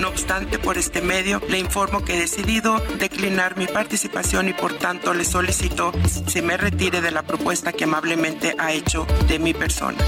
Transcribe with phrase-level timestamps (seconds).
[0.00, 4.72] No obstante, por este medio le informo que he decidido declinar mi participación y por
[4.72, 5.92] tanto le solicito
[6.26, 9.98] se me retire de la propuesta que amablemente ha hecho de mi persona.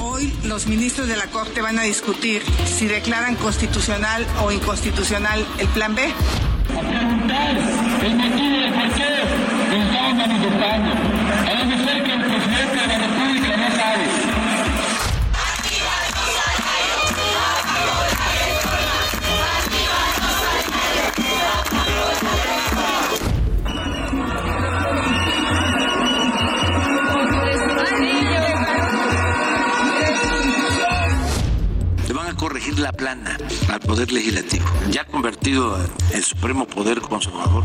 [0.00, 5.68] Hoy los ministros de la Corte van a discutir si declaran constitucional o inconstitucional el
[5.68, 6.12] Plan B.
[6.80, 7.56] preguntar
[8.04, 9.04] el motivo de por qué
[9.70, 10.90] lo estaban manifestando.
[11.48, 13.17] A lo mejor que el presidente de la República
[32.78, 33.36] la plana
[33.68, 35.76] al Poder Legislativo, ya convertido
[36.12, 37.64] en supremo poder conservador.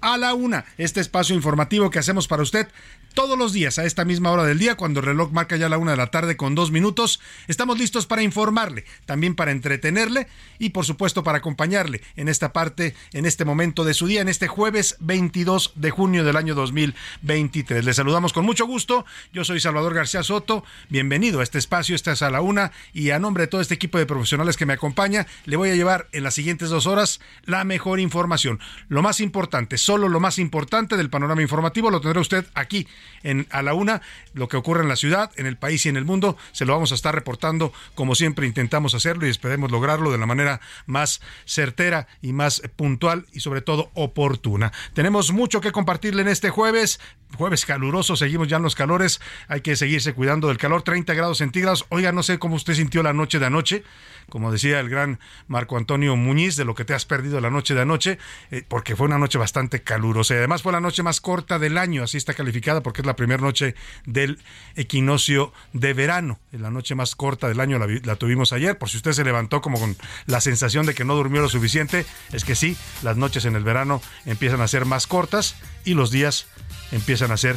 [0.00, 2.68] a la una este espacio informativo que hacemos para usted
[3.14, 5.78] todos los días a esta misma hora del día, cuando el reloj marca ya la
[5.78, 7.20] una de la tarde con dos minutos.
[7.48, 10.28] Estamos listos para informarle, también para entretenerle
[10.58, 14.28] y por supuesto para acompañarle en esta parte, en este momento de su día, en
[14.28, 17.84] este jueves 22 de junio del año 2023.
[17.84, 19.04] Le saludamos con mucho gusto.
[19.32, 20.64] Yo soy Salvador García Soto.
[20.88, 23.74] Bienvenido a este espacio, esta es a la una y a nombre de todo este
[23.74, 27.20] equipo de profesionales que me acompaña, le voy a llevar en las siguientes dos horas
[27.44, 28.60] la mejor información.
[28.88, 32.86] Lo más importante, solo lo más importante del panorama informativo lo tendrá usted aquí
[33.24, 34.02] en a la una,
[34.34, 36.74] lo que ocurre en la ciudad, en el país y en el mundo, se lo
[36.74, 41.20] vamos a estar reportando como siempre intentamos hacerlo y esperemos lograrlo de la manera más
[41.44, 44.70] certera y más puntual y sobre todo oportuna.
[44.94, 47.00] Tenemos mucho que compartirle en este jueves,
[47.36, 51.38] jueves caluroso, seguimos ya en los calores, hay que seguirse cuidando del calor, 30 grados
[51.38, 51.86] centígrados.
[51.88, 53.84] Oiga, no sé cómo usted sintió la noche de anoche,
[54.28, 55.18] como decía el gran
[55.48, 58.18] Marco Antonio Muñiz, de lo que te has perdido la noche de anoche,
[58.50, 62.02] eh, porque fue una noche bastante calurosa además fue la noche más corta del año,
[62.02, 63.74] así está calificada porque es la primera noche
[64.06, 64.38] del
[64.76, 68.96] equinoccio de verano, la noche más corta del año la, la tuvimos ayer, por si
[68.96, 72.54] usted se levantó como con la sensación de que no durmió lo suficiente, es que
[72.54, 76.46] sí, las noches en el verano empiezan a ser más cortas y los días
[76.92, 77.56] empiezan a ser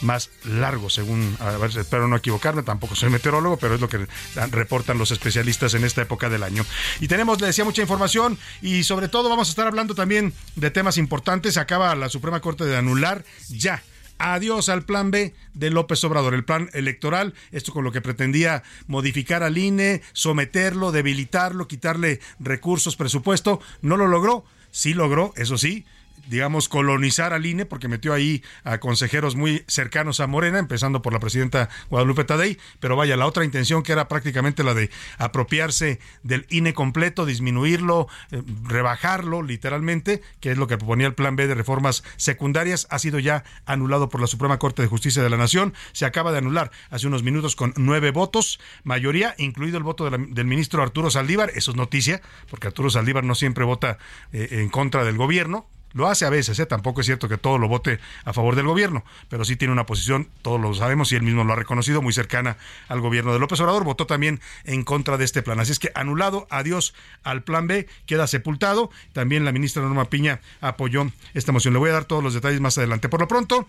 [0.00, 1.36] más largo, según,
[1.76, 4.06] espero no equivocarme, tampoco soy meteorólogo, pero es lo que
[4.50, 6.64] reportan los especialistas en esta época del año.
[7.00, 10.70] Y tenemos, le decía, mucha información y sobre todo vamos a estar hablando también de
[10.70, 11.56] temas importantes.
[11.56, 13.82] Acaba la Suprema Corte de anular ya
[14.18, 18.62] adiós al plan B de López Obrador, el plan electoral, esto con lo que pretendía
[18.86, 25.84] modificar al INE, someterlo, debilitarlo, quitarle recursos, presupuesto, no lo logró, sí logró, eso sí,
[26.28, 31.12] digamos, colonizar al INE, porque metió ahí a consejeros muy cercanos a Morena, empezando por
[31.12, 36.00] la presidenta Guadalupe Tadei, pero vaya, la otra intención que era prácticamente la de apropiarse
[36.22, 41.46] del INE completo, disminuirlo, eh, rebajarlo literalmente, que es lo que proponía el plan B
[41.46, 45.36] de reformas secundarias, ha sido ya anulado por la Suprema Corte de Justicia de la
[45.36, 50.04] Nación, se acaba de anular hace unos minutos con nueve votos, mayoría, incluido el voto
[50.04, 53.98] de la, del ministro Arturo Saldívar, eso es noticia, porque Arturo Saldívar no siempre vota
[54.32, 56.66] eh, en contra del gobierno, lo hace a veces, ¿eh?
[56.66, 59.86] tampoco es cierto que todo lo vote a favor del gobierno, pero sí tiene una
[59.86, 62.56] posición, todos lo sabemos y él mismo lo ha reconocido, muy cercana
[62.88, 63.84] al gobierno de López Obrador.
[63.84, 65.60] Votó también en contra de este plan.
[65.60, 68.90] Así es que anulado, adiós al plan B, queda sepultado.
[69.12, 71.74] También la ministra Norma Piña apoyó esta moción.
[71.74, 73.08] Le voy a dar todos los detalles más adelante.
[73.08, 73.68] Por lo pronto,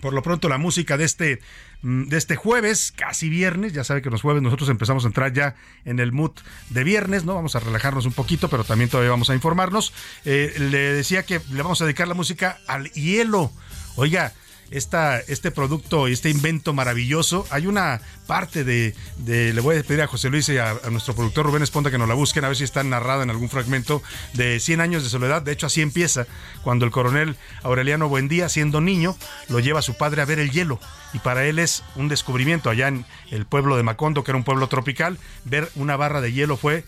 [0.00, 1.40] por lo pronto la música de este
[1.82, 5.32] mm, de este jueves, casi viernes, ya sabe que los jueves nosotros empezamos a entrar
[5.32, 5.54] ya
[5.84, 6.32] en el mood
[6.70, 7.34] de viernes, ¿no?
[7.34, 9.92] Vamos a relajarnos un poquito, pero también todavía vamos a informarnos.
[10.24, 13.52] Eh, le decía que le vamos a dedicar la música al hielo.
[13.96, 14.32] Oiga,
[14.72, 17.46] este producto, este invento maravilloso.
[17.50, 18.94] Hay una parte de,
[19.26, 22.08] le voy a pedir a José Luis y a, nuestro productor Rubén Esponda que nos
[22.08, 24.02] la busquen a ver si está narrada en algún fragmento
[24.32, 25.42] de 100 años de soledad.
[25.42, 26.26] De hecho, así empieza,
[26.62, 29.16] cuando el coronel Aureliano Buendía, siendo niño,
[29.48, 30.80] lo lleva a su padre a ver el hielo.
[31.12, 34.44] Y para él es un descubrimiento allá en el pueblo de Macondo, que era un
[34.44, 36.84] pueblo tropical, ver una barra de hielo fue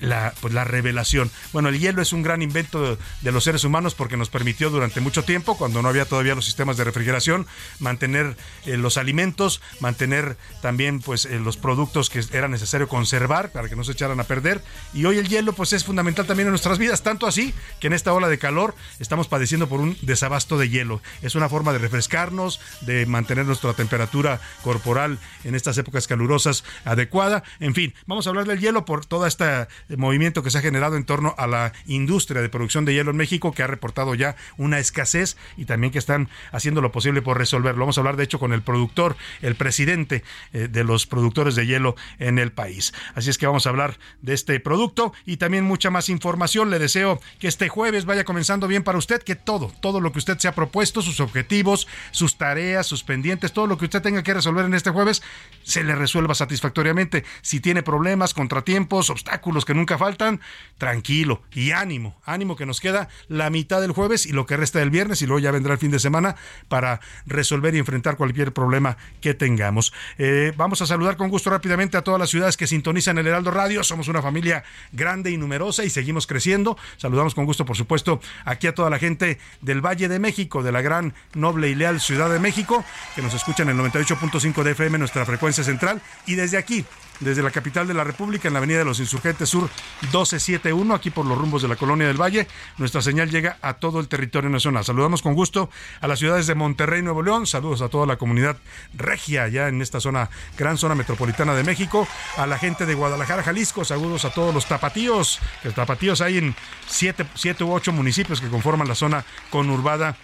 [0.00, 1.30] la, pues la revelación.
[1.52, 5.00] Bueno, el hielo es un gran invento de, los seres humanos porque nos permitió durante
[5.00, 7.46] mucho tiempo, cuando no había todavía los sistemas de refrigeración,
[7.78, 8.36] mantener
[8.66, 13.76] eh, los alimentos, mantener también pues eh, los productos que era necesario conservar para que
[13.76, 14.62] no se echaran a perder.
[14.92, 17.92] Y hoy el hielo pues es fundamental también en nuestras vidas, tanto así que en
[17.92, 21.00] esta ola de calor estamos padeciendo por un desabasto de hielo.
[21.22, 27.42] Es una forma de refrescarnos, de mantener nuestra temperatura corporal en estas épocas calurosas adecuada.
[27.60, 30.96] En fin, vamos a hablar del hielo por toda esta movimiento que se ha generado
[30.96, 34.36] en torno a la industria de producción de hielo en México, que ha reportado ya
[34.56, 37.80] una escasez y también que están haciendo lo posible por resolverlo.
[37.80, 41.66] Vamos a hablar, de hecho, con el productor, el presidente eh, de los productores de
[41.66, 42.92] hielo en el país.
[43.14, 46.70] Así es que vamos a hablar de este producto y también mucha más información.
[46.70, 50.18] Le deseo que este jueves vaya comenzando bien para usted, que todo, todo lo que
[50.18, 54.22] usted se ha propuesto, sus objetivos, sus tareas, sus pendientes, todo lo que usted tenga
[54.22, 55.22] que resolver en este jueves,
[55.62, 57.24] se le resuelva satisfactoriamente.
[57.42, 60.40] Si tiene problemas, contratiempos, obstáculos que nunca faltan,
[60.78, 64.80] tranquilo y ánimo, ánimo que nos queda la mitad del jueves y lo que resta
[64.80, 66.34] del viernes y luego ya vendrá el fin de semana
[66.68, 69.92] para resolver y enfrentar cualquier problema que tengamos.
[70.18, 73.50] Eh, vamos a saludar con gusto rápidamente a todas las ciudades que sintonizan el Heraldo
[73.50, 73.84] Radio.
[73.84, 76.76] Somos una familia grande y numerosa y seguimos creciendo.
[76.96, 80.72] Saludamos con gusto, por supuesto, aquí a toda la gente del Valle de México, de
[80.72, 82.84] la gran, noble y leal Ciudad de México,
[83.14, 86.84] que nos escuchan en el 98.5 de FM, nuestra frecuencia central, y desde aquí,
[87.22, 89.62] desde la capital de la República, en la Avenida de los Insurgentes Sur
[90.02, 92.46] 1271, aquí por los rumbos de la Colonia del Valle.
[92.78, 94.84] Nuestra señal llega a todo el territorio nacional.
[94.84, 95.70] Saludamos con gusto
[96.00, 97.46] a las ciudades de Monterrey, Nuevo León.
[97.46, 98.56] Saludos a toda la comunidad
[98.94, 102.06] regia ya en esta zona, gran zona metropolitana de México.
[102.36, 103.84] A la gente de Guadalajara, Jalisco.
[103.84, 105.40] Saludos a todos los tapatíos.
[105.64, 106.54] Los tapatíos hay en
[106.86, 110.16] siete, siete u ocho municipios que conforman la zona conurbada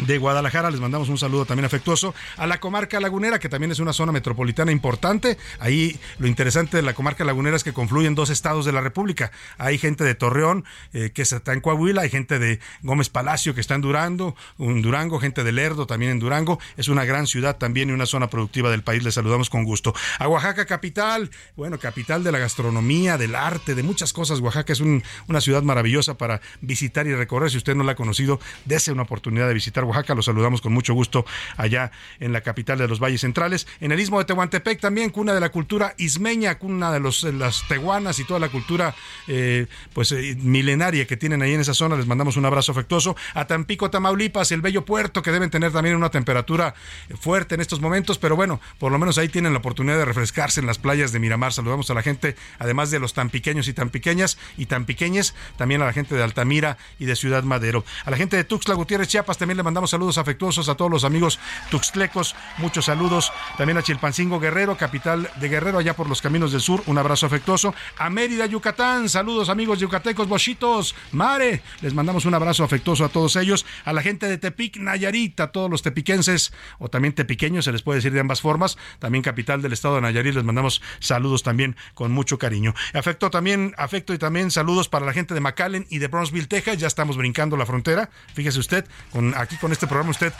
[0.00, 0.70] de Guadalajara.
[0.70, 4.12] Les mandamos un saludo también afectuoso a la comarca lagunera, que también es una zona
[4.12, 5.38] metropolitana importante.
[5.58, 9.30] Ahí lo interesante de la comarca lagunera es que confluyen dos estados de la República.
[9.58, 13.60] Hay gente de Torreón, eh, que está en Coahuila, hay gente de Gómez Palacio, que
[13.60, 16.58] está en Durango, en Durango, gente de Lerdo también en Durango.
[16.76, 19.02] Es una gran ciudad también y una zona productiva del país.
[19.02, 19.94] Les saludamos con gusto.
[20.18, 24.40] A Oaxaca capital, bueno, capital de la gastronomía, del arte, de muchas cosas.
[24.40, 27.50] Oaxaca es una ciudad maravillosa para visitar y recorrer.
[27.50, 30.14] Si usted no la ha conocido, dése una oportunidad de visitar Oaxaca.
[30.14, 31.24] Los saludamos con mucho gusto
[31.56, 31.90] allá
[32.20, 33.66] en la capital de los Valles Centrales.
[33.80, 37.66] En el istmo de Tehuantepec también, cuna de la cultura ismeña, cuna de los, las
[37.68, 38.94] tehuanas y toda la cultura
[39.28, 41.96] eh, pues eh, milenaria que tienen ahí en esa zona.
[41.96, 43.16] Les mandamos un abrazo afectuoso.
[43.34, 46.74] A Tampico, Tamaulipas, el bello puerto que deben tener también una temperatura
[47.20, 50.60] fuerte en estos momentos, pero bueno, por lo menos ahí tienen la oportunidad de refrescarse
[50.60, 51.52] en las playas de Miramar.
[51.52, 55.34] Saludamos a la gente, además de los tan pequeños y tan pequeñas y tan pequeñas,
[55.56, 57.84] también a la gente de Altamira y de Ciudad Madero.
[58.04, 61.04] A la gente de Tuxtla Gutiérrez, Chiapas, también le mandamos saludos afectuosos a todos los
[61.04, 61.38] amigos
[61.70, 62.34] tuxtlecos.
[62.56, 66.82] Muchos saludos también a Chilpancingo Guerrero, capital de Guerrero, allá por los caminos del sur.
[66.86, 67.74] Un abrazo afectuoso.
[67.98, 69.08] A Mérida, Yucatán.
[69.08, 71.62] Saludos, amigos yucatecos, bochitos, mare.
[71.82, 73.66] Les mandamos un abrazo afectuoso a todos ellos.
[73.84, 77.82] A la gente de Tepic, Nayarit, a todos los tepiquenses o también tepiqueños, se les
[77.82, 78.78] puede decir de ambas formas.
[78.98, 82.74] También capital del estado de Nayarit, les mandamos saludos también con mucho cariño.
[82.94, 86.78] Afecto también, afecto y también saludos para la gente de McAllen y de Brownsville, Texas.
[86.78, 88.10] Ya estamos brincando la frontera.
[88.34, 90.32] Fíjese usted, con, aquí con este programa usted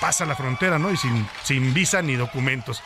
[0.00, 0.90] pasa la frontera, ¿no?
[0.90, 2.82] Y sin, sin visa ni documentos.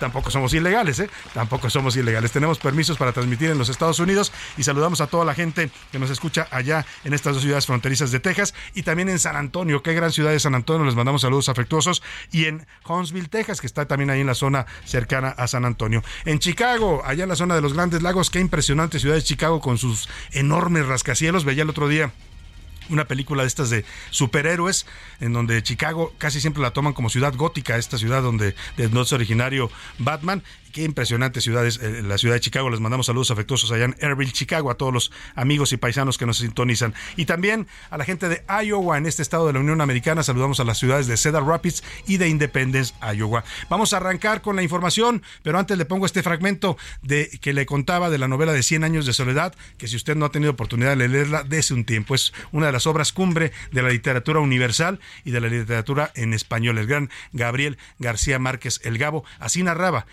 [0.00, 1.10] tampoco somos ilegales, ¿eh?
[1.34, 2.32] Tampoco somos ilegales.
[2.32, 5.98] Tenemos permisos para transmitir en los Estados Unidos y saludamos a toda la gente que
[5.98, 9.82] nos escucha allá en estas dos ciudades fronterizas de Texas y también en San Antonio.
[9.82, 10.86] Qué gran ciudad de San Antonio.
[10.86, 12.02] Les mandamos saludos afectuosos.
[12.32, 16.02] Y en Huntsville, Texas, que está también ahí en la zona cercana a San Antonio.
[16.24, 18.30] En Chicago, allá en la zona de los Grandes Lagos.
[18.30, 21.44] Qué impresionante ciudad de Chicago con sus enormes rascacielos.
[21.44, 22.10] Veía el otro día
[22.88, 24.86] una película de estas de superhéroes,
[25.20, 29.02] en donde Chicago casi siempre la toman como ciudad gótica, esta ciudad donde de donde
[29.02, 30.42] es originario Batman,
[30.74, 32.68] Qué impresionante ciudad es eh, la ciudad de Chicago.
[32.68, 36.26] Les mandamos saludos afectuosos allá en Airville, Chicago, a todos los amigos y paisanos que
[36.26, 36.94] nos sintonizan.
[37.14, 40.24] Y también a la gente de Iowa, en este estado de la Unión Americana.
[40.24, 43.44] Saludamos a las ciudades de Cedar Rapids y de Independence, Iowa.
[43.70, 47.66] Vamos a arrancar con la información, pero antes le pongo este fragmento de que le
[47.66, 50.50] contaba de la novela de 100 años de soledad, que si usted no ha tenido
[50.50, 52.16] oportunidad de leerla, dese un tiempo.
[52.16, 56.34] Es una de las obras cumbre de la literatura universal y de la literatura en
[56.34, 56.78] español.
[56.78, 60.06] El gran Gabriel García Márquez El Gabo así narraba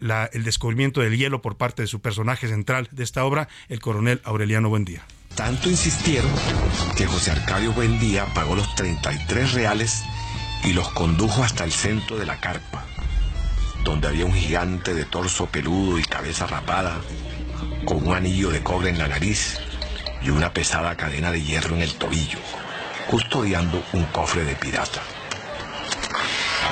[0.00, 4.20] el descubrimiento del hielo por parte de su personaje central de esta obra, el coronel
[4.24, 5.04] Aureliano Buendía.
[5.34, 6.30] Tanto insistieron
[6.96, 10.02] que José Arcadio Buendía pagó los 33 reales
[10.64, 12.84] y los condujo hasta el centro de la carpa,
[13.84, 17.00] donde había un gigante de torso peludo y cabeza rapada,
[17.84, 19.58] con un anillo de cobre en la nariz
[20.22, 22.38] y una pesada cadena de hierro en el tobillo,
[23.08, 25.00] custodiando un cofre de pirata.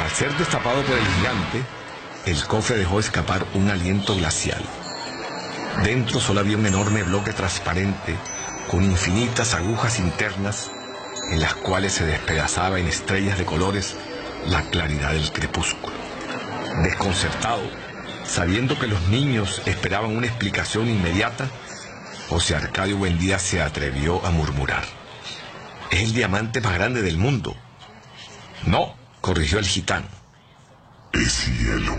[0.03, 1.63] Al ser destapado por el gigante,
[2.27, 4.63] el cofre dejó escapar un aliento glacial.
[5.85, 8.17] Dentro solo había un enorme bloque transparente
[8.69, 10.71] con infinitas agujas internas
[11.31, 13.95] en las cuales se despedazaba en estrellas de colores
[14.49, 15.95] la claridad del crepúsculo.
[16.83, 17.63] Desconcertado,
[18.25, 21.49] sabiendo que los niños esperaban una explicación inmediata,
[22.29, 24.85] José Arcadio Buendía se atrevió a murmurar.
[25.91, 27.57] Es el diamante más grande del mundo.
[28.67, 30.16] No, corrigió el gitano.
[31.19, 31.97] Es hielo.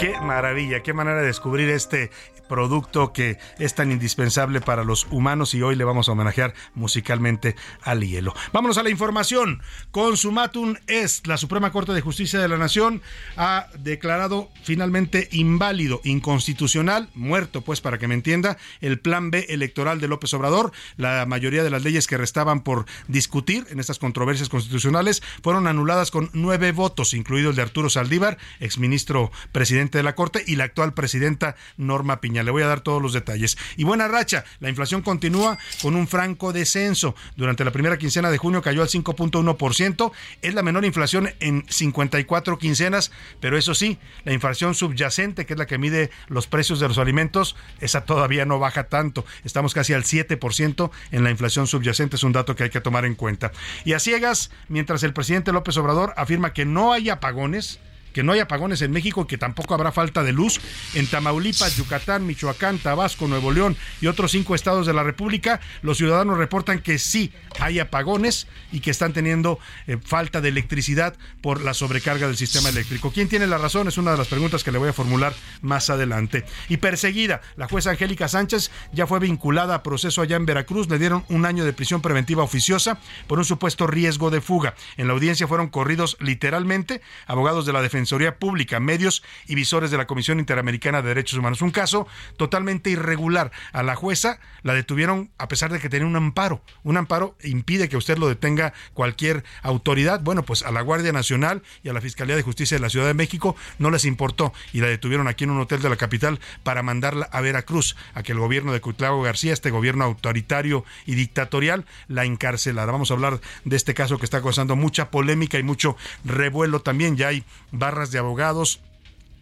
[0.00, 2.10] Qué maravilla, qué manera de descubrir este
[2.48, 7.54] producto que es tan indispensable para los humanos y hoy le vamos a homenajear musicalmente
[7.82, 8.34] al hielo.
[8.52, 9.62] Vámonos a la información.
[9.92, 13.02] Consumatum es la Suprema Corte de Justicia de la Nación
[13.36, 20.00] ha declarado finalmente inválido, inconstitucional, muerto pues para que me entienda, el plan B electoral
[20.00, 20.72] de López Obrador.
[20.96, 26.10] La mayoría de las leyes que restaban por discutir en estas controversias constitucionales fueron anuladas
[26.10, 30.64] con nueve votos, incluido el de Arturo Saldívar, exministro presidente de la Corte, y la
[30.64, 32.42] actual presidenta Norma Piña.
[32.42, 33.56] Le voy a dar todos los detalles.
[33.76, 37.14] Y buena racha, la inflación continúa con un franco descenso.
[37.36, 40.12] Durante la primera quincena de junio cayó al 5.1%.
[40.42, 45.58] Es la menor inflación en 54 quincenas, pero eso sí, la inflación subyacente, que es
[45.58, 49.24] la que mide los precios de los alimentos, esa todavía no baja tanto.
[49.44, 53.04] Estamos casi al 7% en la inflación subyacente, es un dato que hay que tomar
[53.04, 53.52] en cuenta.
[53.84, 57.80] Y a ciegas, mientras el presidente López Obrador afirma que no hay apagones,
[58.12, 60.60] que no hay apagones en México, que tampoco habrá falta de luz.
[60.94, 65.98] En Tamaulipas, Yucatán, Michoacán, Tabasco, Nuevo León y otros cinco estados de la República, los
[65.98, 71.62] ciudadanos reportan que sí hay apagones y que están teniendo eh, falta de electricidad por
[71.62, 73.12] la sobrecarga del sistema eléctrico.
[73.12, 73.88] ¿Quién tiene la razón?
[73.88, 76.44] Es una de las preguntas que le voy a formular más adelante.
[76.68, 80.88] Y perseguida, la jueza Angélica Sánchez ya fue vinculada a proceso allá en Veracruz.
[80.88, 84.74] Le dieron un año de prisión preventiva oficiosa por un supuesto riesgo de fuga.
[84.96, 89.90] En la audiencia fueron corridos literalmente abogados de la defensa Defensoría Pública, medios y visores
[89.90, 91.60] de la Comisión Interamericana de Derechos Humanos.
[91.60, 93.52] Un caso totalmente irregular.
[93.74, 96.62] A la jueza la detuvieron a pesar de que tenía un amparo.
[96.82, 100.22] Un amparo impide que usted lo detenga cualquier autoridad.
[100.22, 103.06] Bueno, pues a la Guardia Nacional y a la Fiscalía de Justicia de la Ciudad
[103.06, 106.40] de México no les importó y la detuvieron aquí en un hotel de la capital
[106.62, 111.16] para mandarla a Veracruz, a que el gobierno de Cuitlago García, este gobierno autoritario y
[111.16, 112.92] dictatorial, la encarcelara.
[112.92, 117.18] Vamos a hablar de este caso que está causando mucha polémica y mucho revuelo también.
[117.18, 117.44] Ya hay
[117.90, 118.80] de abogados,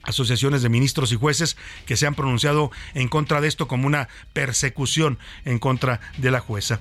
[0.03, 4.09] asociaciones de ministros y jueces que se han pronunciado en contra de esto como una
[4.33, 6.81] persecución en contra de la jueza.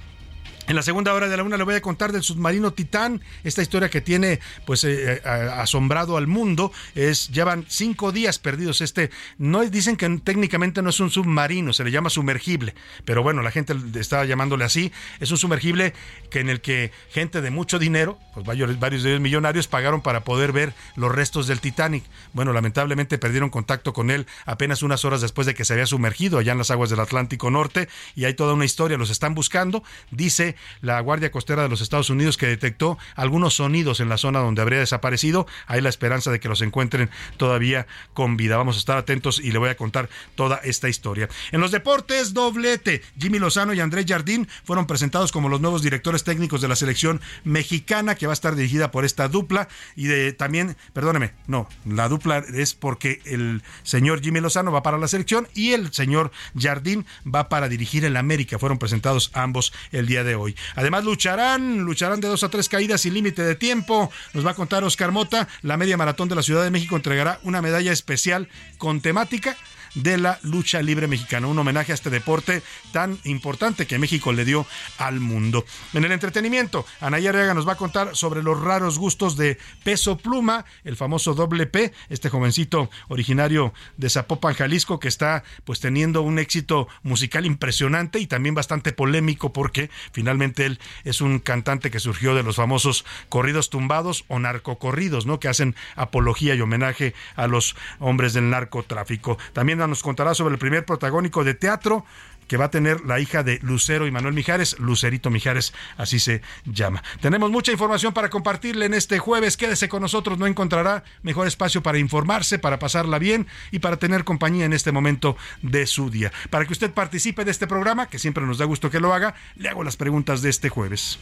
[0.67, 3.61] En la segunda hora de la una le voy a contar del submarino Titán, esta
[3.61, 6.73] historia que tiene pues eh, eh, asombrado al mundo.
[6.93, 8.81] Es llevan cinco días perdidos.
[8.81, 13.41] Este no dicen que técnicamente no es un submarino, se le llama sumergible, pero bueno
[13.41, 14.91] la gente estaba llamándole así.
[15.21, 15.93] Es un sumergible
[16.29, 20.01] que en el que gente de mucho dinero, pues varios, varios de ellos millonarios pagaron
[20.01, 22.03] para poder ver los restos del Titanic.
[22.33, 26.39] Bueno, lamentablemente perdieron contacto con él apenas unas horas después de que se había sumergido
[26.39, 28.97] allá en las aguas del Atlántico Norte y hay toda una historia.
[28.97, 29.81] Los están buscando.
[30.11, 34.39] Dice la Guardia Costera de los Estados Unidos que detectó algunos sonidos en la zona
[34.39, 35.47] donde habría desaparecido.
[35.65, 38.57] Hay la esperanza de que los encuentren todavía con vida.
[38.57, 41.29] Vamos a estar atentos y le voy a contar toda esta historia.
[41.51, 43.01] En los deportes, doblete.
[43.19, 47.21] Jimmy Lozano y Andrés Jardín fueron presentados como los nuevos directores técnicos de la selección
[47.43, 52.09] mexicana que va a estar dirigida por esta dupla y de también, perdóneme, no, la
[52.09, 57.05] dupla es porque el señor Jimmy Lozano va para la selección y el señor Jardín
[57.25, 58.59] va para dirigir el América.
[58.59, 60.46] Fueron presentados ambos el día de hoy.
[60.75, 64.11] Además, lucharán, lucharán de dos a tres caídas sin límite de tiempo.
[64.33, 65.47] Nos va a contar Oscar Mota.
[65.61, 69.57] La media maratón de la Ciudad de México entregará una medalla especial con temática
[69.95, 71.47] de la lucha libre mexicana.
[71.47, 74.65] Un homenaje a este deporte tan importante que México le dio
[74.97, 75.65] al mundo.
[75.93, 80.17] En el entretenimiento, Anaya Arriaga nos va a contar sobre los raros gustos de Peso
[80.17, 86.21] Pluma, el famoso doble P, este jovencito originario de Zapopan, Jalisco, que está pues teniendo
[86.21, 91.99] un éxito musical impresionante y también bastante polémico porque finalmente él es un cantante que
[91.99, 95.39] surgió de los famosos corridos tumbados o narcocorridos, ¿no?
[95.39, 99.37] Que hacen apología y homenaje a los hombres del narcotráfico.
[99.53, 102.05] También nos contará sobre el primer protagónico de teatro
[102.47, 106.41] que va a tener la hija de Lucero y Manuel Mijares, Lucerito Mijares, así se
[106.65, 107.03] llama.
[107.21, 109.57] Tenemos mucha información para compartirle en este jueves.
[109.57, 114.23] Quédese con nosotros, no encontrará mejor espacio para informarse, para pasarla bien y para tener
[114.23, 116.31] compañía en este momento de su día.
[116.49, 119.35] Para que usted participe de este programa, que siempre nos da gusto que lo haga,
[119.55, 121.19] le hago las preguntas de este jueves.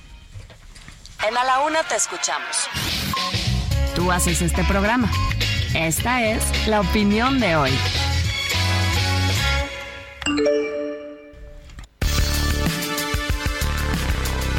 [1.27, 2.69] En A la Una te escuchamos.
[3.95, 5.09] Tú haces este programa.
[5.73, 7.71] Esta es la opinión de hoy.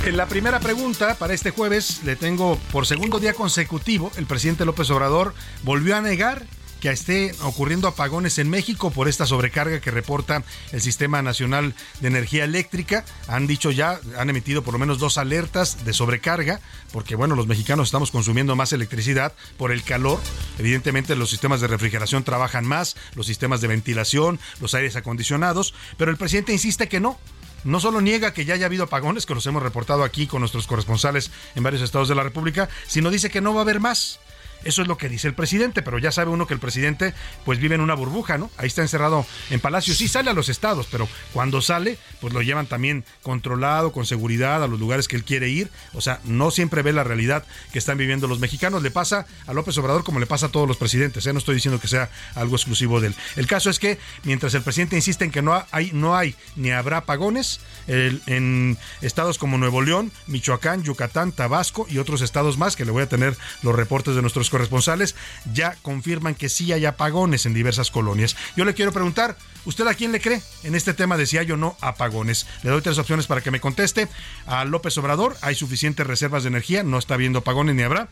[0.07, 4.65] En la primera pregunta para este jueves le tengo por segundo día consecutivo, el presidente
[4.65, 6.47] López Obrador volvió a negar
[6.81, 10.43] que esté ocurriendo apagones en México por esta sobrecarga que reporta
[10.73, 13.05] el Sistema Nacional de Energía Eléctrica.
[13.29, 16.61] Han dicho ya, han emitido por lo menos dos alertas de sobrecarga,
[16.93, 20.21] porque bueno, los mexicanos estamos consumiendo más electricidad por el calor.
[20.59, 26.11] Evidentemente los sistemas de refrigeración trabajan más, los sistemas de ventilación, los aires acondicionados, pero
[26.11, 27.19] el presidente insiste que no,
[27.65, 30.67] no solo niega que ya haya habido apagones, que los hemos reportado aquí con nuestros
[30.67, 34.21] corresponsales en varios estados de la República, sino dice que no va a haber más.
[34.67, 37.59] Eso es lo que dice el presidente, pero ya sabe uno que el presidente pues
[37.59, 38.51] vive en una burbuja, ¿no?
[38.57, 39.95] Ahí está encerrado en Palacio.
[39.95, 44.63] Sí sale a los estados, pero cuando sale, pues lo llevan también controlado, con seguridad,
[44.63, 45.71] a los lugares que él quiere ir.
[45.95, 48.83] O sea, no siempre ve la realidad que están viviendo los mexicanos.
[48.83, 51.27] Le pasa a López Obrador como le pasa a todos los presidentes.
[51.27, 51.33] ¿eh?
[51.33, 53.15] No estoy diciendo que sea algo exclusivo de él.
[53.37, 56.71] El caso es que mientras el presidente insiste en que no hay, no hay ni
[56.71, 62.75] habrá apagones, el- en estados como Nuevo León, Michoacán, Yucatán, Tabasco y otros estados más,
[62.77, 65.15] que le voy a tener los reportes de nuestros corresponsales,
[65.53, 68.37] ya confirman que sí hay apagones en diversas colonias.
[68.57, 69.37] Yo le quiero preguntar,
[69.67, 72.47] ¿usted a quién le cree en este tema de si hay o no apagones?
[72.63, 74.09] Le doy tres opciones para que me conteste.
[74.47, 78.09] A López Obrador, hay suficientes reservas de energía, no está habiendo apagones ni habrá.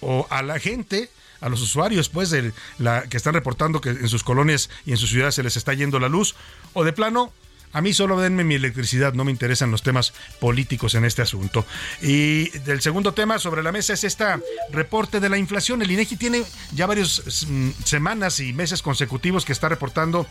[0.00, 4.08] O a la gente a los usuarios, pues, de la, que están reportando que en
[4.08, 6.36] sus colonias y en sus ciudades se les está yendo la luz,
[6.74, 7.32] o de plano,
[7.76, 11.66] a mí solo denme mi electricidad, no me interesan los temas políticos en este asunto.
[12.00, 14.24] Y del segundo tema sobre la mesa es este
[14.72, 15.82] reporte de la inflación.
[15.82, 16.42] El INEGI tiene
[16.72, 20.26] ya varias mm, semanas y meses consecutivos que está reportando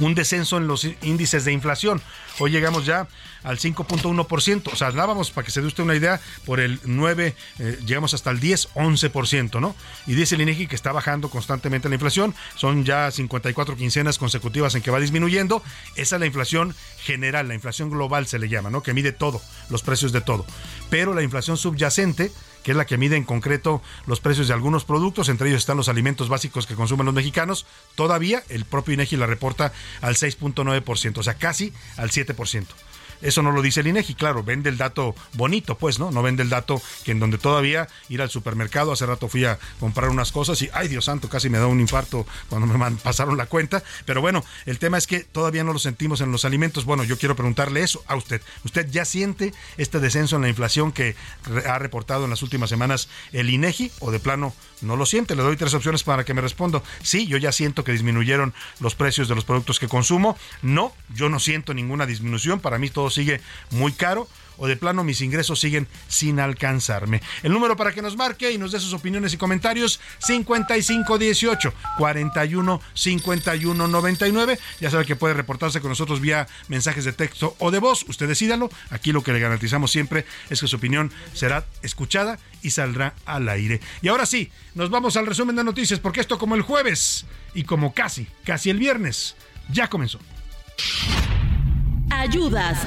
[0.00, 2.02] un descenso en los índices de inflación.
[2.38, 3.06] Hoy llegamos ya
[3.42, 7.34] al 5.1%, o sea, hablábamos, para que se dé usted una idea, por el 9,
[7.58, 9.74] eh, llegamos hasta el 10, 11%, ¿no?
[10.06, 14.74] Y dice el INEGI que está bajando constantemente la inflación, son ya 54 quincenas consecutivas
[14.74, 15.62] en que va disminuyendo,
[15.96, 18.82] esa es la inflación general, la inflación global se le llama, ¿no?
[18.82, 20.44] Que mide todo, los precios de todo.
[20.90, 24.84] Pero la inflación subyacente, que es la que mide en concreto los precios de algunos
[24.84, 29.16] productos, entre ellos están los alimentos básicos que consumen los mexicanos, todavía el propio INEGI
[29.16, 32.66] la reporta al 6.9%, o sea, casi al 7%.
[33.22, 36.10] Eso no lo dice el INEGI, claro, vende el dato bonito, pues, ¿no?
[36.10, 39.58] No vende el dato que en donde todavía ir al supermercado, hace rato fui a
[39.78, 43.36] comprar unas cosas y, ay Dios santo, casi me da un infarto cuando me pasaron
[43.36, 43.82] la cuenta.
[44.04, 46.84] Pero bueno, el tema es que todavía no lo sentimos en los alimentos.
[46.84, 48.40] Bueno, yo quiero preguntarle eso a usted.
[48.64, 51.16] ¿Usted ya siente este descenso en la inflación que
[51.66, 55.36] ha reportado en las últimas semanas el INEGI o de plano no lo siente?
[55.36, 56.82] Le doy tres opciones para que me responda.
[57.02, 60.36] Sí, yo ya siento que disminuyeron los precios de los productos que consumo.
[60.62, 62.60] No, yo no siento ninguna disminución.
[62.60, 64.28] Para mí todo sigue muy caro.
[64.62, 67.22] O de plano mis ingresos siguen sin alcanzarme.
[67.42, 72.82] El número para que nos marque y nos dé sus opiniones y comentarios 5518 41
[72.92, 74.58] 51 99.
[74.78, 78.04] Ya sabe que puede reportarse con nosotros vía mensajes de texto o de voz.
[78.06, 78.68] Usted decídalo.
[78.90, 83.48] Aquí lo que le garantizamos siempre es que su opinión será escuchada y saldrá al
[83.48, 83.80] aire.
[84.02, 87.64] Y ahora sí, nos vamos al resumen de noticias porque esto como el jueves y
[87.64, 89.36] como casi, casi el viernes,
[89.70, 90.20] ya comenzó.
[92.10, 92.78] Ayudas.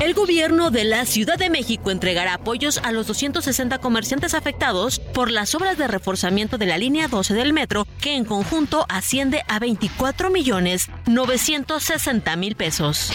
[0.00, 5.30] El gobierno de la Ciudad de México entregará apoyos a los 260 comerciantes afectados por
[5.30, 9.58] las obras de reforzamiento de la línea 12 del metro, que en conjunto asciende a
[9.58, 13.12] 24 millones 960 mil pesos.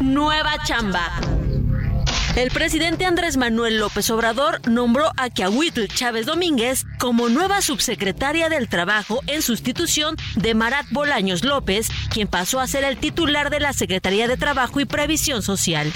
[0.00, 1.20] Nueva chamba.
[2.34, 8.70] El presidente Andrés Manuel López Obrador nombró a Kiahuitl Chávez Domínguez como nueva subsecretaria del
[8.70, 13.74] Trabajo en sustitución de Marat Bolaños López, quien pasó a ser el titular de la
[13.74, 15.92] Secretaría de Trabajo y Previsión Social.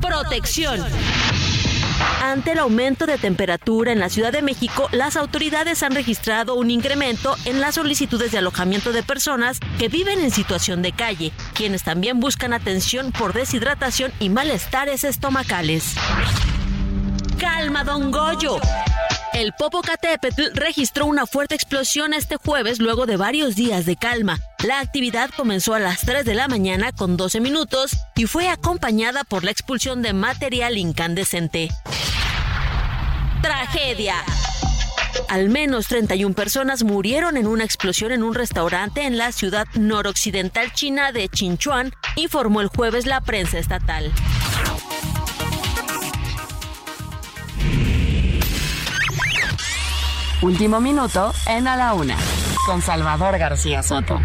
[0.00, 0.80] Protección.
[2.26, 6.72] Ante el aumento de temperatura en la Ciudad de México, las autoridades han registrado un
[6.72, 11.84] incremento en las solicitudes de alojamiento de personas que viven en situación de calle, quienes
[11.84, 15.94] también buscan atención por deshidratación y malestares estomacales.
[17.38, 18.58] Calma, don Goyo.
[19.32, 24.40] El Popocatépetl registró una fuerte explosión este jueves luego de varios días de calma.
[24.64, 29.22] La actividad comenzó a las 3 de la mañana con 12 minutos y fue acompañada
[29.22, 31.68] por la expulsión de material incandescente.
[33.46, 34.16] Tragedia.
[35.28, 40.72] Al menos 31 personas murieron en una explosión en un restaurante en la ciudad noroccidental
[40.72, 44.12] china de Chinchuan, informó el jueves la prensa estatal.
[50.42, 52.16] Último minuto en A la Una,
[52.66, 54.20] con Salvador García Soto.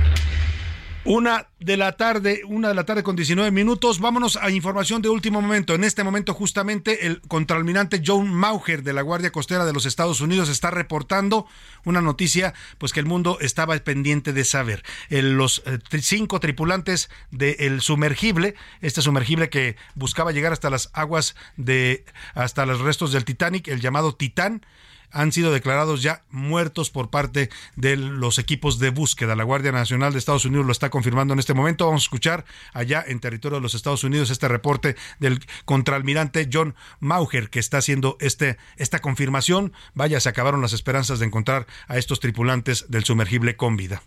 [1.03, 3.99] Una de la tarde, una de la tarde con 19 minutos.
[3.99, 5.73] Vámonos a información de último momento.
[5.73, 10.21] En este momento, justamente, el contraalmirante John Mauger de la Guardia Costera de los Estados
[10.21, 11.47] Unidos está reportando
[11.85, 14.83] una noticia, pues que el mundo estaba pendiente de saber.
[15.09, 22.05] los eh, cinco tripulantes del sumergible, este sumergible que buscaba llegar hasta las aguas de,
[22.35, 24.63] hasta los restos del Titanic, el llamado Titán,
[25.11, 29.35] han sido declarados ya muertos por parte de los equipos de búsqueda.
[29.35, 31.85] La Guardia Nacional de Estados Unidos lo está confirmando en este momento.
[31.85, 36.75] Vamos a escuchar allá en territorio de los Estados Unidos este reporte del contraalmirante John
[36.99, 39.73] Mauger que está haciendo este, esta confirmación.
[39.93, 44.01] Vaya, se acabaron las esperanzas de encontrar a estos tripulantes del sumergible con vida.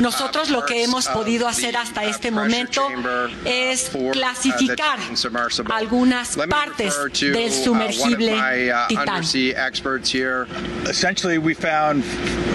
[0.00, 2.88] Nosotros lo que hemos podido hacer hasta este momento
[3.44, 4.98] es clasificar
[5.70, 8.34] algunas partes del sumergible
[8.88, 9.22] Titán.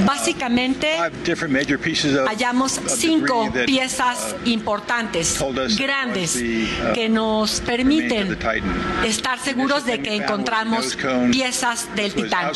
[0.05, 0.97] Básicamente,
[2.27, 5.39] hallamos cinco piezas importantes,
[5.77, 6.33] grandes,
[6.93, 8.37] que nos permiten
[9.05, 10.97] estar seguros de que encontramos
[11.31, 12.51] piezas del Titán.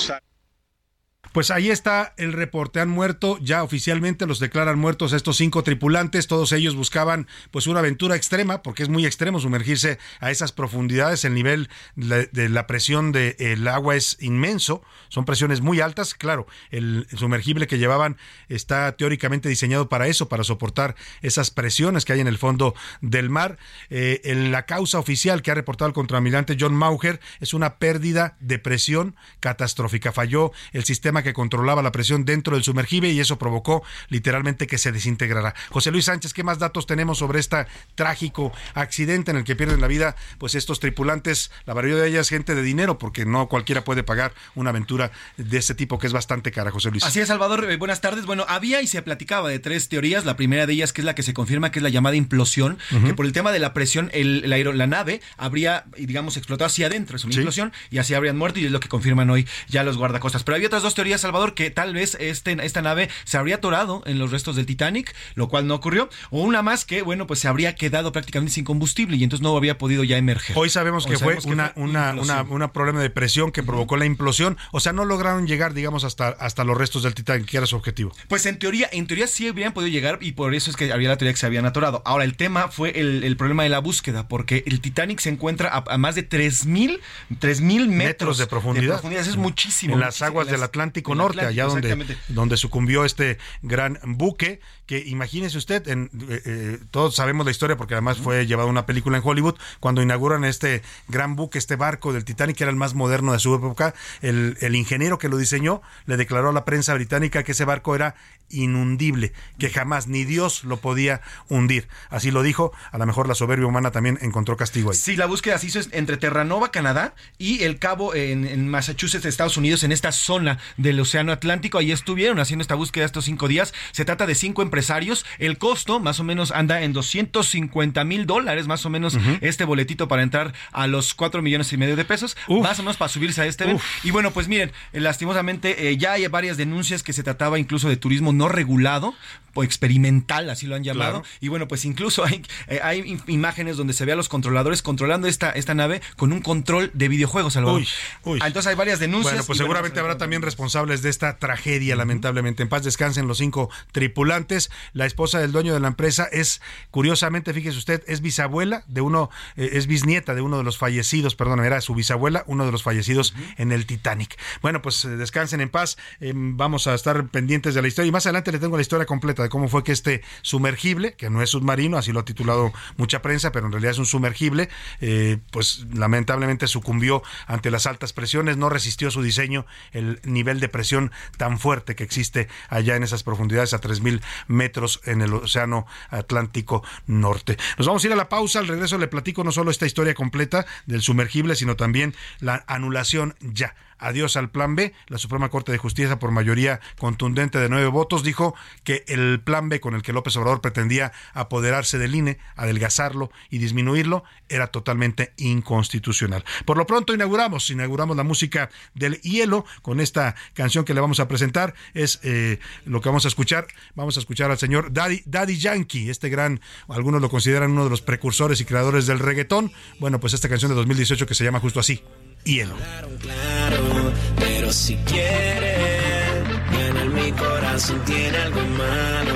[1.37, 2.79] Pues ahí está el reporte.
[2.79, 6.25] Han muerto, ya oficialmente los declaran muertos estos cinco tripulantes.
[6.25, 11.25] Todos ellos buscaban pues una aventura extrema, porque es muy extremo sumergirse a esas profundidades.
[11.25, 14.81] El nivel de la presión del agua es inmenso.
[15.09, 16.15] Son presiones muy altas.
[16.15, 18.17] Claro, el sumergible que llevaban
[18.49, 23.29] está teóricamente diseñado para eso, para soportar esas presiones que hay en el fondo del
[23.29, 23.59] mar.
[23.91, 28.57] Eh, la causa oficial que ha reportado el contraalmirante John Mauger es una pérdida de
[28.57, 30.11] presión catastrófica.
[30.11, 34.77] Falló el sistema que controlaba la presión dentro del sumergible y eso provocó literalmente que
[34.77, 35.53] se desintegrara.
[35.69, 39.81] José Luis Sánchez, ¿qué más datos tenemos sobre este trágico accidente en el que pierden
[39.81, 41.51] la vida pues estos tripulantes?
[41.65, 45.57] La mayoría de ellas gente de dinero porque no cualquiera puede pagar una aventura de
[45.57, 47.03] este tipo que es bastante cara, José Luis.
[47.03, 47.69] Así es, Salvador.
[47.69, 48.25] Eh, buenas tardes.
[48.25, 50.25] Bueno, había y se platicaba de tres teorías.
[50.25, 52.77] La primera de ellas que es la que se confirma que es la llamada implosión,
[53.05, 56.87] que por el tema de la presión el, la, la, nave habría, digamos, explotado hacia
[56.87, 59.83] adentro, es una implosión, y así habrían muerto y es lo que confirman hoy ya
[59.83, 60.43] los guardacostas.
[60.43, 64.03] Pero había otras dos teorías Salvador, que tal vez este, esta nave se habría atorado
[64.05, 67.39] en los restos del Titanic, lo cual no ocurrió, o una más que, bueno, pues
[67.39, 70.57] se habría quedado prácticamente sin combustible y entonces no habría podido ya emerger.
[70.57, 72.13] Hoy sabemos que fue una, una,
[72.49, 76.29] una, problema de presión que provocó la implosión, o sea, no lograron llegar, digamos, hasta,
[76.29, 78.11] hasta los restos del Titanic, que era su objetivo.
[78.27, 81.09] Pues en teoría, en teoría sí habrían podido llegar y por eso es que había
[81.09, 82.01] la teoría que se habían atorado.
[82.05, 85.97] Ahora, el tema fue el, problema de la búsqueda, porque el Titanic se encuentra a,
[85.97, 89.03] más de 3.000 metros, metros de profundidad.
[89.13, 89.93] Es muchísimo.
[89.93, 95.57] En las aguas del Atlántico Norte allá donde, donde sucumbió este gran buque, que imagínese
[95.57, 99.23] usted, en, eh, eh, todos sabemos la historia porque además fue llevado una película en
[99.25, 103.33] Hollywood, cuando inauguran este gran buque, este barco del Titanic, que era el más moderno
[103.33, 107.43] de su época, el, el ingeniero que lo diseñó le declaró a la prensa británica
[107.43, 108.15] que ese barco era
[108.49, 111.87] inundible, que jamás ni Dios lo podía hundir.
[112.09, 114.97] Así lo dijo, a lo mejor la soberbia humana también encontró castigo ahí.
[114.97, 119.57] Sí, la búsqueda se hizo entre Terranova, Canadá, y el Cabo en, en Massachusetts, Estados
[119.57, 121.77] Unidos, en esta zona del Océano Atlántico.
[121.77, 123.73] Ahí estuvieron haciendo esta búsqueda estos cinco días.
[123.91, 125.25] Se trata de cinco empresarios.
[125.37, 130.07] El costo más o menos anda en 250 mil dólares, más o menos este boletito
[130.07, 133.41] para entrar a los cuatro millones y medio de pesos, más o menos para subirse
[133.41, 133.77] a este.
[134.03, 137.97] Y bueno, pues miren, lastimosamente eh, ya hay varias denuncias que se trataba incluso de
[137.97, 139.13] turismo no regulado
[139.53, 141.23] o experimental, así lo han llamado.
[141.41, 145.27] Y bueno, pues incluso hay, eh, hay imágenes donde se ve a los controladores controlando
[145.27, 147.81] esta, esta nave con un control de videojuegos, Salvador.
[147.81, 147.87] Uy,
[148.23, 148.39] uy.
[148.45, 149.33] Entonces hay varias denuncias.
[149.33, 152.61] Bueno, pues seguramente habrá también responsables responsables de esta tragedia, lamentablemente.
[152.61, 154.69] En paz descansen los cinco tripulantes.
[154.93, 156.61] La esposa del dueño de la empresa es,
[156.91, 161.35] curiosamente, fíjese usted, es bisabuela de uno, eh, es bisnieta de uno de los fallecidos,
[161.35, 164.37] perdón, era su bisabuela, uno de los fallecidos en el Titanic.
[164.61, 165.97] Bueno, pues eh, descansen en paz.
[166.19, 169.07] Em, vamos a estar pendientes de la historia y más adelante le tengo la historia
[169.07, 172.71] completa de cómo fue que este sumergible, que no es submarino, así lo ha titulado
[172.97, 174.69] mucha prensa, pero en realidad es un sumergible,
[175.01, 180.66] eh, pues lamentablemente sucumbió ante las altas presiones, no resistió su diseño el nivel de
[180.69, 185.85] presión tan fuerte que existe allá en esas profundidades a 3.000 metros en el Océano
[186.09, 187.57] Atlántico Norte.
[187.77, 190.13] Nos vamos a ir a la pausa, al regreso le platico no solo esta historia
[190.13, 194.93] completa del sumergible, sino también la anulación ya adiós al plan B.
[195.07, 199.69] La Suprema Corte de Justicia, por mayoría contundente de nueve votos, dijo que el plan
[199.69, 205.33] B con el que López Obrador pretendía apoderarse del INE, adelgazarlo y disminuirlo, era totalmente
[205.37, 206.43] inconstitucional.
[206.65, 211.19] Por lo pronto inauguramos, inauguramos la música del hielo con esta canción que le vamos
[211.19, 211.73] a presentar.
[211.93, 213.67] Es eh, lo que vamos a escuchar.
[213.95, 217.89] Vamos a escuchar al señor Daddy, Daddy Yankee, este gran, algunos lo consideran uno de
[217.89, 219.71] los precursores y creadores del reggaetón.
[219.99, 222.03] Bueno, pues esta canción de 2018 que se llama justo así,
[222.43, 222.75] Hielo.
[223.19, 229.33] Claro, pero si quieres ganar mi corazón tiene algo malo,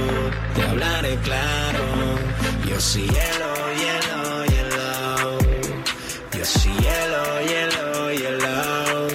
[0.56, 1.84] te hablaré claro.
[2.70, 5.40] Yo sí hielo, hielo, hielo.
[6.38, 9.08] Yo sí hielo, hielo, hielo.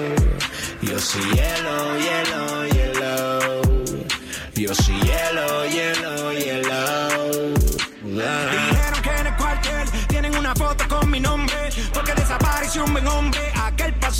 [0.82, 3.62] Yo sí hielo, hielo, hielo.
[4.54, 7.54] Yo sí hielo, hielo, hielo.
[8.04, 11.56] Dijeron que en el cuartel tienen una foto con mi nombre
[11.92, 13.55] porque desapareció un buen hombre.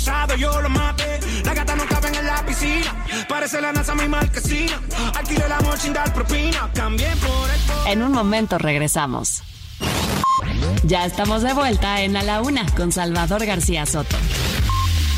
[0.07, 1.19] Aquel pasado yo lo maté.
[1.43, 3.05] La gata no caben en la piscina.
[3.27, 4.81] Parece la NASA mi marquesina.
[5.15, 6.69] Alquilé el amor sin dar propina.
[6.73, 9.43] Cambié por el En un momento regresamos.
[10.83, 14.15] Ya estamos de vuelta en A la Una con Salvador García Soto.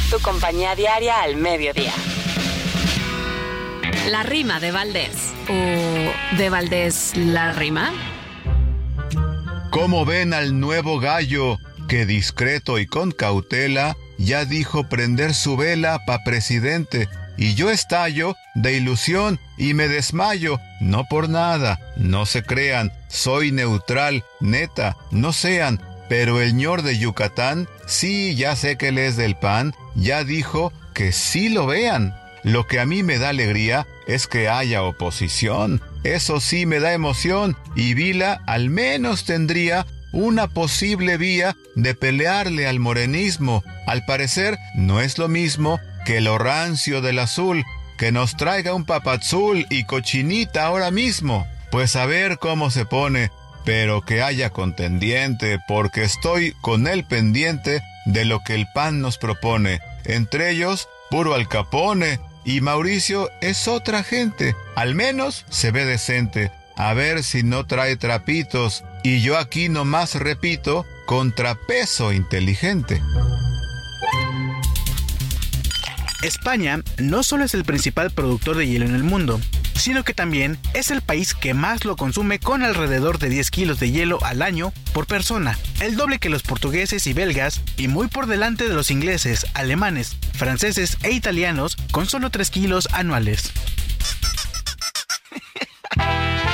[0.10, 1.94] Tu compañía diaria al mediodía.
[4.08, 5.34] La rima de Valdés.
[5.50, 7.92] ¿O de Valdés la rima?
[9.70, 16.06] ¿Cómo ven al nuevo gallo que discreto y con cautela ya dijo prender su vela
[16.06, 17.10] pa' presidente?
[17.38, 23.52] Y yo estallo de ilusión y me desmayo, no por nada, no se crean, soy
[23.52, 29.16] neutral, neta, no sean, pero el ñor de Yucatán, sí, ya sé que él es
[29.16, 32.14] del PAN, ya dijo que sí lo vean.
[32.44, 35.82] Lo que a mí me da alegría es que haya oposición.
[36.04, 42.68] Eso sí me da emoción y Vila al menos tendría una posible vía de pelearle
[42.68, 43.64] al morenismo.
[43.88, 47.64] Al parecer no es lo mismo que lo rancio del azul,
[47.98, 51.48] que nos traiga un papazul y cochinita ahora mismo.
[51.72, 53.32] Pues a ver cómo se pone,
[53.66, 59.18] pero que haya contendiente, porque estoy con él pendiente de lo que el PAN nos
[59.18, 59.80] propone.
[60.06, 64.56] Entre ellos, puro alcapone, y Mauricio es otra gente.
[64.76, 66.52] Al menos se ve decente.
[66.76, 68.84] A ver si no trae trapitos.
[69.04, 73.02] Y yo aquí nomás repito, contrapeso inteligente.
[76.22, 79.40] España no solo es el principal productor de hielo en el mundo,
[79.76, 83.80] sino que también es el país que más lo consume con alrededor de 10 kilos
[83.80, 88.08] de hielo al año por persona, el doble que los portugueses y belgas y muy
[88.08, 93.54] por delante de los ingleses, alemanes, franceses e italianos con solo 3 kilos anuales.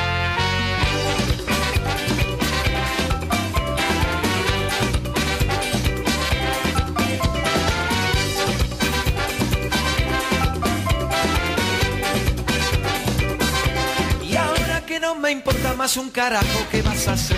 [15.36, 17.38] importa más un carajo, ¿qué vas a hacer?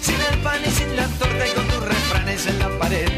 [0.00, 3.08] Sin el pan y sin la torta y con tus refranes en la pared.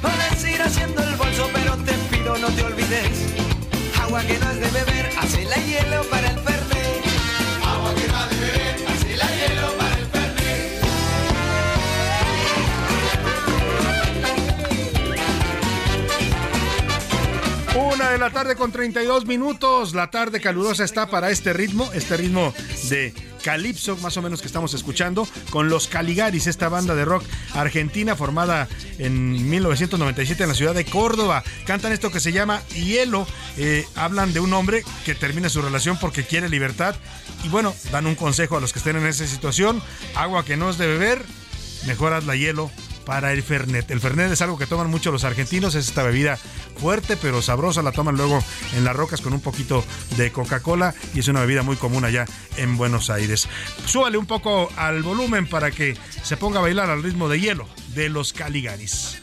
[0.00, 3.18] Puedes ir haciendo el bolso, pero te pido no te olvides.
[4.02, 6.38] Agua que no has de beber, hace la hielo para el
[17.76, 19.94] Una de la tarde con 32 minutos.
[19.94, 22.54] La tarde calurosa está para este ritmo, este ritmo
[22.88, 23.12] de
[23.44, 28.16] calipso, más o menos que estamos escuchando, con los Caligaris, esta banda de rock argentina
[28.16, 28.66] formada
[28.98, 31.44] en 1997 en la ciudad de Córdoba.
[31.66, 33.26] Cantan esto que se llama Hielo.
[33.58, 36.94] Eh, hablan de un hombre que termina su relación porque quiere libertad.
[37.44, 39.82] Y bueno, dan un consejo a los que estén en esa situación.
[40.14, 41.22] Agua que no es de beber,
[41.86, 42.70] mejor hazla hielo
[43.06, 43.90] para el Fernet.
[43.90, 46.38] El Fernet es algo que toman mucho los argentinos, es esta bebida
[46.78, 48.42] fuerte pero sabrosa, la toman luego
[48.76, 49.82] en las rocas con un poquito
[50.18, 52.26] de Coca-Cola y es una bebida muy común allá
[52.58, 53.48] en Buenos Aires.
[53.86, 57.66] Súbale un poco al volumen para que se ponga a bailar al ritmo de hielo
[57.94, 59.22] de los Caligaris.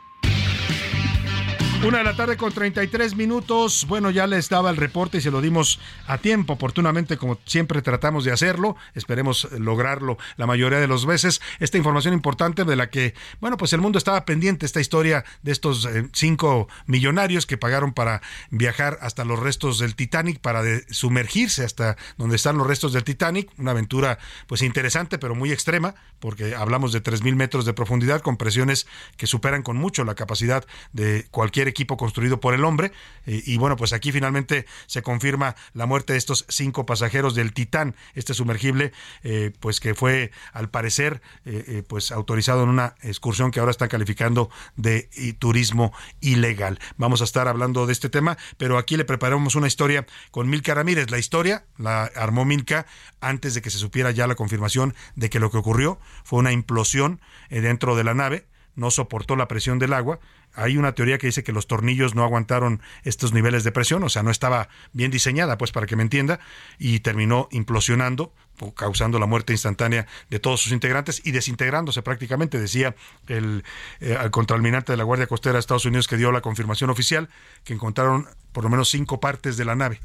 [1.83, 3.87] Una de la tarde con 33 minutos.
[3.87, 7.81] Bueno, ya les daba el reporte y se lo dimos a tiempo, oportunamente, como siempre
[7.81, 8.75] tratamos de hacerlo.
[8.93, 11.41] Esperemos lograrlo la mayoría de las veces.
[11.59, 15.51] Esta información importante de la que, bueno, pues el mundo estaba pendiente, esta historia de
[15.51, 21.65] estos eh, cinco millonarios que pagaron para viajar hasta los restos del Titanic, para sumergirse
[21.65, 23.49] hasta donde están los restos del Titanic.
[23.57, 28.37] Una aventura, pues interesante, pero muy extrema, porque hablamos de 3.000 metros de profundidad con
[28.37, 28.85] presiones
[29.17, 30.63] que superan con mucho la capacidad
[30.93, 32.91] de cualquier equipo construido por el hombre.
[33.25, 37.53] Eh, y bueno, pues aquí finalmente se confirma la muerte de estos cinco pasajeros del
[37.53, 38.91] Titán, este sumergible,
[39.23, 43.89] eh, pues que fue al parecer eh, pues autorizado en una excursión que ahora están
[43.89, 46.79] calificando de turismo ilegal.
[46.97, 50.73] Vamos a estar hablando de este tema, pero aquí le preparamos una historia con Milka
[50.73, 51.09] Ramírez.
[51.09, 52.85] La historia la armó Milka
[53.19, 56.51] antes de que se supiera ya la confirmación de que lo que ocurrió fue una
[56.51, 58.50] implosión dentro de la nave
[58.81, 60.19] no soportó la presión del agua
[60.53, 64.09] hay una teoría que dice que los tornillos no aguantaron estos niveles de presión, o
[64.09, 66.39] sea, no estaba bien diseñada, pues para que me entienda,
[66.77, 68.33] y terminó implosionando,
[68.75, 72.95] causando la muerte instantánea de todos sus integrantes y desintegrándose prácticamente, decía
[73.27, 73.63] el,
[74.01, 77.29] eh, de la Guardia Costera de Estados Unidos que dio la confirmación oficial,
[77.63, 80.01] que encontraron por lo menos cinco partes de la nave.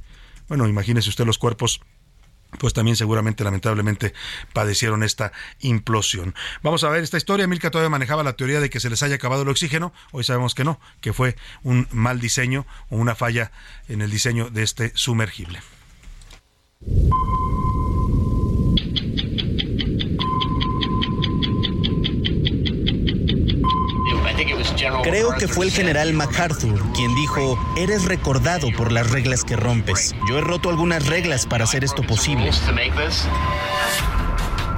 [0.49, 1.81] Bueno, imagínese usted los cuerpos
[2.59, 4.15] pues también seguramente lamentablemente
[4.53, 6.35] padecieron esta implosión.
[6.63, 7.47] Vamos a ver esta historia.
[7.47, 9.93] Milka todavía manejaba la teoría de que se les haya acabado el oxígeno.
[10.13, 13.53] Hoy sabemos que no, que fue un mal diseño o una falla
[13.89, 15.61] en el diseño de este sumergible.
[25.03, 30.15] Creo que fue el general MacArthur quien dijo, eres recordado por las reglas que rompes.
[30.29, 32.51] Yo he roto algunas reglas para hacer esto posible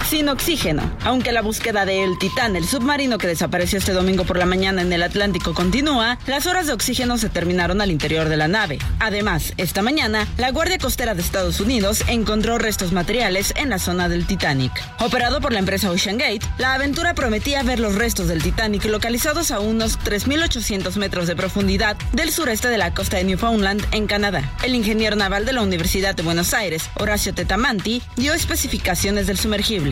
[0.06, 0.90] sin oxígeno.
[1.04, 4.92] Aunque la búsqueda del Titán, el submarino que desapareció este domingo por la mañana en
[4.92, 8.78] el Atlántico, continúa, las horas de oxígeno se terminaron al interior de la nave.
[9.00, 14.08] Además, esta mañana, la Guardia Costera de Estados Unidos encontró restos materiales en la zona
[14.08, 14.72] del Titanic.
[15.00, 19.50] Operado por la empresa Ocean Gate, la aventura prometía ver los restos del Titanic localizados
[19.50, 24.42] a unos 3.800 metros de profundidad del sureste de la costa de Newfoundland, en Canadá.
[24.62, 29.87] El ingeniero naval de la Universidad de Buenos Aires, Horacio Tetamanti, dio especificaciones del sumergible.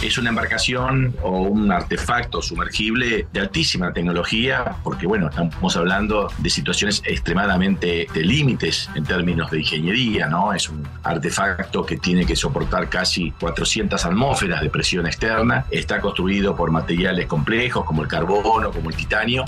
[0.00, 6.50] Es una embarcación o un artefacto sumergible de altísima tecnología, porque bueno, estamos hablando de
[6.50, 10.52] situaciones extremadamente de límites en términos de ingeniería, ¿no?
[10.52, 16.54] Es un artefacto que tiene que soportar casi 400 atmósferas de presión externa, está construido
[16.54, 19.44] por materiales complejos como el carbono, como el titanio.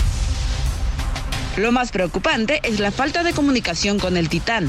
[1.57, 4.69] Lo más preocupante es la falta de comunicación con el Titán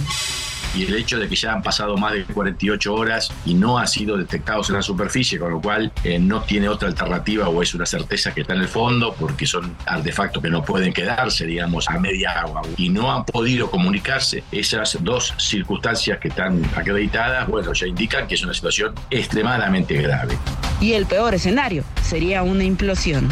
[0.76, 3.88] y el hecho de que ya han pasado más de 48 horas y no ha
[3.88, 7.74] sido detectados en la superficie, con lo cual eh, no tiene otra alternativa o es
[7.74, 11.90] una certeza que está en el fondo porque son artefactos que no pueden quedarse, digamos,
[11.90, 14.44] a media agua y no han podido comunicarse.
[14.52, 20.38] Esas dos circunstancias que están acreditadas, bueno, ya indican que es una situación extremadamente grave.
[20.80, 23.30] Y el peor escenario sería una implosión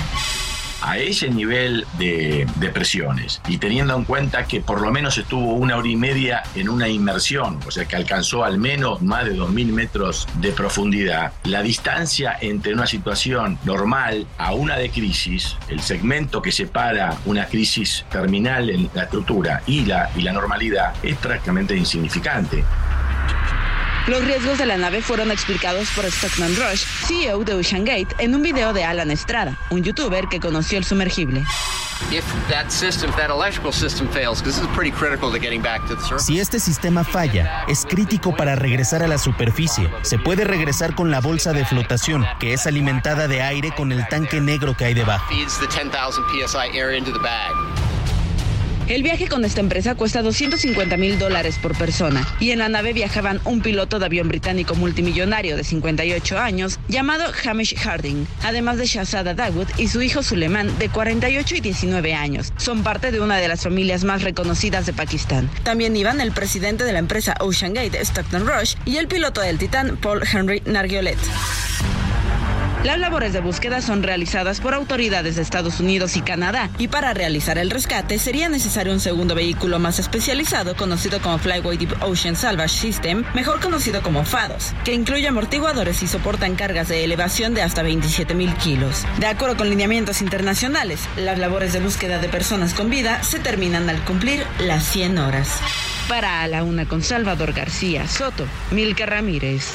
[0.82, 5.78] a ese nivel de, presiones y teniendo en cuenta que por lo menos estuvo una
[5.78, 9.72] hora y media en una inmersión, o sea que alcanzó al menos más de 2.000
[9.72, 16.42] metros de profundidad, la distancia entre una situación normal a una de crisis, el segmento
[16.42, 21.76] que separa una crisis terminal en la estructura y la, y la normalidad es prácticamente
[21.76, 22.64] insignificante.
[24.10, 28.34] Los riesgos de la nave fueron explicados por Stockman Rush, CEO de Ocean Gate, en
[28.34, 31.44] un video de Alan Estrada, un youtuber que conoció el sumergible.
[36.18, 39.88] Si este sistema falla, es crítico para regresar a la superficie.
[40.02, 44.08] Se puede regresar con la bolsa de flotación, que es alimentada de aire con el
[44.08, 45.32] tanque negro que hay debajo.
[48.90, 52.92] El viaje con esta empresa cuesta 250 mil dólares por persona y en la nave
[52.92, 58.88] viajaban un piloto de avión británico multimillonario de 58 años llamado Hamish Harding, además de
[58.88, 62.52] Shahzada Dawood y su hijo Suleiman de 48 y 19 años.
[62.58, 65.52] Son parte de una de las familias más reconocidas de Pakistán.
[65.62, 69.60] También iban el presidente de la empresa Ocean Gate, Stockton Rush, y el piloto del
[69.60, 71.20] Titán, Paul Henry Nargiolet.
[72.84, 77.14] Las labores de búsqueda son realizadas por autoridades de Estados Unidos y Canadá y para
[77.14, 82.38] realizar el rescate sería necesario un segundo vehículo más especializado conocido como Flyway Deep Ocean
[82.38, 87.64] Salvage System, mejor conocido como FADOS, que incluye amortiguadores y soportan cargas de elevación de
[87.64, 89.06] hasta 27 mil kilos.
[89.18, 93.90] De acuerdo con lineamientos internacionales, las labores de búsqueda de personas con vida se terminan
[93.90, 95.60] al cumplir las 100 horas.
[96.08, 99.74] Para la una con Salvador García Soto, Milka Ramírez.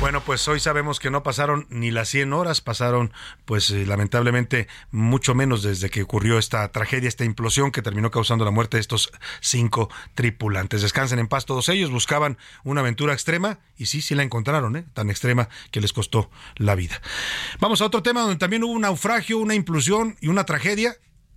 [0.00, 3.12] Bueno, pues hoy sabemos que no pasaron ni las 100 horas, pasaron
[3.46, 8.44] pues eh, lamentablemente mucho menos desde que ocurrió esta tragedia, esta implosión que terminó causando
[8.44, 10.82] la muerte de estos cinco tripulantes.
[10.82, 14.84] Descansen en paz todos ellos, buscaban una aventura extrema y sí, sí la encontraron, ¿eh?
[14.92, 17.00] tan extrema que les costó la vida.
[17.60, 20.96] Vamos a otro tema donde también hubo un naufragio, una implosión y una tragedia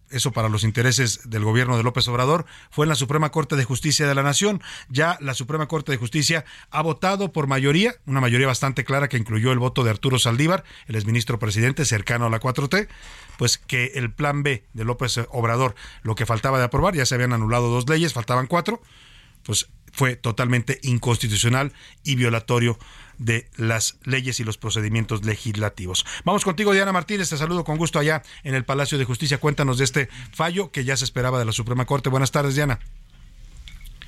[0.10, 3.64] eso para los intereses del gobierno de López Obrador, fue en la Suprema Corte de
[3.64, 4.62] Justicia de la Nación.
[4.90, 9.18] Ya la Suprema Corte de Justicia ha votado por mayoría, una mayoría bastante clara que
[9.18, 12.88] incluyó el voto de Arturo Saldívar, el exministro presidente cercano a la 4T,
[13.38, 17.16] pues que el plan B de López Obrador, lo que faltaba de aprobar, ya se
[17.16, 18.82] habían anulado dos leyes, faltaban cuatro,
[19.44, 22.78] pues fue totalmente inconstitucional y violatorio
[23.18, 26.06] de las leyes y los procedimientos legislativos.
[26.24, 27.30] Vamos contigo, Diana Martínez.
[27.30, 29.40] Te saludo con gusto allá en el Palacio de Justicia.
[29.40, 32.10] Cuéntanos de este fallo que ya se esperaba de la Suprema Corte.
[32.10, 32.80] Buenas tardes, Diana.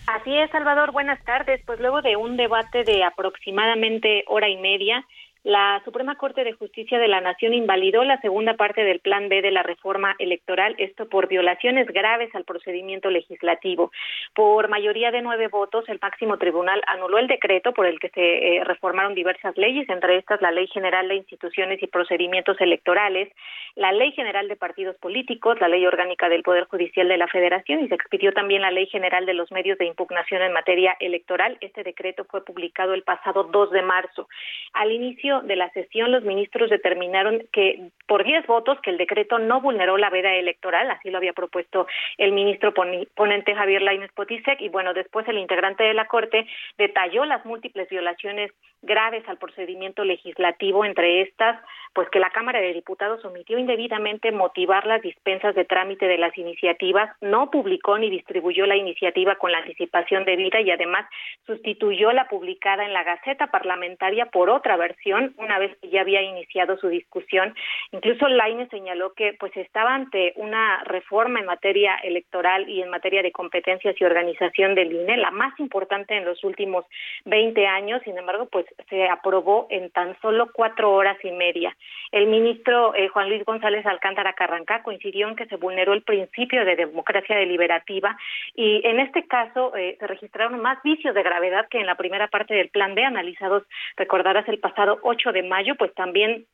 [0.08, 0.92] Así es, Salvador.
[0.92, 1.62] Buenas tardes.
[1.66, 5.06] Pues luego de un debate de aproximadamente hora y media,
[5.44, 9.42] la Suprema Corte de Justicia de la Nación invalidó la segunda parte del Plan B
[9.42, 13.92] de la reforma electoral, esto por violaciones graves al procedimiento legislativo.
[14.36, 18.58] Por mayoría de nueve votos, el máximo tribunal anuló el decreto por el que se
[18.58, 23.32] eh, reformaron diversas leyes, entre estas la Ley General de Instituciones y Procedimientos Electorales,
[23.76, 27.80] la Ley General de Partidos Políticos, la Ley Orgánica del Poder Judicial de la Federación
[27.80, 31.58] y se expidió también la Ley General de los Medios de Impugnación en materia electoral.
[31.62, 34.28] Este decreto fue publicado el pasado 2 de marzo.
[34.74, 39.38] Al inicio de la sesión, los ministros determinaron que por 10 votos que el decreto
[39.40, 44.62] no vulneró la veda electoral, así lo había propuesto el ministro ponente Javier Lainez Potisek,
[44.62, 48.52] y bueno, después el integrante de la Corte detalló las múltiples violaciones
[48.82, 51.62] graves al procedimiento legislativo, entre estas,
[51.94, 56.38] pues que la Cámara de Diputados omitió indebidamente motivar las dispensas de trámite de las
[56.38, 61.06] iniciativas, no publicó ni distribuyó la iniciativa con la anticipación debida y además
[61.46, 66.22] sustituyó la publicada en la Gaceta Parlamentaria por otra versión, una vez que ya había
[66.22, 67.54] iniciado su discusión.
[67.92, 73.22] Incluso Laine señaló que pues estaba ante una reforma en materia electoral y en materia
[73.22, 76.86] de competencias y organización del INE, la más importante en los últimos
[77.26, 78.02] 20 años.
[78.04, 81.76] Sin embargo, pues se aprobó en tan solo cuatro horas y media.
[82.12, 86.66] El ministro eh, Juan Luis González Alcántara Carrancá coincidió en que se vulneró el principio
[86.66, 88.18] de democracia deliberativa
[88.56, 92.28] y en este caso eh, se registraron más vicios de gravedad que en la primera
[92.28, 93.64] parte del plan B analizados,
[93.98, 96.46] recordarás, el pasado 8 de mayo, pues también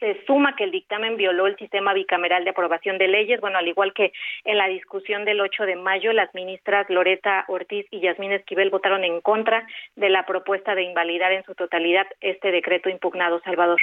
[0.00, 3.40] se suma que el dictamen violó el sistema bicameral de aprobación de leyes.
[3.40, 4.12] Bueno, al igual que
[4.44, 9.04] en la discusión del 8 de mayo, las ministras Loreta Ortiz y Yasmín Esquivel votaron
[9.04, 13.80] en contra de la propuesta de invalidar en su totalidad este decreto impugnado, Salvador.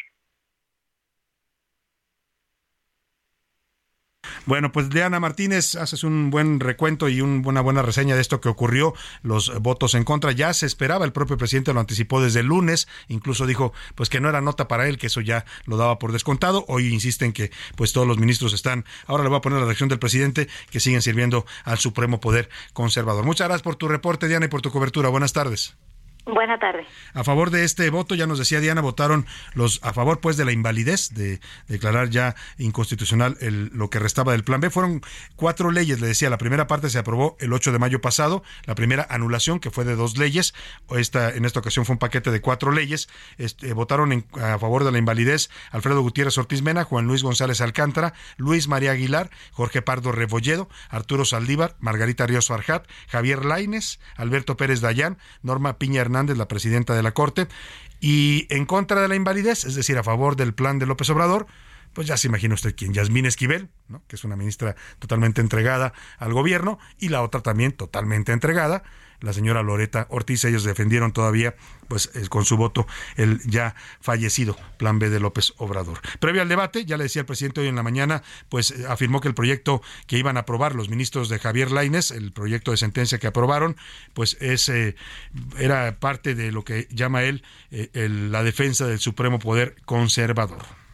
[4.46, 8.50] Bueno, pues Diana Martínez, haces un buen recuento y una buena reseña de esto que
[8.50, 8.94] ocurrió,
[9.24, 10.32] los votos en contra.
[10.34, 14.30] Ya se esperaba, el propio presidente lo anticipó desde lunes, incluso dijo pues que no
[14.30, 16.64] era nota para él, que eso ya lo daba por descontado.
[16.68, 19.90] Hoy insisten que pues todos los ministros están, ahora le voy a poner la reacción
[19.90, 23.26] del presidente, que siguen sirviendo al Supremo Poder Conservador.
[23.26, 25.10] Muchas gracias por tu reporte, Diana, y por tu cobertura.
[25.10, 25.76] Buenas tardes.
[26.26, 26.88] Buena tarde.
[27.14, 30.46] A favor de este voto, ya nos decía Diana, votaron los a favor pues de
[30.46, 34.72] la invalidez de declarar ya inconstitucional el, lo que restaba del plan B.
[34.72, 35.02] Fueron
[35.36, 38.74] cuatro leyes, le decía, la primera parte se aprobó el 8 de mayo pasado, la
[38.74, 40.56] primera anulación que fue de dos leyes,
[40.98, 43.08] esta en esta ocasión fue un paquete de cuatro leyes.
[43.38, 48.14] Este, votaron a favor de la invalidez Alfredo Gutiérrez Ortiz Mena, Juan Luis González Alcántara,
[48.38, 54.82] Luis María Aguilar, Jorge Pardo Rebolledo, Arturo Saldívar, Margarita Ríos Farjat, Javier Laines, Alberto Pérez
[54.82, 57.48] Dayán, Norma Piña Hernández la presidenta de la Corte,
[58.00, 61.48] y en contra de la invalidez, es decir, a favor del plan de López Obrador,
[61.94, 64.04] pues ya se imagina usted quién, Yasmín Esquivel, ¿no?
[64.08, 68.84] que es una ministra totalmente entregada al gobierno, y la otra también totalmente entregada
[69.22, 70.44] la señora Loreta Ortiz.
[70.46, 71.56] Ellos defendieron todavía,
[71.88, 76.00] pues eh, con su voto, el ya fallecido Plan B de López Obrador.
[76.20, 79.22] Previo al debate, ya le decía el presidente hoy en la mañana, pues eh, afirmó
[79.22, 82.78] que el proyecto que iban a aprobar los ministros de Javier Laines, el proyecto de
[82.78, 83.78] sentencia que aprobaron,
[84.14, 84.96] pues es, eh,
[85.58, 87.44] era parte de lo que llama él
[87.94, 90.85] la defensa del supremo poder conservador.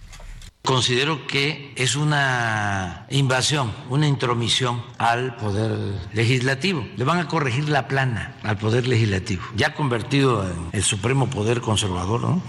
[0.63, 6.87] Considero que es una invasión, una intromisión al poder legislativo.
[6.95, 11.61] Le van a corregir la plana al poder legislativo, ya convertido en el supremo poder
[11.61, 12.43] conservador, ¿no?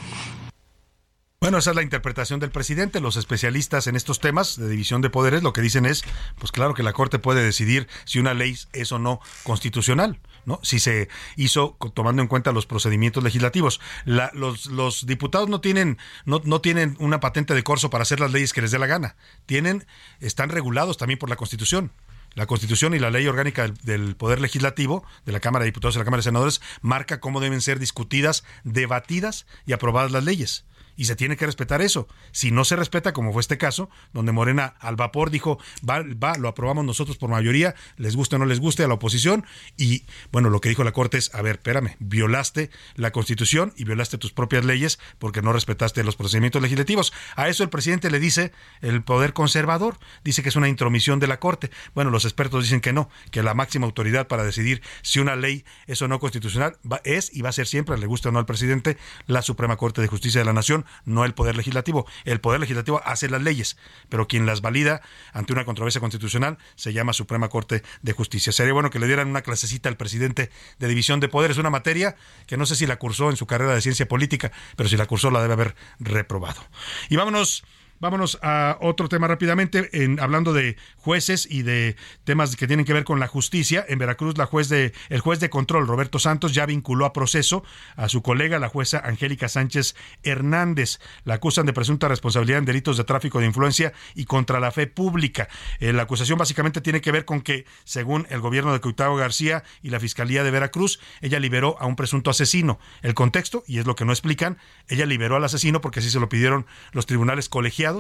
[1.40, 3.00] Bueno, esa es la interpretación del presidente.
[3.00, 6.04] Los especialistas en estos temas de división de poderes lo que dicen es,
[6.38, 10.20] pues claro que la Corte puede decidir si una ley es o no constitucional.
[10.44, 10.60] ¿No?
[10.62, 13.80] Si se hizo tomando en cuenta los procedimientos legislativos.
[14.04, 18.32] los, los, diputados no tienen, no, no tienen una patente de corso para hacer las
[18.32, 19.16] leyes que les dé la gana.
[19.46, 19.86] Tienen,
[20.20, 21.92] están regulados también por la Constitución
[22.34, 25.96] la Constitución y la ley orgánica del, del, Poder Legislativo, de la Cámara de Diputados
[25.96, 30.64] y la Cámara de Senadores, marca cómo deben ser discutidas, debatidas y aprobadas las leyes
[30.96, 32.08] y se tiene que respetar eso.
[32.32, 36.36] Si no se respeta, como fue este caso, donde Morena al vapor dijo, va, va,
[36.38, 39.44] lo aprobamos nosotros por mayoría, les guste o no les guste a la oposición,
[39.76, 43.84] y bueno, lo que dijo la Corte es, a ver, espérame, violaste la Constitución y
[43.84, 47.12] violaste tus propias leyes porque no respetaste los procedimientos legislativos.
[47.36, 51.26] A eso el presidente le dice el poder conservador, dice que es una intromisión de
[51.26, 51.70] la Corte.
[51.94, 55.64] Bueno, los expertos dicen que no, que la máxima autoridad para decidir si una ley
[55.86, 58.46] es o no constitucional es y va a ser siempre, le guste o no al
[58.46, 62.06] presidente, la Suprema Corte de Justicia de la Nación, no el Poder Legislativo.
[62.24, 63.76] El Poder Legislativo hace las leyes,
[64.08, 65.02] pero quien las valida
[65.32, 68.52] ante una controversia constitucional se llama Suprema Corte de Justicia.
[68.52, 72.16] Sería bueno que le dieran una clasecita al presidente de División de Poderes, una materia
[72.46, 75.06] que no sé si la cursó en su carrera de ciencia política, pero si la
[75.06, 76.62] cursó la debe haber reprobado.
[77.08, 77.64] Y vámonos
[78.02, 81.94] Vámonos a otro tema rápidamente, en, hablando de jueces y de
[82.24, 83.84] temas que tienen que ver con la justicia.
[83.88, 87.62] En Veracruz, la juez de, el juez de control, Roberto Santos, ya vinculó a proceso
[87.94, 89.94] a su colega, la jueza Angélica Sánchez
[90.24, 90.98] Hernández.
[91.22, 94.88] La acusan de presunta responsabilidad en delitos de tráfico de influencia y contra la fe
[94.88, 95.48] pública.
[95.78, 99.62] Eh, la acusación básicamente tiene que ver con que, según el gobierno de Cuitavo García
[99.80, 102.80] y la Fiscalía de Veracruz, ella liberó a un presunto asesino.
[103.02, 106.18] El contexto, y es lo que no explican, ella liberó al asesino porque así se
[106.18, 107.91] lo pidieron los tribunales colegiados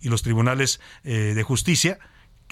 [0.00, 1.98] y los tribunales eh, de justicia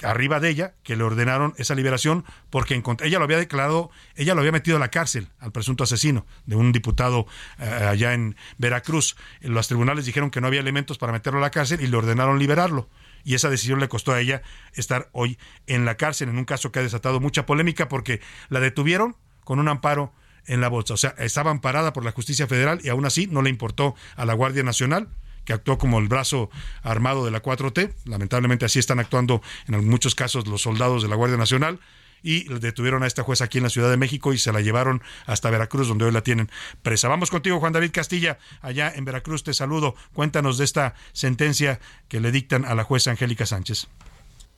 [0.03, 4.41] arriba de ella que le ordenaron esa liberación porque ella lo había declarado, ella lo
[4.41, 7.27] había metido a la cárcel al presunto asesino de un diputado
[7.59, 9.15] eh, allá en Veracruz.
[9.41, 12.39] Los tribunales dijeron que no había elementos para meterlo a la cárcel y le ordenaron
[12.39, 12.89] liberarlo.
[13.23, 14.41] Y esa decisión le costó a ella
[14.73, 18.19] estar hoy en la cárcel, en un caso que ha desatado mucha polémica porque
[18.49, 20.13] la detuvieron con un amparo
[20.47, 20.95] en la bolsa.
[20.95, 24.25] O sea, estaba amparada por la justicia federal y aún así no le importó a
[24.25, 25.09] la Guardia Nacional
[25.45, 26.49] que actuó como el brazo
[26.83, 27.93] armado de la 4T.
[28.05, 31.79] Lamentablemente así están actuando en muchos casos los soldados de la Guardia Nacional
[32.23, 35.01] y detuvieron a esta jueza aquí en la Ciudad de México y se la llevaron
[35.25, 36.49] hasta Veracruz, donde hoy la tienen
[36.81, 37.07] presa.
[37.07, 39.43] Vamos contigo, Juan David Castilla, allá en Veracruz.
[39.43, 39.95] Te saludo.
[40.13, 43.87] Cuéntanos de esta sentencia que le dictan a la jueza Angélica Sánchez.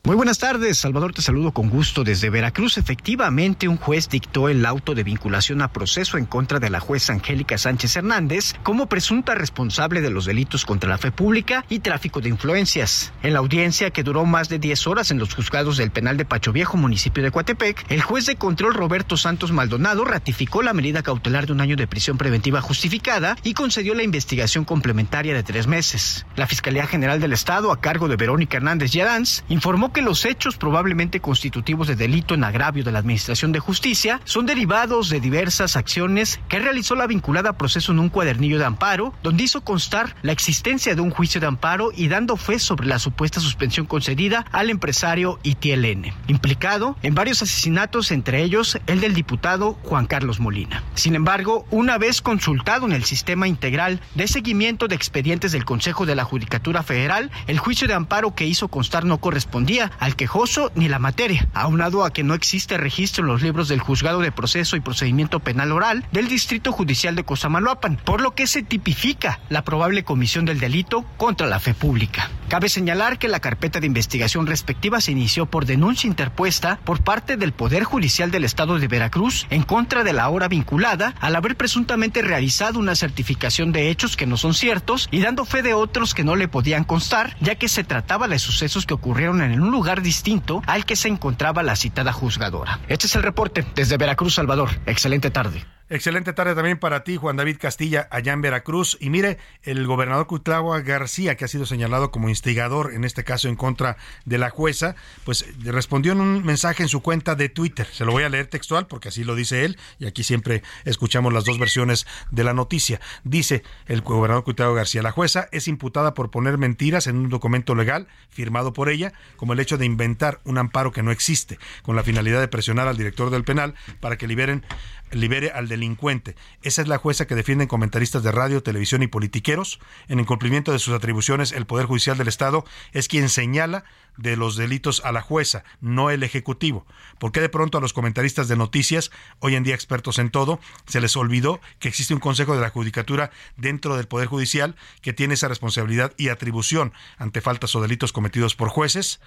[0.05, 2.77] Muy buenas tardes, Salvador, te saludo con gusto desde Veracruz.
[2.77, 7.13] Efectivamente, un juez dictó el auto de vinculación a proceso en contra de la jueza
[7.13, 12.19] Angélica Sánchez Hernández como presunta responsable de los delitos contra la fe pública y tráfico
[12.19, 13.13] de influencias.
[13.23, 16.25] En la audiencia, que duró más de 10 horas en los juzgados del penal de
[16.25, 21.01] Pacho Viejo, municipio de Coatepec, el juez de control Roberto Santos Maldonado ratificó la medida
[21.01, 25.67] cautelar de un año de prisión preventiva justificada y concedió la investigación complementaria de tres
[25.67, 26.25] meses.
[26.35, 30.57] La Fiscalía General del Estado, a cargo de Verónica Hernández Yaranz, informó que los hechos
[30.57, 35.77] probablemente constitutivos de delito en agravio de la Administración de Justicia son derivados de diversas
[35.77, 40.31] acciones que realizó la vinculada proceso en un cuadernillo de amparo, donde hizo constar la
[40.31, 44.71] existencia de un juicio de amparo y dando fe sobre la supuesta suspensión concedida al
[44.71, 50.83] empresario ITLN, implicado en varios asesinatos, entre ellos el del diputado Juan Carlos Molina.
[50.95, 56.07] Sin embargo, una vez consultado en el sistema integral de seguimiento de expedientes del Consejo
[56.07, 60.71] de la Judicatura Federal, el juicio de amparo que hizo constar no correspondía al quejoso
[60.75, 64.31] ni la materia, aunado a que no existe registro en los libros del Juzgado de
[64.31, 69.39] Proceso y Procedimiento Penal Oral del Distrito Judicial de Cosamaloapan, por lo que se tipifica
[69.49, 72.29] la probable comisión del delito contra la fe pública.
[72.49, 77.37] Cabe señalar que la carpeta de investigación respectiva se inició por denuncia interpuesta por parte
[77.37, 81.55] del Poder Judicial del Estado de Veracruz en contra de la hora vinculada al haber
[81.55, 86.13] presuntamente realizado una certificación de hechos que no son ciertos y dando fe de otros
[86.13, 89.72] que no le podían constar, ya que se trataba de sucesos que ocurrieron en un
[89.73, 92.79] lugar distinto al que se encontraba la citada juzgadora.
[92.87, 94.69] Este es el reporte desde Veracruz, Salvador.
[94.85, 95.65] Excelente tarde.
[95.93, 98.97] Excelente tarde también para ti, Juan David Castilla, allá en Veracruz.
[98.99, 103.47] Y mire, el gobernador Cuitlagua García, que ha sido señalado como instigador, en este caso
[103.47, 107.85] en contra de la jueza, pues respondió en un mensaje en su cuenta de Twitter.
[107.85, 111.31] Se lo voy a leer textual porque así lo dice él, y aquí siempre escuchamos
[111.31, 112.99] las dos versiones de la noticia.
[113.23, 117.75] Dice el gobernador Cuitlagua García, la jueza es imputada por poner mentiras en un documento
[117.75, 121.95] legal firmado por ella, como el hecho de inventar un amparo que no existe, con
[121.95, 124.65] la finalidad de presionar al director del penal para que liberen
[125.13, 126.35] libere al delincuente.
[126.61, 129.79] Esa es la jueza que defienden comentaristas de radio, televisión y politiqueros.
[130.07, 133.85] En incumplimiento de sus atribuciones, el Poder Judicial del Estado es quien señala
[134.17, 136.85] de los delitos a la jueza, no el Ejecutivo.
[137.19, 140.59] ¿Por qué de pronto a los comentaristas de noticias, hoy en día expertos en todo,
[140.85, 145.13] se les olvidó que existe un Consejo de la Judicatura dentro del Poder Judicial que
[145.13, 149.19] tiene esa responsabilidad y atribución ante faltas o delitos cometidos por jueces?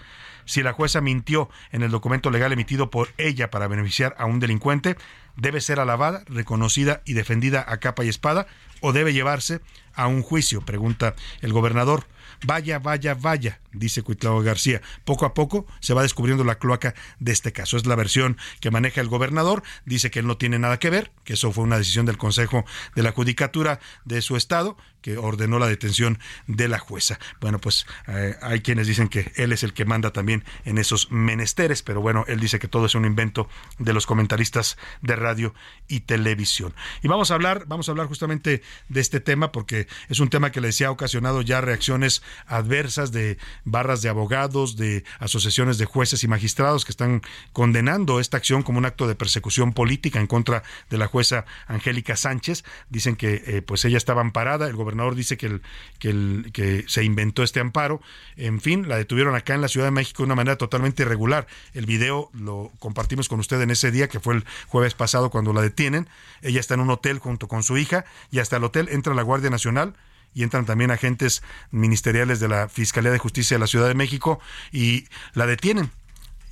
[0.47, 4.40] Si la jueza mintió en el documento legal emitido por ella para beneficiar a un
[4.40, 4.97] delincuente,
[5.36, 8.47] debe ser alabada, reconocida y defendida a capa y espada
[8.80, 9.61] o debe llevarse
[9.94, 12.07] a un juicio, pregunta el gobernador.
[12.45, 14.82] Vaya, vaya, vaya, dice Cuitlao García.
[15.05, 17.76] Poco a poco se va descubriendo la cloaca de este caso.
[17.76, 19.62] Es la versión que maneja el gobernador.
[19.84, 22.64] Dice que él no tiene nada que ver, que eso fue una decisión del Consejo
[22.95, 24.76] de la Judicatura de su estado
[25.07, 26.18] que ordenó la detención
[26.49, 27.20] de la jueza.
[27.41, 31.12] Bueno, pues eh, hay quienes dicen que él es el que manda también en esos
[31.12, 35.55] menesteres, pero bueno, él dice que todo es un invento de los comentaristas de radio
[35.87, 36.74] y televisión.
[37.05, 40.51] Y vamos a hablar, vamos a hablar justamente de este tema porque es un tema
[40.51, 46.24] que les ha ocasionado ya reacciones adversas de barras de abogados, de asociaciones de jueces
[46.24, 47.22] y magistrados que están
[47.52, 52.16] condenando esta acción como un acto de persecución política en contra de la jueza Angélica
[52.16, 52.64] Sánchez.
[52.90, 55.60] Dicen que eh, pues ella estaba amparada, el gobernador dice que,
[55.98, 58.00] que, que se inventó este amparo.
[58.36, 61.46] En fin, la detuvieron acá en la Ciudad de México de una manera totalmente irregular.
[61.74, 65.52] El video lo compartimos con usted en ese día, que fue el jueves pasado cuando
[65.52, 66.08] la detienen.
[66.42, 69.22] Ella está en un hotel junto con su hija y hasta el hotel entra la
[69.22, 69.94] Guardia Nacional
[70.37, 74.39] y entran también agentes ministeriales de la Fiscalía de Justicia de la Ciudad de México
[74.70, 75.91] y la detienen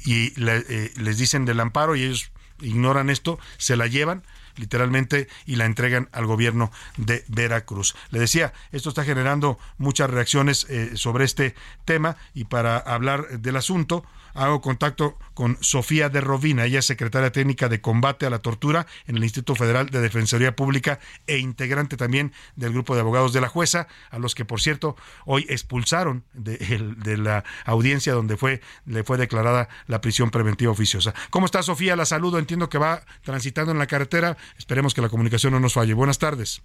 [0.06, 2.32] y eh, les dicen del amparo y ellos
[2.62, 4.24] ignoran esto, se la llevan
[4.56, 7.96] literalmente, y la entregan al gobierno de Veracruz.
[8.10, 11.54] Le decía, esto está generando muchas reacciones eh, sobre este
[11.84, 14.04] tema y para hablar del asunto,
[14.34, 18.86] hago contacto con Sofía de Rovina, ella es secretaria técnica de combate a la tortura
[19.06, 23.40] en el Instituto Federal de Defensoría Pública e integrante también del grupo de abogados de
[23.40, 29.04] la jueza, a los que por cierto hoy expulsaron de, la audiencia donde fue, le
[29.04, 31.14] fue declarada la prisión preventiva oficiosa.
[31.30, 31.96] ¿Cómo está Sofía?
[31.96, 35.74] La saludo, entiendo que va transitando en la carretera, esperemos que la comunicación no nos
[35.74, 35.94] falle.
[35.94, 36.62] Buenas tardes.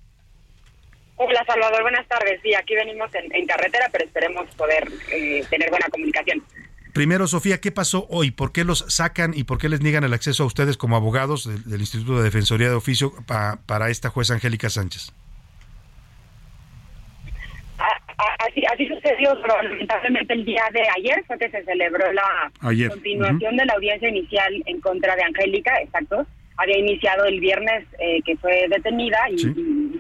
[1.22, 2.40] Hola Salvador, buenas tardes.
[2.42, 6.42] Sí, aquí venimos en, carretera, pero esperemos poder eh, tener buena comunicación.
[7.00, 8.30] Primero, Sofía, ¿qué pasó hoy?
[8.30, 11.46] ¿Por qué los sacan y por qué les niegan el acceso a ustedes como abogados
[11.66, 15.14] del, Instituto de Defensoría de Oficio para esta jueza Angélica Sánchez?
[18.40, 19.34] Así, así sucedió,
[19.64, 24.62] lamentablemente el día de ayer fue que se celebró la continuación de la audiencia inicial
[24.66, 26.28] en contra de Angélica, exacto.
[26.58, 29.38] Había iniciado el viernes eh, que fue detenida y,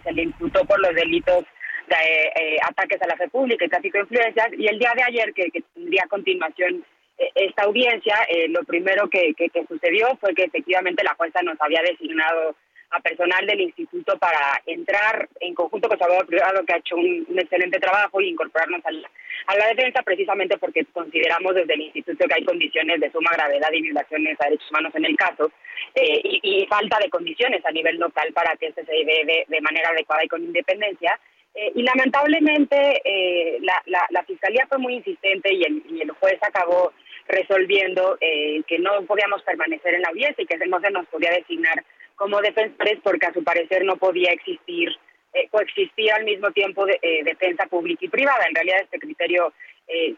[0.03, 1.45] se le imputó por los delitos
[1.89, 4.47] de eh, ataques a la fe pública y tráfico de influencias.
[4.57, 6.85] Y el día de ayer, que, tendría continuación
[7.17, 9.33] eh, esta audiencia, eh, lo primero que,
[9.67, 12.55] sucedió fue que efectivamente la jueza nos había designado
[12.91, 17.23] a personal del instituto para entrar en conjunto con abogado privado que ha hecho un,
[17.37, 19.07] excelente trabajo y incorporarnos a la,
[19.45, 23.83] a defensa precisamente porque consideramos desde el instituto que hay condiciones de suma gravedad y
[23.83, 25.51] violaciones a derechos humanos en el caso
[25.93, 29.89] y, y, falta de condiciones a nivel local para que este se lleve de manera
[29.89, 31.19] adecuada y con independencia
[31.55, 36.37] eh, y lamentablemente eh, la, la, fiscalía fue muy insistente y el, y el juez
[36.41, 36.93] acabó
[37.27, 41.31] resolviendo eh, que no podíamos permanecer en la audiencia y que no se nos podía
[41.31, 41.83] designar
[42.15, 44.95] como defensores porque a su parecer no podía existir
[45.51, 48.45] coexistir al mismo tiempo de, defensa pública y privada.
[48.47, 49.53] En realidad este criterio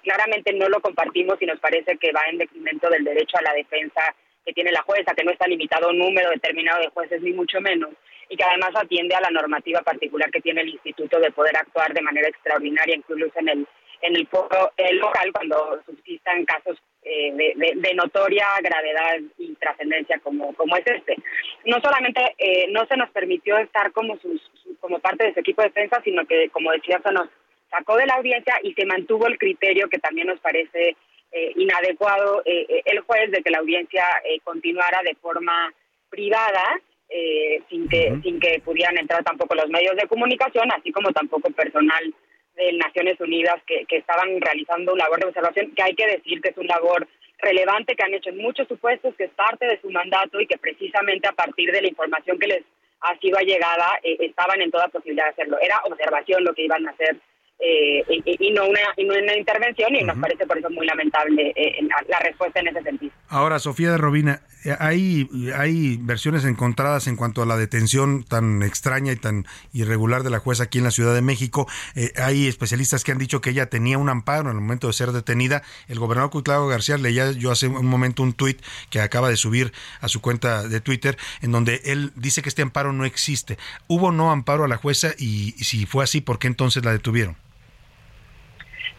[0.03, 3.53] claramente no lo compartimos y nos parece que va en detrimento del derecho a la
[3.53, 4.15] defensa
[4.45, 7.31] que tiene la jueza, que no está limitado a un número determinado de jueces ni
[7.33, 7.91] mucho menos
[8.29, 11.93] y que además atiende a la normativa particular que tiene el instituto de poder actuar
[11.93, 13.67] de manera extraordinaria, incluso en el
[14.01, 20.75] en el foro local cuando subsistan casos eh, de, notoria gravedad y trascendencia como, como
[20.77, 21.17] es este.
[21.65, 24.41] No solamente eh, no se nos permitió estar como sus,
[24.79, 27.27] como parte de su equipo de defensa, sino que, como decía, se nos
[27.69, 30.95] sacó de la audiencia y se mantuvo el criterio que también nos parece
[31.31, 34.05] eh, inadecuado el juez de que la audiencia
[34.43, 35.73] continuara de forma
[36.09, 36.81] privada
[37.13, 41.51] eh, sin que sin que pudieran entrar tampoco los medios de comunicación, así como tampoco
[41.51, 42.13] personal
[42.55, 46.39] de Naciones Unidas que, que estaban realizando un labor de observación, que hay que decir
[46.39, 47.05] que es un labor
[47.39, 50.57] relevante que han hecho en muchos supuestos, que es parte de su mandato y que
[50.57, 52.63] precisamente a partir de la información que les
[53.01, 55.57] ha sido allegada eh, estaban en toda posibilidad de hacerlo.
[55.61, 57.17] Era observación lo que iban a hacer
[57.63, 61.75] eh, y, no una, una intervención y nos parece por eso muy lamentable eh,
[62.09, 63.11] la, respuesta en ese sentido.
[63.27, 68.63] Ahora, Sofía de Robina, eh, hay, hay versiones encontradas en cuanto a la detención tan
[68.63, 71.67] extraña y tan irregular de la jueza aquí en la Ciudad de México.
[72.15, 75.11] hay especialistas que han dicho que ella tenía un amparo en el momento de ser
[75.11, 75.61] detenida.
[75.87, 78.59] El gobernador Cuitlavo García leía yo hace un momento un tuit
[78.89, 82.63] que acaba de subir a su cuenta de Twitter en donde él dice que este
[82.63, 83.59] amparo no existe.
[83.85, 87.35] ¿Hubo no amparo a la jueza y si fue así, por qué entonces la detuvieron?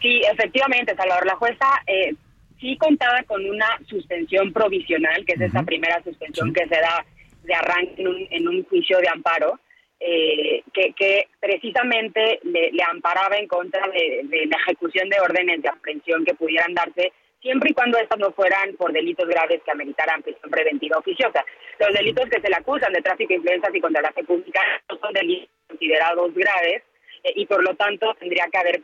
[0.03, 1.25] Sí, efectivamente, Salvador.
[1.25, 2.13] La jueza eh,
[2.61, 7.07] sí contaba con una suspensión provisional, que es esa primera suspensión que se da
[7.45, 9.61] de arranque en un, juicio de amparo,
[10.01, 16.35] eh, que, precisamente le, amparaba en contra de, la ejecución de órdenes de aprehensión que
[16.35, 20.99] pudieran darse siempre y cuando estas no fueran por delitos graves que ameritaran prisión preventiva
[20.99, 21.45] oficiosa.
[21.79, 24.61] Los delitos que se le acusan de tráfico de influencias y contra la fe pública
[24.89, 26.83] no son delitos considerados graves
[27.23, 28.81] eh, y por lo tanto tendría que haber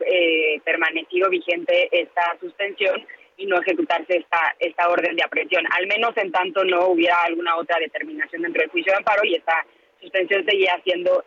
[0.63, 3.05] permanecido vigente esta suspensión
[3.37, 7.55] y no ejecutarse esta, esta orden de aprehensión, al menos en tanto no hubiera alguna
[7.55, 9.65] otra determinación dentro del juicio de amparo y esta
[10.01, 11.23] suspensión seguía siendo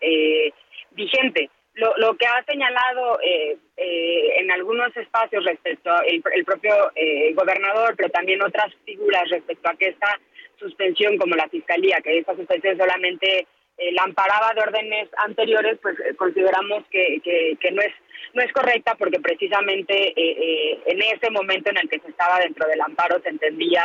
[0.90, 1.48] vigente.
[1.74, 7.32] Lo, lo que ha señalado eh, eh, en algunos espacios respecto al el propio eh,
[7.32, 10.20] gobernador, pero también otras figuras respecto a que esta
[10.58, 13.46] suspensión, como la Fiscalía, que esta suspensión solamente
[13.92, 17.92] la amparaba de órdenes anteriores, pues consideramos que, que, no es
[18.34, 20.14] no es correcta porque precisamente
[20.90, 23.84] en ese momento en el que se estaba dentro del amparo se entendía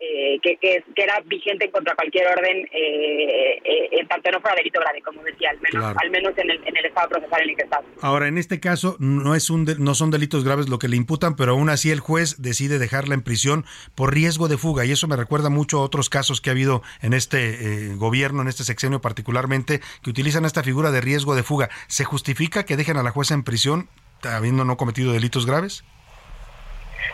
[0.00, 4.78] eh, que, que, era vigente contra cualquier orden, eh, eh, en tanto no fuera delito
[4.78, 7.56] grave, como decía, al menos, al menos en, el, en el estado procesal en el
[7.56, 7.82] que está.
[8.00, 11.34] Ahora, en este caso, no, es un no son delitos graves lo que le imputan,
[11.34, 13.64] pero aún así el juez decide dejarla en prisión
[13.96, 16.82] por riesgo de fuga, y eso me recuerda mucho a otros casos que ha habido
[17.02, 21.70] en este gobierno, en este sexenio particularmente, que utilizan esta figura de riesgo de fuga.
[21.88, 23.88] ¿Se justifica que dejen a la jueza en prisión
[24.22, 25.82] habiendo no cometido delitos graves?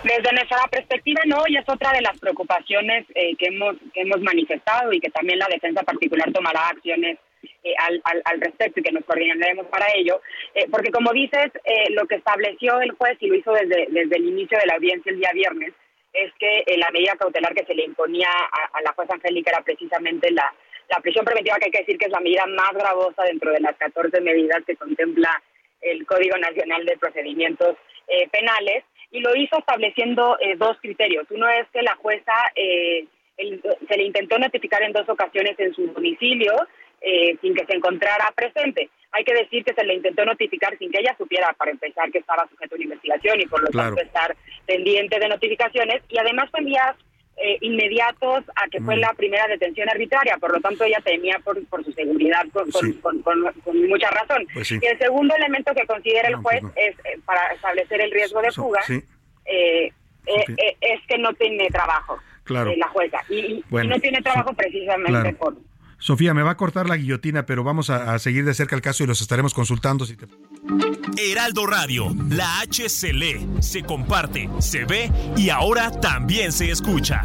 [0.03, 4.21] Desde nuestra perspectiva, no, y es otra de las preocupaciones eh, que, hemos, que hemos
[4.21, 7.19] manifestado y que también la defensa particular tomará acciones
[7.63, 10.21] eh, al, al, respecto y que nos coordinaremos para ello,
[10.55, 11.53] eh, porque como dices,
[11.91, 15.21] lo que estableció el juez y lo hizo desde, el inicio de la audiencia el
[15.21, 15.73] día viernes
[16.13, 20.31] es que la medida cautelar que se le imponía a, la jueza Angélica era precisamente
[20.31, 20.55] la,
[20.91, 23.61] la prisión preventiva, que hay que decir que es la medida más gravosa dentro de
[23.61, 25.43] las 14 medidas que contempla
[25.81, 27.77] el Código Nacional de Procedimientos
[28.31, 28.85] Penales
[29.15, 31.25] y lo hizo estableciendo eh, dos criterios.
[31.31, 33.07] Uno es que la jueza eh,
[33.37, 36.53] se le intentó notificar en dos ocasiones en su domicilio
[37.01, 38.91] eh, sin que se encontrara presente.
[39.13, 42.19] Hay que decir que se le intentó notificar sin que ella supiera, para empezar, que
[42.19, 44.35] estaba sujeto a una investigación y por lo tanto estar
[44.67, 46.03] pendiente de notificaciones.
[46.09, 46.63] Y además fue
[47.37, 49.01] enviadas inmediatos a que fue mm.
[49.01, 52.71] la primera detención arbitraria, por lo tanto ella temía por, por su seguridad con,
[53.33, 54.47] con, mucha razón.
[54.53, 58.53] Pues y el segundo elemento que considera el juez es para establecer el riesgo de
[58.53, 58.81] fuga,
[59.47, 59.93] eh,
[60.27, 62.73] eh, es que no tiene trabajo claro.
[62.77, 63.19] la jueza.
[63.29, 65.57] Y, no tiene trabajo precisamente por...
[66.05, 69.03] Sofía, me va a cortar la guillotina, pero vamos a, seguir de cerca el caso
[69.03, 70.05] y los estaremos consultando.
[70.05, 70.15] Si
[71.17, 77.23] Heraldo Radio, la H se lee, se comparte, se ve y ahora también se escucha.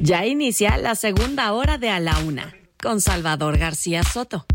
[0.00, 4.46] Ya inicia la segunda hora de A la Una con Salvador García Soto.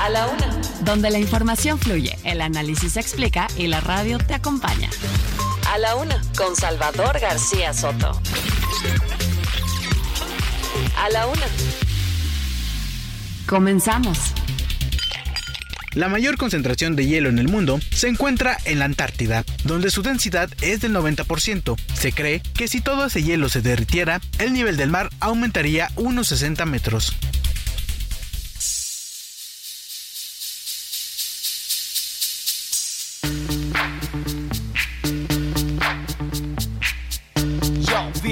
[0.00, 4.34] A la Una, donde la información fluye, el análisis se explica y la radio te
[4.34, 4.88] acompaña.
[5.74, 8.12] A la una, con Salvador García Soto.
[10.96, 11.46] A la una.
[13.48, 14.16] Comenzamos.
[15.94, 20.02] La mayor concentración de hielo en el mundo se encuentra en la Antártida, donde su
[20.02, 21.76] densidad es del 90%.
[21.92, 26.28] Se cree que si todo ese hielo se derritiera, el nivel del mar aumentaría unos
[26.28, 27.16] 60 metros.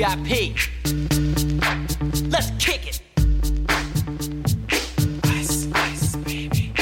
[0.02, 0.56] VIP.
[2.32, 3.00] Let's kick it.
[5.26, 6.72] Ice, ice, baby.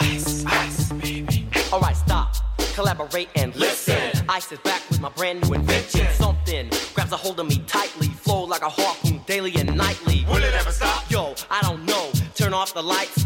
[0.00, 1.46] Ice, ice, baby.
[1.72, 2.34] All right, stop.
[2.74, 4.10] Collaborate and listen.
[4.28, 6.04] Ice is back with my brand new invention.
[6.14, 10.26] Something grabs a hold of me tightly, flow like a harpoon daily and nightly.
[10.28, 11.08] Will it ever stop?
[11.08, 12.10] Yo, I don't know.
[12.34, 13.25] Turn off the lights and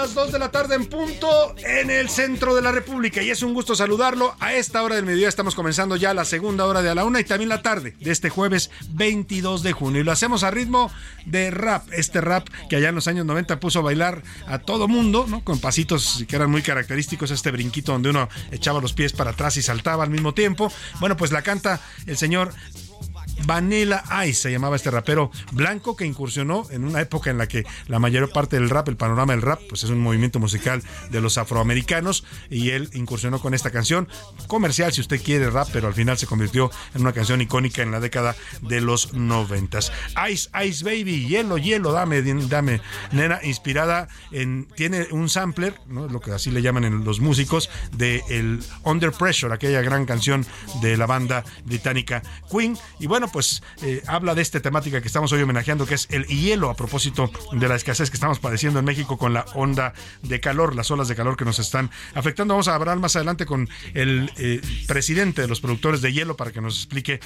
[0.00, 1.28] Las 2 de la tarde en punto
[1.58, 4.34] en el centro de la República y es un gusto saludarlo.
[4.40, 7.20] A esta hora del mediodía estamos comenzando ya la segunda hora de a la una
[7.20, 10.00] y también la tarde de este jueves 22 de junio.
[10.00, 10.90] Y lo hacemos a ritmo
[11.26, 14.88] de rap, este rap que allá en los años 90 puso a bailar a todo
[14.88, 15.44] mundo, ¿no?
[15.44, 19.58] Con pasitos que eran muy característicos, este brinquito donde uno echaba los pies para atrás
[19.58, 20.72] y saltaba al mismo tiempo.
[20.98, 22.54] Bueno, pues la canta el señor
[23.46, 27.64] Vanilla Ice, se llamaba este rapero blanco que incursionó en una época en la que
[27.86, 31.20] la mayor parte del rap, el panorama del rap, pues es un movimiento musical de
[31.20, 34.08] los afroamericanos y él incursionó con esta canción
[34.46, 37.90] comercial, si usted quiere rap, pero al final se convirtió en una canción icónica en
[37.90, 39.92] la década de los noventas.
[40.30, 42.80] Ice, Ice Baby, hielo, hielo, dame, dame,
[43.12, 46.08] nena, inspirada en, tiene un sampler, ¿no?
[46.08, 50.46] lo que así le llaman en los músicos, de el Under Pressure, aquella gran canción
[50.80, 52.76] de la banda británica Queen.
[52.98, 56.26] Y bueno, pues eh, habla de esta temática que estamos hoy homenajeando, que es el
[56.26, 60.40] hielo, a propósito de la escasez que estamos padeciendo en México con la onda de
[60.40, 62.54] calor, las olas de calor que nos están afectando.
[62.54, 66.52] Vamos a hablar más adelante con el eh, presidente de los productores de hielo para
[66.52, 67.20] que nos explique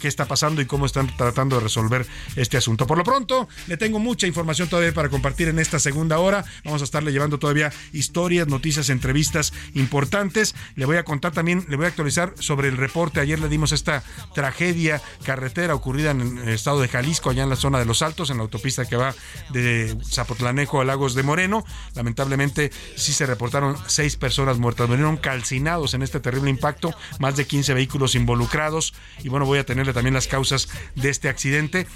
[0.00, 2.86] qué está pasando y cómo están tratando de resolver este asunto.
[2.86, 6.44] Por lo pronto, le tengo mucha información todavía para compartir en esta segunda hora.
[6.64, 10.54] Vamos a estarle llevando todavía historias, noticias, entrevistas importantes.
[10.74, 13.20] Le voy a contar también, le voy a actualizar sobre el reporte.
[13.20, 14.02] Ayer le dimos esta
[14.34, 15.41] tragedia carretera
[15.74, 18.42] ocurrida en el estado de Jalisco, allá en la zona de Los Altos, en la
[18.42, 19.14] autopista que va
[19.50, 21.64] de Zapotlanejo a Lagos de Moreno.
[21.94, 27.46] Lamentablemente sí se reportaron seis personas muertas, murieron calcinados en este terrible impacto, más de
[27.46, 31.86] 15 vehículos involucrados y bueno, voy a tenerle también las causas de este accidente.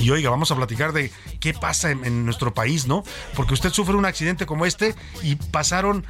[0.00, 3.04] Y oiga, vamos a platicar de qué pasa en, en, nuestro país, ¿no?
[3.36, 6.04] Porque usted sufre un accidente como este y pasaron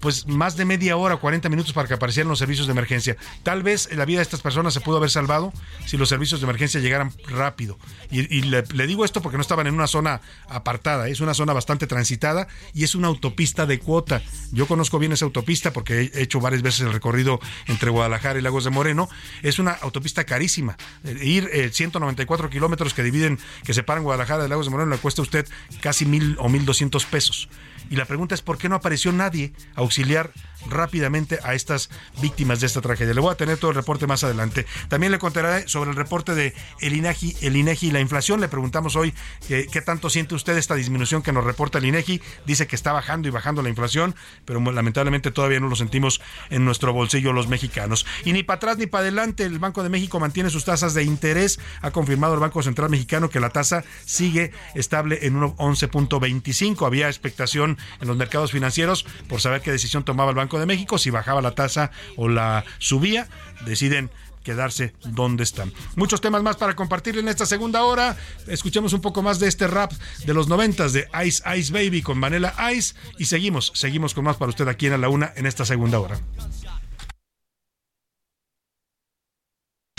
[0.00, 3.16] pues más de media hora, 40 minutos para que aparecieran los servicios de emergencia.
[3.42, 5.52] Tal vez la vida de estas personas se pudo haber salvado
[5.86, 7.78] si los servicios de emergencia llegaran rápido.
[8.10, 11.86] Y, le, digo esto porque no estaban en una zona apartada, es una zona bastante
[11.86, 14.22] transitada y es una autopista de cuota.
[14.52, 18.42] Yo conozco bien esa autopista porque he hecho varias veces el recorrido entre Guadalajara y
[18.42, 19.08] Lagos de Moreno.
[19.42, 20.76] Es una autopista carísima.
[21.04, 24.98] Eh, ir eh, 194 kilómetros que dividen, que separan Guadalajara de Lagos de Moreno le
[24.98, 25.46] cuesta a usted
[25.80, 27.48] casi mil o mil doscientos pesos.
[27.90, 30.30] Y la pregunta es por qué no apareció nadie auxiliar
[30.66, 31.90] rápidamente a estas
[32.20, 33.14] víctimas de esta tragedia.
[33.14, 34.66] Le voy a tener todo el reporte más adelante.
[34.88, 38.40] También le contaré sobre el reporte de el INEGI, el INEGI y la inflación.
[38.40, 39.14] Le preguntamos hoy
[39.48, 42.20] eh, qué tanto siente usted esta disminución que nos reporta el INEGI.
[42.46, 46.64] Dice que está bajando y bajando la inflación, pero lamentablemente todavía no lo sentimos en
[46.64, 48.06] nuestro bolsillo los mexicanos.
[48.24, 51.04] Y ni para atrás ni para adelante, el Banco de México mantiene sus tasas de
[51.04, 51.60] interés.
[51.82, 56.86] Ha confirmado el Banco Central Mexicano que la tasa sigue estable en 11.25.
[56.86, 60.98] Había expectación en los mercados financieros por saber qué decisión tomaba el Banco de México,
[60.98, 63.26] si bajaba la tasa o la subía,
[63.66, 64.10] deciden
[64.48, 65.74] quedarse donde están.
[65.94, 68.16] Muchos temas más para compartir en esta segunda hora.
[68.46, 69.92] Escuchemos un poco más de este rap
[70.24, 74.36] de los noventas de Ice Ice Baby con Vanilla Ice y seguimos, seguimos con más
[74.36, 76.18] para usted aquí en A la Una en esta segunda hora.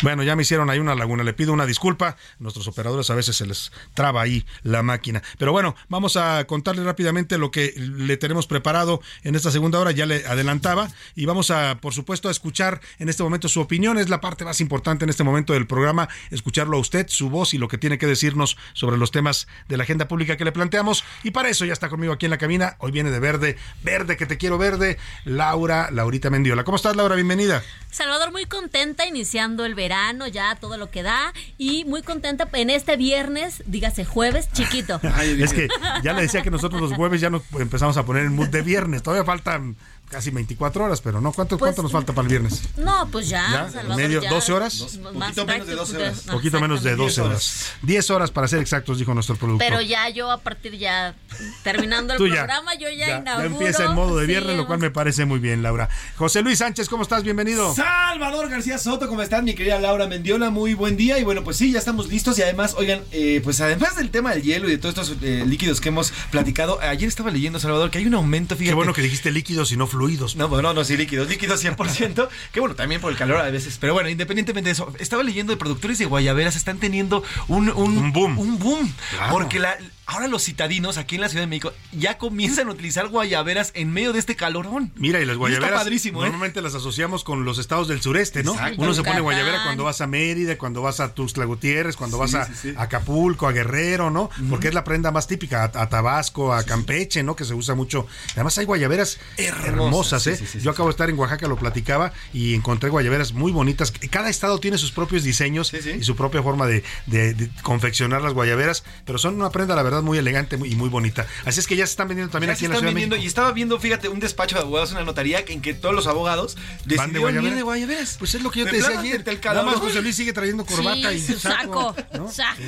[0.02, 2.16] Bueno, ya me hicieron ahí una laguna, le pido una disculpa.
[2.40, 5.22] Nuestros operadores a veces se les traba ahí la máquina.
[5.38, 9.92] Pero bueno, vamos a contarle rápidamente lo que le tenemos preparado en esta segunda hora,
[9.92, 10.88] ya le adelantaba.
[11.16, 13.98] Y vamos a, por supuesto, a escuchar en este momento su opinión.
[13.98, 17.54] Es la parte más importante en este momento del programa, escucharlo a usted, su voz
[17.54, 20.54] y lo que tiene que decirnos sobre los temas de la agenda pública que le
[20.54, 21.04] planteamos.
[21.24, 22.78] Y para eso ya está conmigo aquí en la cabina.
[22.80, 26.64] Hoy viene de verde, verde que te quiero verde, Laura, Laurita Mendiola.
[26.64, 27.16] ¿Cómo estás, Laura?
[27.16, 27.64] Bienvenida.
[27.92, 31.34] Salvador, muy contenta iniciando el verano verano ya, todo lo que da.
[31.58, 35.00] Y muy contenta en este viernes, dígase jueves, chiquito.
[35.16, 35.68] Ay, es que
[36.04, 38.62] ya le decía que nosotros los jueves ya nos empezamos a poner el mood de
[38.62, 39.02] viernes.
[39.02, 39.78] Todavía faltan
[40.10, 41.32] casi 24 horas, pero no.
[41.32, 42.62] ¿Cuánto, Pues, cuánto nos falta para el viernes?
[42.78, 43.70] No, pues ya, ¿Ya?
[43.70, 44.22] Salvador, ¿Medio?
[44.22, 44.32] ya.
[44.32, 44.98] ¿12 horas?
[45.14, 46.10] Más Poquito menos de 12 horas.
[46.14, 47.36] práctico, Poquito menos de 12 exactamente.
[47.36, 47.72] horas.
[47.84, 49.68] 10 horas para ser exactos, dijo nuestro productor.
[49.68, 51.16] Pero ya yo a partir ya,
[51.64, 53.48] terminando el programa, yo ya, Ya, ya inauguro.
[53.48, 55.90] empieza en modo de viernes, Sí, lo cual me parece muy bien, Laura.
[56.18, 57.24] José Luis Sánchez, ¿cómo estás?
[57.24, 57.74] Bienvenido.
[57.76, 60.50] Salvador García Soto, ¿cómo estás, mi querida Laura Mendiola?
[60.50, 61.20] Muy buen día.
[61.20, 62.38] Y bueno, pues sí, ya estamos listos.
[62.40, 65.44] Y además, oigan, eh, pues además del tema del hielo y de todos estos eh,
[65.46, 68.72] líquidos que hemos platicado, ayer estaba leyendo, Salvador, que hay un aumento, fíjate.
[68.72, 69.99] Qué bueno que dijiste líquidos y no fluidos.
[70.36, 72.30] No, bueno, no, sí, líquidos, líquidos 100%.
[72.52, 73.78] que bueno, también por el calor a veces.
[73.80, 78.14] Pero bueno, independientemente de eso, estaba leyendo de productores de guayaberas, están teniendo un, un,
[78.14, 78.40] boom.
[78.40, 78.94] Un boom.
[79.12, 79.34] Claro.
[79.34, 79.78] Porque la,
[80.10, 83.92] ahora los citadinos aquí en la Ciudad de México ya comienzan a utilizar guayaberas en
[83.92, 84.92] medio de este calorón.
[84.96, 86.24] Mira, y las Y guayaberas Está padrísimo, ¿eh?
[86.26, 88.54] normalmente las asociamos con los estados del sureste, ¿no?
[88.54, 88.82] Exacto.
[88.82, 92.34] Uno se pone guayabera cuando vas a Mérida, cuando vas a Tuxtla Gutiérrez, cuando Sí,
[92.34, 92.74] vas a sí, sí.
[92.78, 94.30] Acapulco, a Guerrero, ¿no?
[94.50, 97.36] Porque es la prenda más típica, a, a Tabasco, a Campeche, ¿no?
[97.36, 98.08] Que se usa mucho.
[98.34, 100.36] Además hay guayaberas hermosas, ¿eh?
[100.36, 103.92] sí, sí, Yo acabo de estar en Oaxaca, lo platicaba, y encontré guayaberas muy bonitas.
[104.10, 105.92] Cada estado tiene sus propios diseños Sí, sí.
[106.00, 109.84] y su propia forma de, de- de confeccionar las guayaberas, pero son una prenda, la
[109.84, 111.26] verdad, verdad muy elegante y muy bonita.
[111.46, 113.52] Así es que ya se están vendiendo también aquí en la Ciudad vendiendo, Y estaba
[113.52, 116.58] viendo, fíjate, un despacho de abogados, una notaría en que todos los abogados
[116.98, 118.16] van de guayaberas.
[118.18, 119.24] Pues es lo que yo te decía ayer.
[119.46, 121.96] Nada más José Luis sigue trayendo corbata y saco.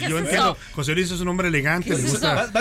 [0.07, 2.51] Yo entiendo, José Luis es un hombre elegante, le gusta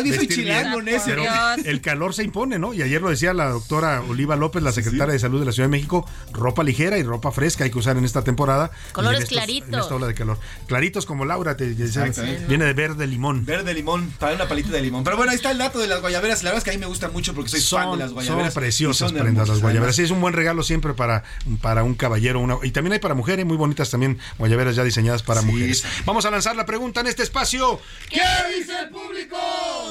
[1.64, 2.72] el calor se impone, ¿no?
[2.74, 5.68] Y ayer lo decía la doctora Oliva López, la secretaria de Salud de la Ciudad
[5.68, 8.70] de México, ropa ligera y ropa fresca hay que usar en esta temporada.
[8.92, 9.68] Colores claritos.
[9.68, 10.38] En esta ola de calor.
[10.66, 13.44] Claritos como Laura, te, viene de verde limón.
[13.44, 15.04] Verde limón, para una palita de limón.
[15.04, 16.42] Pero bueno, ahí está el dato de las guayaberas.
[16.42, 18.52] La verdad es que a mí me gusta mucho porque soy fan de las guayaberas.
[18.52, 19.96] Son preciosas prendas las guayaberas.
[19.96, 21.24] Sí, es un buen regalo siempre para,
[21.60, 22.40] para un caballero.
[22.40, 25.84] Una, y también hay para mujeres, muy bonitas también guayaberas ya diseñadas para mujeres.
[26.04, 27.80] Vamos a lanzar la pregunta en este espacio.
[28.08, 28.20] ¿Qué
[28.58, 29.36] dice el público?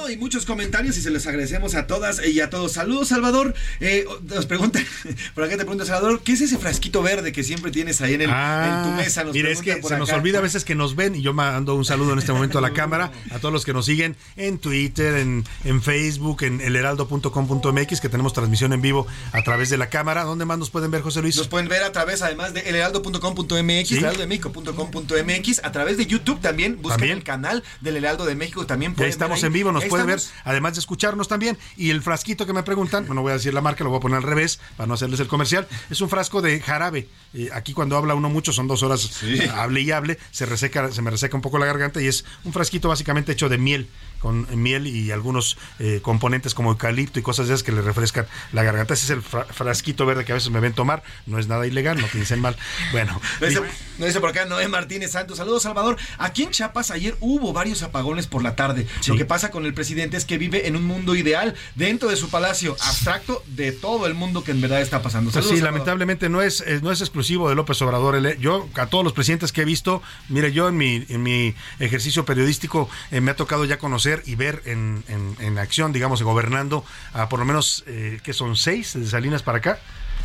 [0.09, 2.73] Y muchos comentarios y se les agradecemos a todas y a todos.
[2.73, 3.53] Saludos, Salvador.
[3.79, 4.79] Eh, nos pregunta,
[5.35, 8.21] por acá te pregunta, Salvador, ¿qué es ese frasquito verde que siempre tienes ahí en,
[8.21, 9.23] el, en tu mesa?
[9.23, 11.75] Nos mira, es que se nos olvida a veces que nos ven y yo mando
[11.75, 14.58] un saludo en este momento a la cámara, a todos los que nos siguen en
[14.59, 19.89] Twitter, en, en Facebook, en elheraldo.com.mx, que tenemos transmisión en vivo a través de la
[19.89, 20.23] cámara.
[20.23, 21.37] ¿Dónde más nos pueden ver, José Luis?
[21.37, 23.97] Nos pueden ver a través, además de elheraldo.com.mx, ¿Sí?
[23.97, 26.81] heraldodemexico.com.mx, a través de YouTube también.
[26.81, 30.19] Busquen el canal del Heraldo de México, también pueden estamos en vivo, nos pueden ver,
[30.43, 31.57] además de escucharnos también.
[31.77, 34.01] Y el frasquito que me preguntan, no voy a decir la marca, lo voy a
[34.01, 35.67] poner al revés para no hacerles el comercial.
[35.89, 37.07] Es un frasco de jarabe.
[37.33, 39.21] Eh, aquí cuando habla uno mucho, son dos horas,
[39.53, 42.53] hable y hable, se reseca, se me reseca un poco la garganta y es un
[42.53, 43.87] frasquito básicamente hecho de miel
[44.19, 48.27] con miel y algunos eh, componentes como eucalipto y cosas de esas que le refrescan
[48.51, 48.93] la garganta.
[48.93, 51.03] Ese es el frasquito verde que a veces me ven tomar.
[51.25, 52.55] No es nada ilegal, no piensen mal.
[52.91, 53.19] Bueno.
[53.39, 53.61] No dice,
[53.97, 55.37] no dice por acá Noé Martínez Santos.
[55.37, 55.97] Saludos, Salvador.
[56.17, 58.87] Aquí en Chiapas ayer hubo varios apagones por la tarde.
[59.07, 62.15] Lo que pasa con el presidente es que vive en un mundo ideal dentro de
[62.15, 65.31] su palacio, abstracto de todo el mundo que en verdad está pasando.
[65.31, 68.09] Pues sí, lamentablemente no es, no es exclusivo de López Obrador.
[68.39, 72.25] Yo, a todos los presidentes que he visto, mire, yo en mi, en mi ejercicio
[72.25, 76.83] periodístico eh, me ha tocado ya conocer y ver en, en, acción, digamos, gobernando
[77.13, 79.79] a por lo menos, eh, que son seis de Salinas para acá.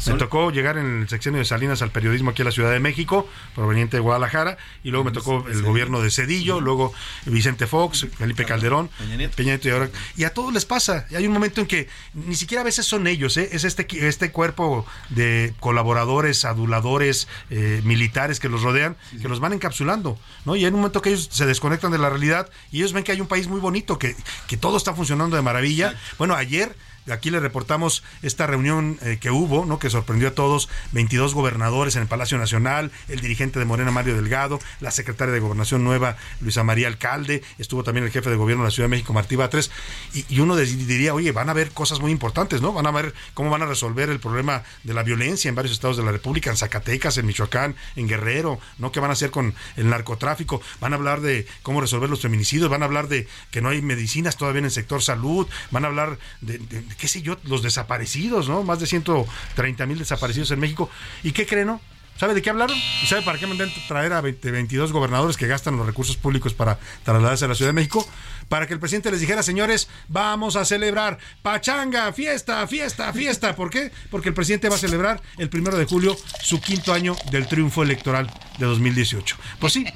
[0.07, 2.81] Me tocó llegar en el sexenio de Salinas al periodismo aquí a la Ciudad de
[2.81, 6.93] México, proveniente de Guadalajara, y luego me tocó el gobierno de Cedillo, luego
[7.25, 11.07] Vicente Fox, Felipe Calderón, Peña Nieto, y, ahora, y a todos les pasa.
[11.11, 13.49] Y hay un momento en que ni siquiera a veces son ellos, ¿eh?
[13.53, 19.53] es este, este cuerpo de colaboradores, aduladores, eh, militares que los rodean, que los van
[19.53, 20.57] encapsulando, ¿no?
[20.57, 23.13] Y hay un momento que ellos se desconectan de la realidad y ellos ven que
[23.13, 24.17] hay un país muy bonito, que,
[24.47, 25.95] que todo está funcionando de maravilla.
[26.19, 26.77] Bueno, ayer
[27.11, 29.79] Aquí le reportamos esta reunión eh, que hubo, ¿no?
[29.79, 34.15] que sorprendió a todos, 22 gobernadores en el Palacio Nacional, el dirigente de Morena Mario
[34.15, 38.65] Delgado, la secretaria de Gobernación Nueva Luisa María Alcalde, estuvo también el jefe de gobierno
[38.65, 39.71] de la Ciudad de México Martí Batres,
[40.15, 42.73] y, uno diría, oye, van a haber cosas muy importantes, ¿no?
[42.73, 45.97] Van a ver cómo van a resolver el problema de la violencia en varios estados
[45.97, 48.93] de la República, en Zacatecas, en Michoacán, en Guerrero, ¿no?
[48.93, 50.63] ¿Qué van a hacer con el narcotráfico?
[50.81, 53.83] Van a hablar de cómo resolver los feminicidios, van a hablar de que no hay
[53.83, 56.59] medicinas todavía en el sector salud, van a hablar de
[56.97, 58.63] qué sé yo, los desaparecidos, ¿no?
[58.63, 60.91] Más de 130 mil desaparecidos en México.
[61.23, 61.81] ¿Y qué creen, no?
[62.17, 62.77] ¿Sabe de qué hablaron?
[63.03, 66.79] ¿Y sabe para qué mandan traer a 22 gobernadores que gastan los recursos públicos para
[67.03, 68.07] trasladarse a la Ciudad de México?
[68.49, 73.55] Para que el presidente les dijera, señores, vamos a celebrar pachanga, fiesta, fiesta, fiesta.
[73.55, 73.91] ¿Por qué?
[74.11, 77.83] Porque el presidente va a celebrar el primero de julio su quinto año del triunfo
[77.83, 79.37] electoral de 2018.
[79.59, 79.87] Pues sí,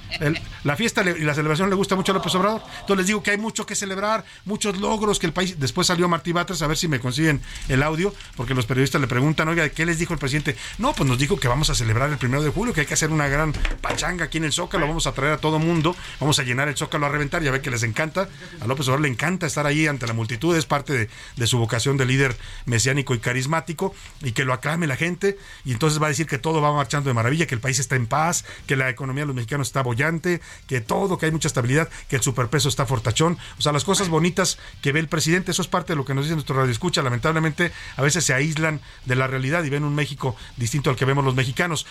[0.64, 2.62] la fiesta y la celebración le gusta mucho a López Obrador.
[2.80, 5.58] Entonces les digo que hay mucho que celebrar, muchos logros que el país.
[5.58, 9.06] Después salió Martí Batres, a ver si me consiguen el audio, porque los periodistas le
[9.06, 10.56] preguntan, oiga, ¿qué les dijo el presidente?
[10.78, 12.94] No, pues nos dijo que vamos a celebrar el primero de julio, que hay que
[12.94, 16.38] hacer una gran pachanga aquí en el Zócalo, vamos a traer a todo mundo, vamos
[16.38, 18.28] a llenar el Zócalo a reventar, ya ve que les encanta,
[18.60, 21.96] a López Obrador le encanta estar ahí ante la multitud, es parte de, su vocación
[21.96, 22.36] de líder
[22.66, 26.38] mesiánico y carismático, y que lo aclame la gente, y entonces va a decir que
[26.38, 29.28] todo va marchando de maravilla, que el país está en paz, que la economía de
[29.28, 33.38] los mexicanos está bollante, que todo, que hay mucha estabilidad, que el superpeso está fortachón,
[33.58, 36.14] o sea, las cosas bonitas que ve el presidente, eso es parte de lo que
[36.14, 39.84] nos dice nuestro radio escucha, lamentablemente a veces se aíslan de la realidad y ven
[39.84, 41.86] un México distinto al que vemos los mexicanos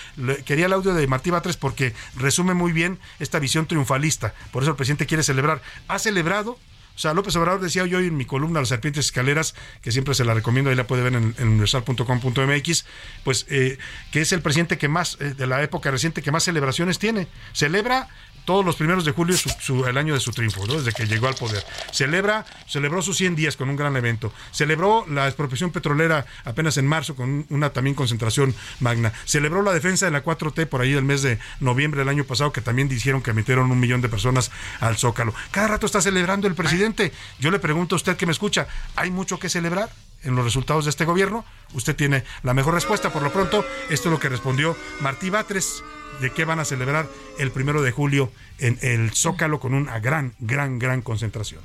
[0.46, 4.34] quería el audio de Martí Batres porque resume muy bien esta visión triunfalista.
[4.52, 5.62] Por eso el presidente quiere celebrar.
[5.88, 9.92] Ha celebrado o sea, López Obrador decía hoy en mi columna Las Serpientes Escaleras, que
[9.92, 12.86] siempre se la recomiendo, ahí la puede ver en, universal.com.mx,
[13.24, 13.78] pues eh,
[14.12, 17.28] que es el presidente que más, eh, de la época reciente, que más celebraciones tiene.
[17.54, 18.10] Celebra
[18.48, 21.36] todos los primeros de julio su, el año de su triunfo, desde que llegó al
[21.36, 21.66] poder.
[21.92, 24.32] Celebra, celebró sus 100 días con un gran evento.
[24.54, 29.12] Celebró la expropiación petrolera apenas en marzo con una también concentración magna.
[29.26, 32.54] Celebró la defensa de la 4T por ahí el mes de noviembre del año pasado,
[32.54, 35.34] que también dijeron que metieron un millón de personas al Zócalo.
[35.52, 37.12] Cada rato está celebrando el presidente.
[37.40, 39.90] Yo le pregunto a usted que me escucha, ¿hay mucho que celebrar?
[40.28, 41.44] En los resultados de este gobierno?
[41.74, 43.12] Usted tiene la mejor respuesta.
[43.12, 45.84] Por lo pronto, esto es lo que respondió Martí Batres,
[46.22, 47.08] de qué van a celebrar
[47.40, 51.62] el primero de julio en el Zócalo con una gran, gran, gran concentración.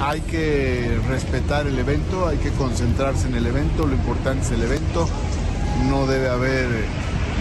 [0.00, 4.62] hay que respetar el evento, hay que concentrarse en el evento, lo importante es el
[4.62, 5.08] evento,
[5.88, 6.68] no debe haber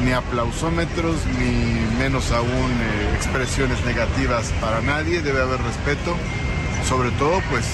[0.05, 6.15] ni aplausómetros, ni menos aún eh, expresiones negativas para nadie, debe haber respeto,
[6.87, 7.65] sobre todo pues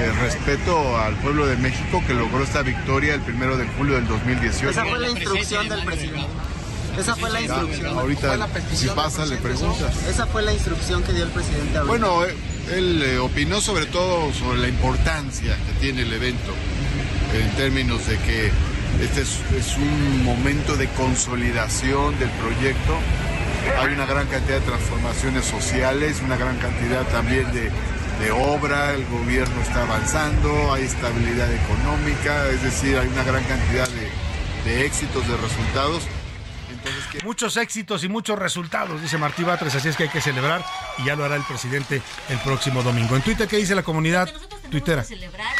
[0.00, 4.06] el respeto al pueblo de México que logró esta victoria el primero de julio del
[4.06, 4.70] 2018.
[4.70, 6.26] Esa fue la instrucción del presidente.
[6.98, 7.98] Esa fue la instrucción.
[7.98, 9.96] ahorita, si pasa, le preguntas.
[10.08, 11.80] Esa fue la instrucción que dio el presidente.
[11.80, 12.34] Bueno, eh,
[12.72, 16.52] él eh, opinó sobre todo sobre la importancia que tiene el evento,
[17.34, 18.50] en términos de que
[19.02, 22.98] este es, un momento de consolidación del proyecto.
[23.80, 27.70] Hay una gran cantidad de transformaciones sociales, una gran cantidad también de,
[28.30, 34.10] obra, el gobierno está avanzando, hay estabilidad económica, es decir, hay una gran cantidad de,
[34.70, 36.02] de éxitos, de resultados.
[37.24, 40.64] Muchos éxitos y muchos resultados, dice Martí Batres, así es que hay que celebrar
[40.98, 43.16] y ya lo hará el presidente el próximo domingo.
[43.16, 44.28] En Twitter, ¿qué dice la comunidad?
[44.70, 45.04] Twittera.
[45.04, 45.54] celebrar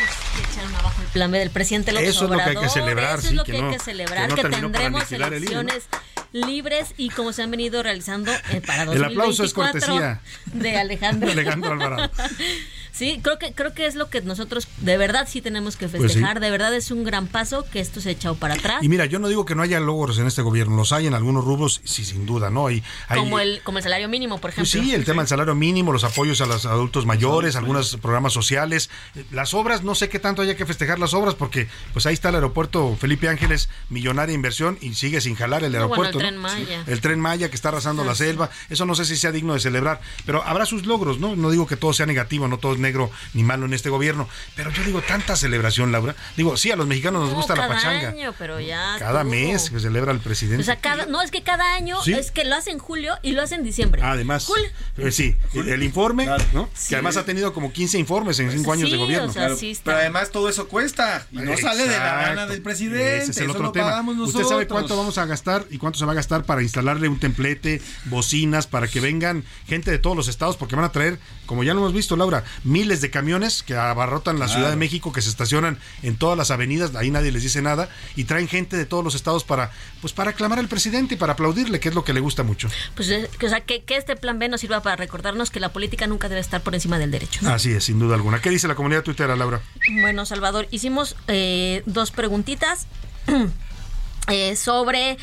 [0.78, 3.28] abajo el plan B del presidente López Eso es lo que hay que celebrar, Eso
[3.28, 5.88] es lo que, hay que celebrar, que, tendremos elecciones
[6.32, 10.78] libres y como se han venido realizando eh, para 2024 El aplauso es cortesía de
[10.78, 11.30] Alejandro.
[11.30, 12.10] Alejandro Alvarado.
[12.92, 16.02] Sí, creo que creo que es lo que nosotros de verdad sí tenemos que pues
[16.02, 16.40] festejar.
[16.40, 18.82] De verdad es un gran paso que esto se ha echado para atrás.
[18.82, 21.14] Y mira, yo no digo que no haya logros en este gobierno, los hay en
[21.14, 22.66] algunos rubros, sí, sin duda, ¿no?
[22.66, 22.82] Hay,
[23.14, 24.70] como el como el salario mínimo, por ejemplo.
[24.70, 28.32] Pues sí, el tema del salario mínimo, los apoyos a los adultos mayores, algunos programas
[28.32, 28.90] sociales,
[29.30, 32.28] las obras, no sé qué tanto haya que festejar las obras porque pues ahí está
[32.30, 36.18] el aeropuerto Felipe Ángeles, millonaria inversión y sigue sin jalar el aeropuerto.
[36.18, 36.84] el tren Maya.
[36.86, 39.60] El tren Maya que está arrasando la selva, eso no sé si sea digno de
[39.60, 41.36] celebrar, pero habrá sus logros, ¿no?
[41.36, 44.28] No digo que todo sea negativo, no todo negro ni malo en este gobierno.
[44.56, 46.14] Pero yo digo, tanta celebración, Laura.
[46.36, 48.00] Digo, sí, a los mexicanos nos gusta la pachanga.
[48.00, 48.96] Cada año, pero ya.
[48.98, 50.62] Cada mes que celebra el presidente.
[50.62, 53.32] O sea, cada, no, es que cada año es que lo hacen en julio y
[53.32, 54.02] lo hacen en diciembre.
[54.02, 54.48] Además.
[54.96, 56.68] Eh, sí, el, informe, ¿no?
[56.88, 59.32] Que además ha tenido como 15 informes en 5 años de gobierno.
[59.32, 63.18] pero además todo eso cuesta y no sale de la gana del presidente.
[63.18, 64.00] Ese es el otro tema.
[64.00, 67.18] ¿Usted sabe cuánto vamos a gastar y cuánto se va a gastar para instalarle un
[67.18, 70.56] templete, bocinas, para que vengan gente de todos los estados?
[70.56, 71.18] Porque van a traer,
[71.48, 75.14] como ya lo hemos visto, Laura, miles de camiones que abarrotan la Ciudad de México,
[75.14, 78.76] que se estacionan en todas las avenidas, ahí nadie les dice nada, y traen gente
[78.76, 79.70] de todos los estados para,
[80.02, 82.68] pues para aclamar al presidente y para aplaudirle, que es lo que le gusta mucho.
[82.94, 86.06] Pues eh, o sea, que, este plan B nos sirva para recordarnos que la política
[86.06, 87.40] nunca debe estar por encima del derecho.
[87.48, 88.42] Así es, sin duda alguna.
[88.42, 89.62] ¿Qué dice la comunidad tuitera, Laura?
[90.02, 92.86] Bueno, Salvador, hicimos eh, dos preguntitas
[94.28, 95.16] eh, sobre...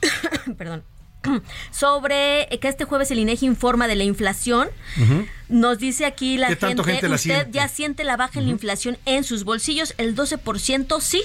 [0.56, 0.82] perdón
[1.70, 4.68] sobre que este jueves el INEGI informa de la inflación.
[5.50, 9.42] Nos dice aquí la gente, usted ya siente la baja en la inflación en sus
[9.44, 11.22] bolsillos, el 12% sí,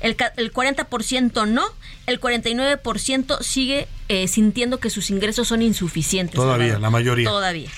[0.00, 1.64] el, el 40% no,
[2.06, 6.34] el 49% sigue eh, sintiendo que sus ingresos son insuficientes.
[6.34, 7.28] Todavía, la mayoría.
[7.28, 7.70] Todavía.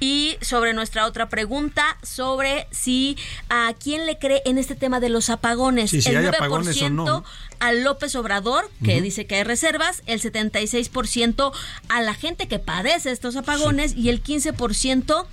[0.00, 3.18] Y sobre nuestra otra pregunta, sobre si
[3.50, 5.92] a quién le cree en este tema de los apagones.
[5.92, 7.22] el 9%
[7.60, 11.52] a López Obrador, que dice que hay reservas, el 76%
[11.88, 15.26] a la gente que padece estos apagones y el 15%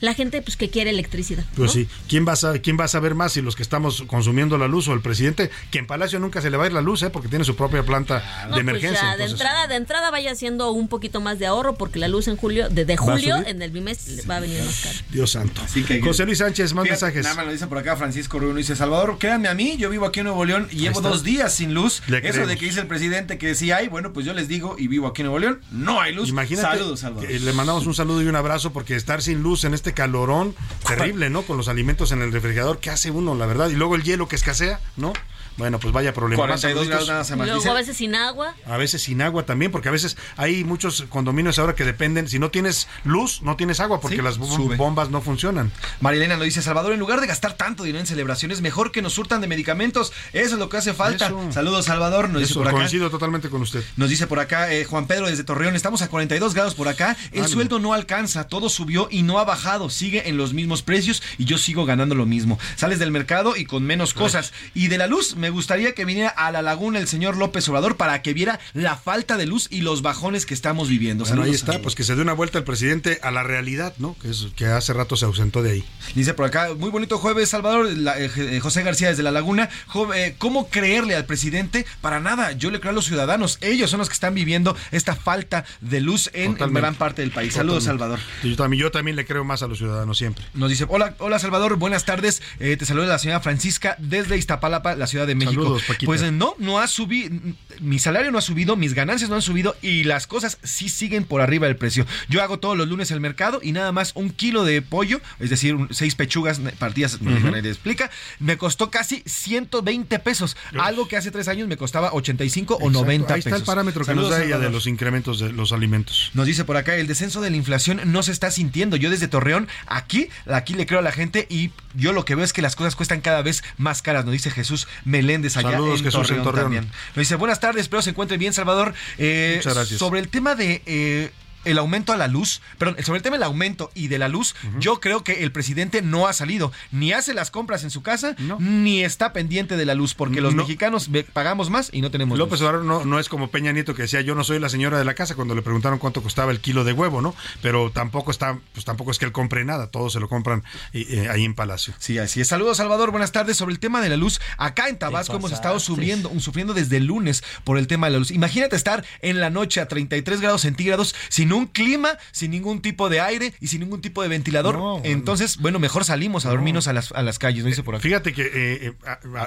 [0.00, 1.44] la gente pues que quiere electricidad.
[1.56, 4.58] Pues sí, ¿quién va, a, ¿quién va a saber más si los que estamos consumiendo
[4.58, 5.50] la luz o el presidente?
[5.70, 7.10] Que en Palacio nunca se le va a ir la luz, ¿eh?
[7.10, 9.16] porque tiene su propia planta de pues emergencia.
[9.16, 12.36] de entrada, de entrada vaya haciendo un poquito más de ahorro porque la luz en
[12.36, 14.98] julio, desde julio en el bimestre va a venir más caro.
[15.10, 15.62] Dios santo.
[16.02, 17.22] José Luis Sánchez, más mensajes.
[17.22, 20.06] Nada más lo dice por acá Francisco Rubio, dice Salvador, créanme a mí, yo vivo
[20.06, 22.02] aquí en Nuevo León y llevo dos días sin luz.
[22.22, 24.88] Eso de que dice el presidente que sí hay, bueno, pues yo les digo y
[24.88, 26.28] vivo aquí en Nuevo León, no hay luz.
[26.28, 27.30] Imagínate, Saludos, Salvador.
[27.30, 30.54] Le mandamos un saludo y un abrazo porque estar sin luz en este calorón
[30.86, 31.42] terrible, ¿no?
[31.42, 33.68] Con los alimentos en el refrigerador, ¿qué hace uno, la verdad?
[33.68, 35.12] Y luego el hielo que escasea, ¿no?
[35.58, 36.40] Bueno, pues vaya problema.
[36.40, 37.48] 42 grados nada más.
[37.48, 38.54] Luego a veces sin agua.
[38.64, 42.38] A veces sin agua también, porque a veces hay muchos condominios ahora que dependen, si
[42.38, 45.72] no tienes luz, no tienes agua, porque las bombas no funcionan.
[46.00, 49.14] Marilena lo dice, Salvador, en lugar de gastar tanto dinero en celebraciones, mejor que nos
[49.14, 50.12] surtan de medicamentos.
[50.32, 51.32] Eso es lo que hace falta.
[51.50, 52.30] Saludos, Salvador.
[52.30, 52.76] Nos dice por acá.
[52.76, 53.82] Coincido totalmente con usted.
[53.96, 57.16] Nos dice por acá eh, Juan Pedro desde Torreón, estamos a 42 grados por acá.
[57.32, 59.77] El sueldo no alcanza, todo subió y no ha bajado.
[59.88, 62.58] Sigue en los mismos precios y yo sigo ganando lo mismo.
[62.76, 64.52] Sales del mercado y con menos cosas.
[64.74, 67.96] Y de la luz, me gustaría que viniera a la laguna el señor López Obrador
[67.96, 71.24] para que viera la falta de luz y los bajones que estamos viviendo.
[71.24, 74.16] Bueno, ahí está, pues que se dé una vuelta el presidente a la realidad, ¿no?
[74.20, 75.84] Que, es, que hace rato se ausentó de ahí.
[76.14, 79.68] Dice por acá, muy bonito jueves, Salvador, eh, eh, José García desde la laguna.
[80.14, 81.86] Eh, ¿Cómo creerle al presidente?
[82.00, 83.58] Para nada, yo le creo a los ciudadanos.
[83.60, 87.54] Ellos son los que están viviendo esta falta de luz en gran parte del país.
[87.54, 88.18] Saludos, Salvador.
[88.42, 90.44] Yo también, yo también le creo más a a los ciudadanos siempre.
[90.54, 92.42] Nos dice, hola, hola Salvador, buenas tardes.
[92.58, 95.62] Eh, te saluda la señora Francisca desde Iztapalapa, la Ciudad de México.
[95.62, 96.06] Saludos, Paquita.
[96.06, 97.34] Pues eh, no, no ha subido,
[97.80, 101.24] mi salario no ha subido, mis ganancias no han subido y las cosas sí siguen
[101.24, 102.06] por arriba del precio.
[102.28, 105.50] Yo hago todos los lunes el mercado y nada más un kilo de pollo, es
[105.50, 107.50] decir, seis pechugas partidas, Ujú.
[107.50, 110.56] nadie explica, me costó casi 120 pesos.
[110.78, 113.60] Algo que hace tres años me costaba 85 o Exacto, 90 Ahí está pesos.
[113.62, 116.30] el parámetro que Saludos, nos da ella de los incrementos de los alimentos.
[116.34, 118.96] Nos dice por acá, el descenso de la inflación no se está sintiendo.
[118.96, 122.44] Yo desde Torreón, aquí, aquí le creo a la gente y yo lo que veo
[122.44, 124.24] es que las cosas cuestan cada vez más caras.
[124.24, 126.64] Nos dice Jesús Meléndez allá Saludos, en, Jesús, Torreón en Torreón.
[126.64, 126.84] también.
[126.84, 128.94] Nos dice, buenas tardes, espero se encuentre bien, Salvador.
[129.16, 129.98] Eh, Muchas gracias.
[129.98, 130.82] Sobre el tema de...
[130.86, 131.30] eh,
[131.64, 134.54] el aumento a la luz, perdón, sobre el tema del aumento y de la luz,
[134.78, 138.36] yo creo que el presidente no ha salido, ni hace las compras en su casa,
[138.58, 140.62] ni está pendiente de la luz, porque los No.
[140.62, 142.68] mexicanos pagamos más y no tenemos López luz.
[142.68, 145.04] Obrador no, no es como Peña Nieto que decía yo no soy la señora de
[145.04, 147.34] la casa cuando le preguntaron cuánto costaba el kilo de huevo, ¿no?
[147.62, 151.06] Pero tampoco está, pues tampoco es que él compre nada, todos se lo compran eh,
[151.08, 151.94] eh, ahí en Palacio.
[151.98, 152.48] Sí, así es.
[152.48, 153.10] Saludos, Salvador.
[153.10, 153.56] Buenas tardes.
[153.56, 157.04] Sobre el tema de la luz, acá en Tabasco hemos estado subiendo, sufriendo desde el
[157.06, 158.30] lunes por el tema de la luz.
[158.30, 163.08] Imagínate estar en la noche a 33 grados centígrados sin un clima, sin ningún tipo
[163.08, 165.00] de aire y sin ningún tipo de ventilador.
[165.04, 168.02] Entonces, bueno, mejor salimos a dormirnos a las, a las calles, ¿no dice por aquí?
[168.08, 168.50] Fíjate que eh,
[168.86, 168.92] eh,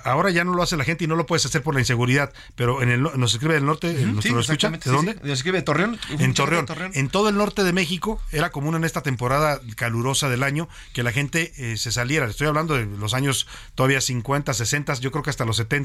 [0.03, 2.33] ahora ya no lo hace la gente y no lo puedes hacer por la inseguridad,
[2.55, 4.89] pero en el, no- nos escribe del norte, eh, nos sí, lo escucha, ¿de sí,
[4.89, 5.13] dónde?
[5.13, 5.19] sí.
[5.23, 5.99] Nos escribe Torreón.
[6.19, 6.65] En Torreón.
[6.93, 11.03] En todo el norte de México era común en esta temporada calurosa del año que
[11.03, 12.25] la gente eh, se saliera.
[12.27, 15.81] Estoy hablando de los años todavía 50, 60, yo creo que hasta los 70.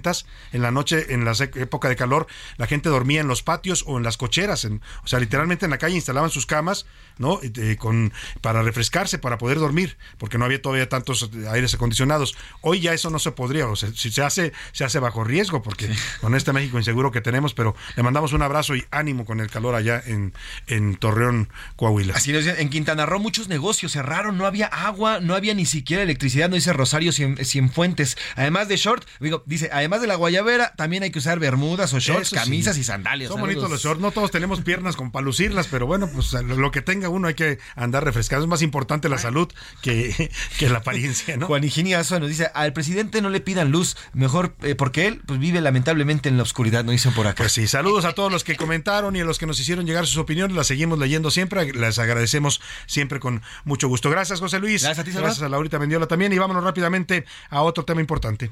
[0.53, 2.27] En la noche, en la época de calor,
[2.59, 4.65] la gente dormía en los patios o en las cocheras.
[4.65, 6.87] en- o sea, literalmente en la calle instalaban sus camas,
[7.19, 7.41] ¿no?
[7.43, 12.37] Eh, con, para refrescarse, para poder dormir, porque no había todavía tantos eh, aires acondicionados.
[12.61, 13.67] Hoy ya eso no se podría.
[13.69, 15.89] O sea, si se hace, se hace bajo riesgo, porque
[16.21, 19.51] con este México inseguro que tenemos, pero le mandamos un abrazo y ánimo con el
[19.51, 20.33] calor allá en,
[20.67, 22.15] en Torreón, Coahuila.
[22.15, 26.03] Así dice, en Quintana Roo muchos negocios cerraron, no había agua, no había ni siquiera
[26.03, 28.17] electricidad, no dice Rosario Cien- Cienfuentes.
[28.37, 31.99] Además de short, digo, dice, además de la guayabera, también hay que usar bermudas o
[31.99, 32.43] shorts, Eso sí.
[32.45, 33.31] camisas y sandalias.
[33.31, 36.71] Son bonitos los shorts, no todos tenemos piernas como para lucirlas, pero bueno, pues lo
[36.71, 38.43] que tenga uno hay que andar refrescado.
[38.43, 39.53] Es más importante la salud
[39.83, 41.47] que, que la apariencia, ¿no?
[41.47, 45.39] Juan Higinia nos dice, al presidente no le pidan luz, mejor eh, porque él pues
[45.39, 47.43] vive lamentablemente en la oscuridad, no dicen por acá.
[47.45, 50.07] Pues sí, saludos a todos los que comentaron y a los que nos hicieron llegar
[50.07, 50.57] sus opiniones.
[50.57, 51.73] Las seguimos leyendo siempre.
[51.73, 54.11] Les agradecemos siempre con mucho gusto.
[54.11, 54.83] Gracias, José Luis.
[54.83, 55.17] Gracias a ti.
[55.17, 56.33] Gracias a Laurita Mendiola también.
[56.33, 58.51] Y vámonos rápidamente a otro tema importante.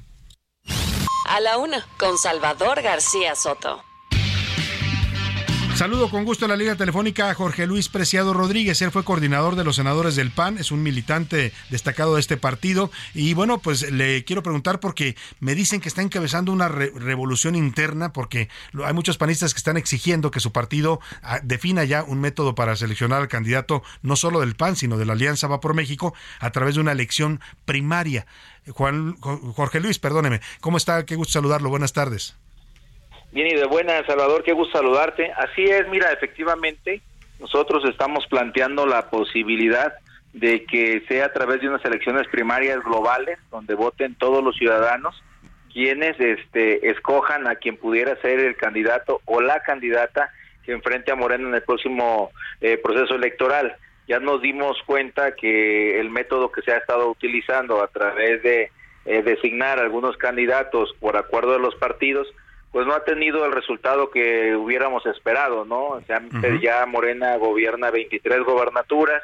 [1.27, 3.83] A la una, con Salvador García Soto.
[5.77, 8.81] Saludo con gusto en la línea telefónica a Jorge Luis Preciado Rodríguez.
[8.81, 12.93] Él fue coordinador de los senadores del PAN, es un militante destacado de este partido.
[13.13, 17.57] Y bueno, pues le quiero preguntar porque me dicen que está encabezando una re- revolución
[17.57, 18.49] interna porque
[18.85, 22.77] hay muchos panistas que están exigiendo que su partido ah, defina ya un método para
[22.77, 26.51] seleccionar al candidato no solo del PAN, sino de la Alianza Va por México a
[26.53, 28.27] través de una elección primaria.
[28.71, 30.41] Juan Jorge Luis, perdóneme.
[30.61, 31.05] ¿Cómo está?
[31.05, 31.69] Qué gusto saludarlo.
[31.69, 32.37] Buenas tardes.
[33.35, 35.33] Bien y de buena, Salvador, qué gusto saludarte.
[35.33, 37.01] Así es, mira, efectivamente,
[37.41, 39.93] nosotros estamos planteando la posibilidad
[40.33, 45.21] de que sea a través de unas elecciones primarias globales, donde voten todos los ciudadanos,
[45.73, 50.31] quienes este, escojan a quien pudiera ser el candidato o la candidata
[50.65, 52.31] que enfrente a Moreno en el próximo
[52.61, 53.75] eh, proceso electoral.
[54.07, 58.71] Ya nos dimos cuenta que el método que se ha estado utilizando a través de
[59.07, 62.29] eh, designar algunos candidatos por acuerdo de los partidos,
[62.75, 65.91] pues no ha tenido el resultado que hubiéramos esperado, ¿no?
[65.91, 66.21] O sea,
[66.61, 69.23] ya Morena gobierna 23 gobernaturas,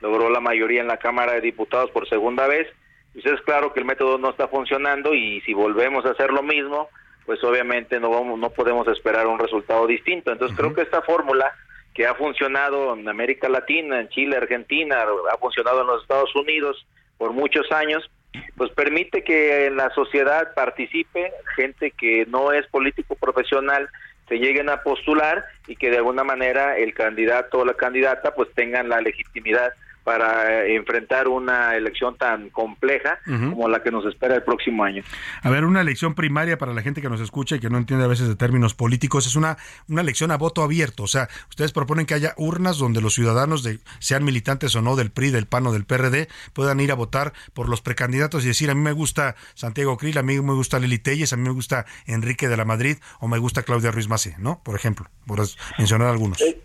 [0.00, 2.68] logró la mayoría en la Cámara de Diputados por segunda vez,
[3.12, 6.44] pues es claro que el método no está funcionando y si volvemos a hacer lo
[6.44, 6.90] mismo,
[7.26, 10.30] pues obviamente no vamos, no podemos esperar un resultado distinto.
[10.30, 11.52] Entonces creo que esta fórmula
[11.94, 16.86] que ha funcionado en América Latina, en Chile, Argentina, ha funcionado en los Estados Unidos
[17.18, 18.08] por muchos años,
[18.56, 23.88] pues permite que en la sociedad participe gente que no es político profesional,
[24.28, 28.48] se lleguen a postular y que de alguna manera el candidato o la candidata pues
[28.54, 29.72] tengan la legitimidad
[30.04, 35.02] para eh, enfrentar una elección tan compleja como la que nos espera el próximo año.
[35.42, 38.04] A ver, una elección primaria para la gente que nos escucha y que no entiende
[38.04, 39.56] a veces de términos políticos es una,
[39.88, 41.04] una elección a voto abierto.
[41.04, 44.96] O sea, ustedes proponen que haya urnas donde los ciudadanos, de, sean militantes o no
[44.96, 48.48] del PRI, del PAN o del PRD, puedan ir a votar por los precandidatos y
[48.48, 51.42] decir, a mí me gusta Santiago Krill, a mí me gusta Lili Telles, a mí
[51.42, 54.62] me gusta Enrique de la Madrid o me gusta Claudia Ruiz Macé, ¿no?
[54.64, 55.40] Por ejemplo, por
[55.78, 56.38] mencionar algunos.
[56.38, 56.56] Sí,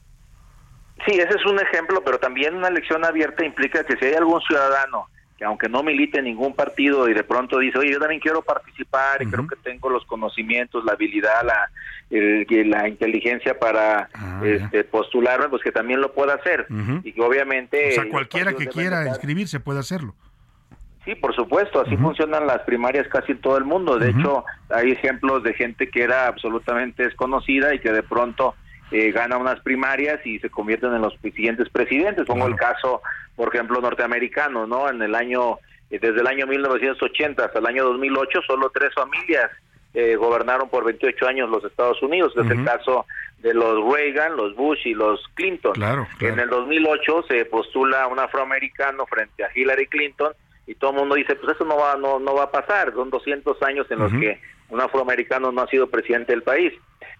[1.12, 5.08] ese es un ejemplo, pero también una elección abierta implica que si hay algún ciudadano
[5.38, 8.42] que aunque no milite en ningún partido y de pronto dice, oye, yo también quiero
[8.42, 11.70] participar y creo que tengo los conocimientos, la habilidad, la,
[12.10, 16.66] la inteligencia para ah, este, postularme, pues que también lo pueda hacer.
[17.04, 17.90] Y que obviamente...
[17.90, 20.16] O sea, cualquiera que quiera inscribirse puede hacerlo.
[21.06, 23.98] Sí, por supuesto, así funcionan las primarias casi en todo el mundo.
[24.00, 28.56] De hecho, hay ejemplos de gente que era absolutamente desconocida y que de pronto
[28.92, 32.26] eh, gana unas primarias y se convierten en los siguientes presidentes.
[32.26, 33.02] Pongo el caso,
[33.36, 34.90] por ejemplo, norteamericano, ¿no?
[34.90, 35.60] En el año,
[35.90, 39.52] eh, desde el año 1980 hasta el año 2008, solo tres familias
[39.94, 42.34] eh, gobernaron por 28 años los Estados Unidos.
[42.38, 43.06] Es el caso
[43.40, 45.74] de los Reagan, los Bush y los Clinton.
[45.74, 50.32] Claro, En el 2008 se postula un afroamericano frente a Hillary Clinton
[50.66, 52.94] y todo el mundo dice, pues eso no va, no, no va a pasar.
[52.94, 54.40] Son 200 años en los que
[54.70, 56.74] un afroamericano no ha sido presidente del país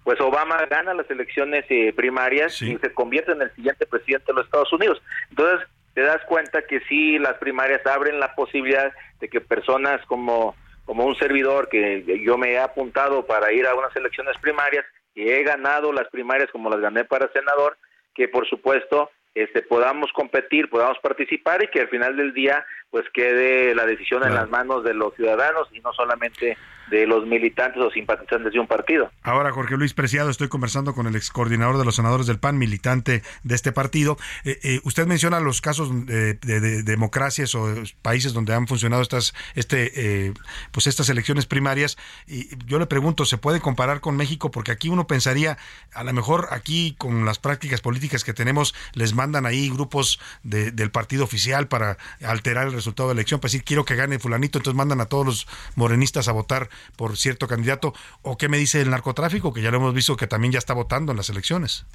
[0.04, 4.34] pues Obama gana las elecciones eh, primarias y se convierte en el siguiente presidente de
[4.34, 5.02] los Estados Unidos.
[5.30, 10.56] Entonces, te das cuenta que sí, las primarias abren la posibilidad de que personas como,
[10.86, 14.86] como un servidor, que yo me he apuntado para ir a unas elecciones primarias,
[15.18, 17.78] y he ganado las primarias como las gané para senador,
[18.14, 23.06] que por supuesto este, podamos competir, podamos participar y que al final del día pues
[23.12, 26.58] quede la decisión en las manos de los ciudadanos y no solamente
[26.90, 29.12] de los militantes o simpatizantes de un partido.
[29.24, 32.58] Ahora, Jorge Luis Preciado, estoy conversando con el ex coordinador de los senadores del PAN,
[32.58, 34.18] militante de este partido.
[34.46, 36.36] Eh, eh, usted menciona los casos de,
[36.84, 40.34] democracias o países donde han funcionado estas, este, eh,
[40.72, 41.98] pues estas elecciones primarias.
[42.26, 44.52] Y yo le pregunto, ¿se puede comparar con México?
[44.52, 45.58] Porque aquí uno pensaría,
[45.94, 50.92] a lo mejor aquí con las prácticas políticas que tenemos, les mandan ahí grupos del
[50.92, 54.60] partido oficial para alterar el resultado de la elección, para decir, quiero que gane fulanito,
[54.60, 57.94] entonces mandan a todos los morenistas a votar por cierto candidato.
[58.22, 59.54] ¿O qué me dice el narcotráfico?
[59.54, 61.86] Que ya lo hemos visto que también ya está votando en las elecciones.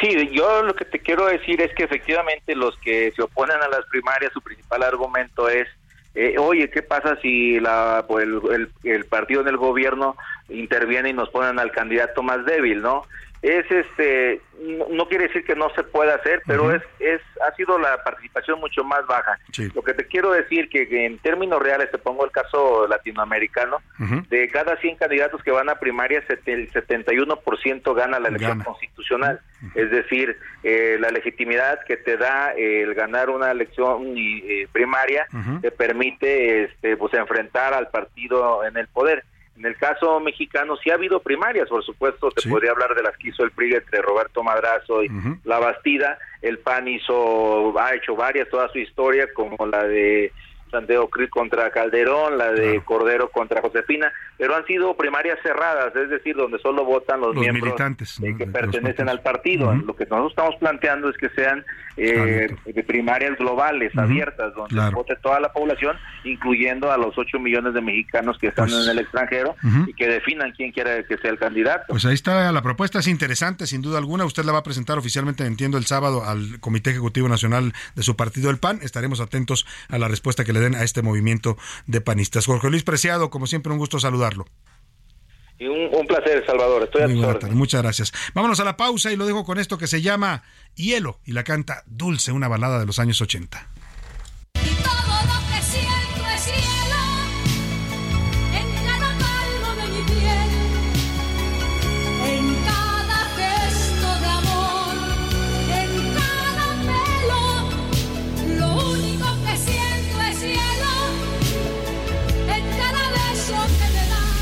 [0.00, 3.68] Sí, yo lo que te quiero decir es que efectivamente los que se oponen a
[3.68, 5.68] las primarias, su principal argumento es,
[6.14, 10.16] eh, oye, ¿qué pasa si la, pues, el, el, partido en el gobierno
[10.48, 13.04] interviene y nos ponen al candidato más débil, ¿no?
[13.42, 14.40] Es este
[14.90, 18.60] no, quiere decir que no se pueda hacer pero es es ha sido la participación
[18.60, 19.38] mucho más baja.
[19.74, 23.78] Lo que te quiero decir que, en términos reales te pongo el caso latinoamericano
[24.28, 29.40] de cada 100 candidatos que van a primarias el 71% gana la elección constitucional.
[29.74, 35.26] Es decir eh, la legitimidad que te da el ganar una elección eh, primaria
[35.60, 39.24] te permite este pues enfrentar al partido en el poder
[39.56, 43.16] en el caso mexicano sí ha habido primarias, por supuesto, te podría hablar de las
[43.16, 45.10] que hizo el PRI entre Roberto Madrazo y
[45.44, 50.32] La Bastida, el PAN hizo, ha hecho varias toda su historia, como la de
[50.72, 56.08] Santiago Cris contra Calderón, la de Cordero contra Josefina, pero han sido primarias cerradas, es
[56.08, 59.72] decir, donde solo votan los, miembros militantes, que pertenecen al partido.
[59.74, 61.64] Lo que nosotros estamos planteando es que sean
[61.96, 62.54] eh,
[62.86, 68.38] primarias globales, abiertas, donde vote toda la población, incluyendo a los 8 millones de mexicanos
[68.38, 69.54] que están pues en el extranjero
[69.86, 71.84] y que definan quién quiere que sea el candidato.
[71.88, 74.24] Pues ahí está, la propuesta es interesante, sin duda alguna.
[74.24, 78.16] Usted la va a presentar oficialmente, entiendo, el sábado al Comité Ejecutivo Nacional de su
[78.16, 78.78] partido, el PAN.
[78.82, 81.56] Estaremos atentos a la respuesta que le a este movimiento
[81.86, 82.46] de panistas.
[82.46, 84.46] Jorge Luis Preciado, como siempre, un gusto saludarlo.
[85.58, 86.82] Y un, placer, Salvador.
[86.82, 88.12] Estoy a Muchas gracias.
[88.34, 90.42] Vámonos a la pausa y lo dejo con esto que se llama
[90.74, 93.68] Hielo y la canta Dulce, una balada de los años 80.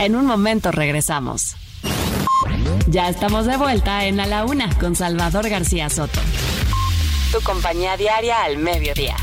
[0.01, 1.57] En un momento regresamos.
[2.87, 6.19] Ya estamos de vuelta en A la Una con Salvador García Soto.
[7.31, 9.15] Tu compañía diaria al mediodía.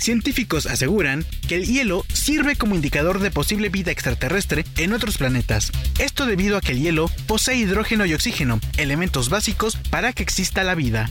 [0.00, 5.70] Científicos aseguran que el hielo sirve como indicador de posible vida extraterrestre en otros planetas.
[5.98, 10.64] Esto debido a que el hielo posee hidrógeno y oxígeno, elementos básicos para que exista
[10.64, 11.10] la vida.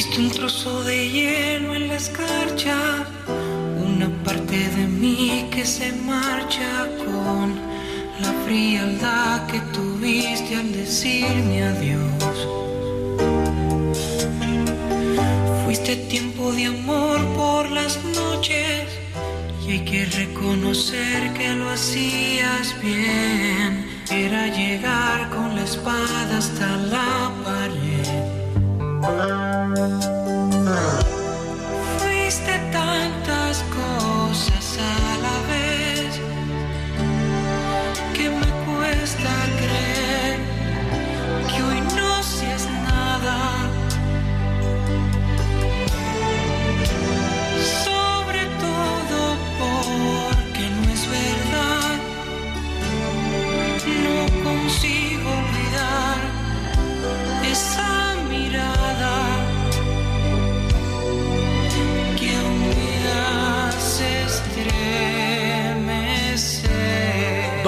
[0.00, 3.06] Fuiste un trozo de hielo en la escarcha,
[3.76, 7.54] una parte de mí que se marcha con
[8.22, 12.48] la frialdad que tuviste al decirme adiós.
[15.66, 18.88] Fuiste tiempo de amor por las noches
[19.66, 23.86] y hay que reconocer que lo hacías bien.
[24.10, 28.39] Era llegar con la espada hasta la pared.
[31.98, 36.20] Fuiste tantas cosas a la vez
[38.12, 40.38] que me cuesta creer
[41.48, 43.69] que hoy no seas nada.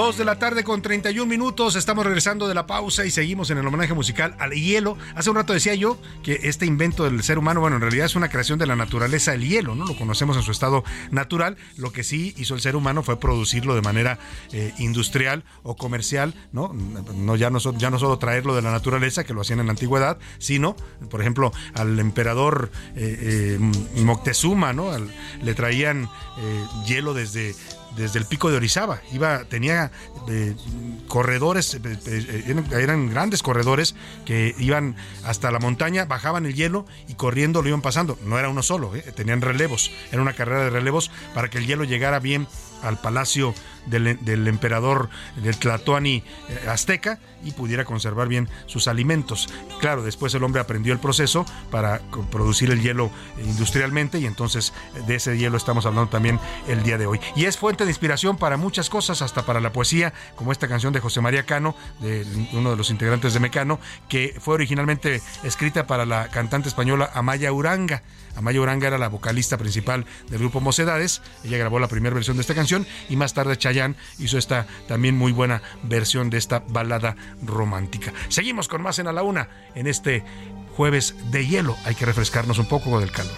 [0.03, 1.77] Dos de la tarde con 31 minutos.
[1.77, 4.99] Estamos regresando de la pausa y seguimos en el homenaje musical al hielo.
[5.15, 8.17] Hace un rato decía yo que este invento del ser humano, bueno, en realidad es
[8.17, 9.87] una creación de la naturaleza, el hielo, ¿no?
[9.87, 11.57] Lo conocemos en su estado natural.
[11.77, 14.19] Lo que sí hizo el ser humano fue producirlo de manera
[14.51, 16.73] eh, industrial o comercial, ¿no?
[16.75, 19.73] no ya, no ya no solo traerlo de la naturaleza, que lo hacían en la
[19.73, 20.75] antigüedad, sino,
[21.11, 23.59] por ejemplo, al emperador eh,
[23.95, 24.91] eh, Moctezuma, ¿no?
[25.43, 26.09] le traían
[26.89, 27.55] hielo desde
[27.97, 29.01] desde el pico de Orizaba.
[29.13, 29.91] Iba, tenía
[30.29, 30.55] eh,
[31.09, 33.95] corredores, eh, eh, eran grandes corredores
[34.25, 38.19] que iban hasta la montaña, bajaban el hielo y corriendo lo iban pasando.
[38.25, 39.91] No era uno solo, tenían relevos.
[40.11, 42.47] Era una carrera de relevos para que el hielo llegara bien
[42.83, 43.55] al palacio
[43.87, 49.49] del, emperador del Tlatoani eh, azteca y pudiera conservar bien sus alimentos.
[49.81, 52.01] Claro, después el hombre aprendió el proceso para
[52.31, 53.11] producir el hielo
[53.45, 54.73] industrialmente y entonces
[55.07, 56.39] de ese hielo estamos hablando también
[56.69, 57.21] el día de hoy.
[57.35, 60.93] Y es fuente de inspiración para muchas cosas, hasta para la poesía, como esta canción
[60.93, 63.79] de José María Cano, de uno de los integrantes de Mecano,
[64.09, 68.03] que fue originalmente escrita para la cantante española Amaya Uranga.
[68.37, 71.23] Amaya Uranga era la vocalista principal del grupo Mocedades.
[71.45, 75.17] Ella grabó la primera versión de esta canción y más tarde Chayanne hizo esta también
[75.17, 78.13] muy buena versión de esta balada romántica.
[78.29, 80.25] Seguimos con más en A la Una en este
[80.77, 81.77] jueves de hielo.
[81.85, 83.33] Hay que refrescarnos un poco del calor.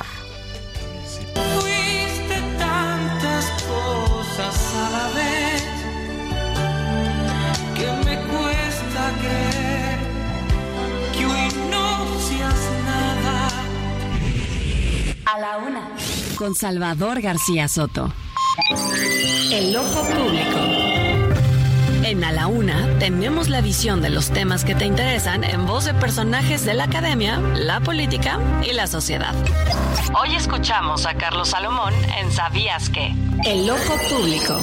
[1.34, 5.62] Fuiste tantas cosas a la vez
[7.76, 9.98] que me cuesta creer
[11.16, 13.48] que hoy no seas nada.
[15.26, 15.90] A la una.
[16.36, 18.12] Con Salvador García Soto.
[19.54, 20.58] El ojo público.
[22.02, 25.84] En A la Una tenemos la visión de los temas que te interesan en voz
[25.84, 29.32] de personajes de la academia, la política y la sociedad.
[30.20, 33.14] Hoy escuchamos a Carlos Salomón en Sabías que.
[33.46, 34.58] El ojo público.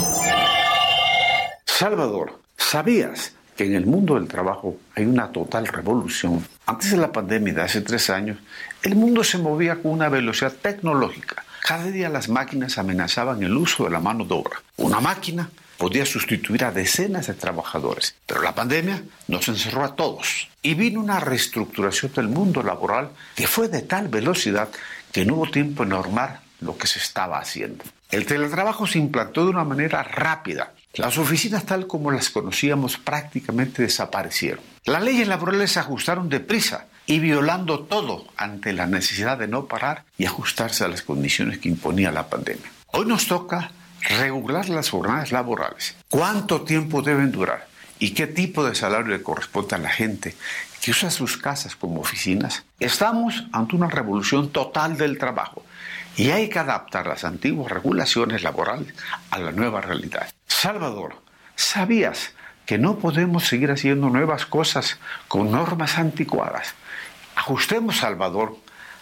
[1.63, 6.45] Salvador, ¿sabías que en el mundo del trabajo hay una total revolución?
[6.65, 8.39] Antes de la pandemia de hace tres años,
[8.83, 13.85] el mundo se movía con una velocidad tecnológica cada día las máquinas amenazaban el uso
[13.85, 14.61] de la mano de obra.
[14.77, 20.47] Una máquina podía sustituir a decenas de trabajadores, pero la pandemia nos encerró a todos
[20.61, 24.69] y vino una reestructuración del mundo laboral que fue de tal velocidad
[25.11, 27.83] que no hubo tiempo en normar lo que se estaba haciendo.
[28.11, 30.73] El teletrabajo se implantó de una manera rápida.
[30.93, 34.63] Las oficinas tal como las conocíamos prácticamente desaparecieron.
[34.85, 40.05] Las leyes laborales se ajustaron deprisa y violando todo ante la necesidad de no parar
[40.17, 42.71] y ajustarse a las condiciones que imponía la pandemia.
[42.87, 43.71] Hoy nos toca
[44.17, 45.97] regular las jornadas laborales.
[46.07, 47.67] ¿Cuánto tiempo deben durar?
[47.99, 50.37] ¿Y qué tipo de salario le corresponde a la gente
[50.81, 52.63] que usa sus casas como oficinas?
[52.79, 55.65] Estamos ante una revolución total del trabajo
[56.15, 58.87] y hay que adaptar las antiguas regulaciones laborales
[59.31, 60.31] a la nueva realidad.
[60.47, 61.21] Salvador,
[61.57, 62.31] ¿sabías
[62.65, 64.97] que no podemos seguir haciendo nuevas cosas
[65.27, 66.73] con normas anticuadas?
[67.41, 68.55] Ajustemos, Salvador,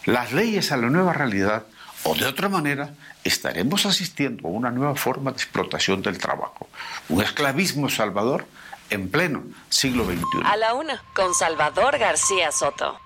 [0.06, 1.66] las leyes a la nueva realidad
[2.04, 2.94] o de otra manera
[3.26, 6.70] estaremos asistiendo a una nueva forma de explotación del trabajo.
[7.10, 8.46] Un esclavismo, Salvador,
[8.90, 10.24] en pleno siglo XXI.
[10.46, 12.98] A la una, con Salvador García Soto.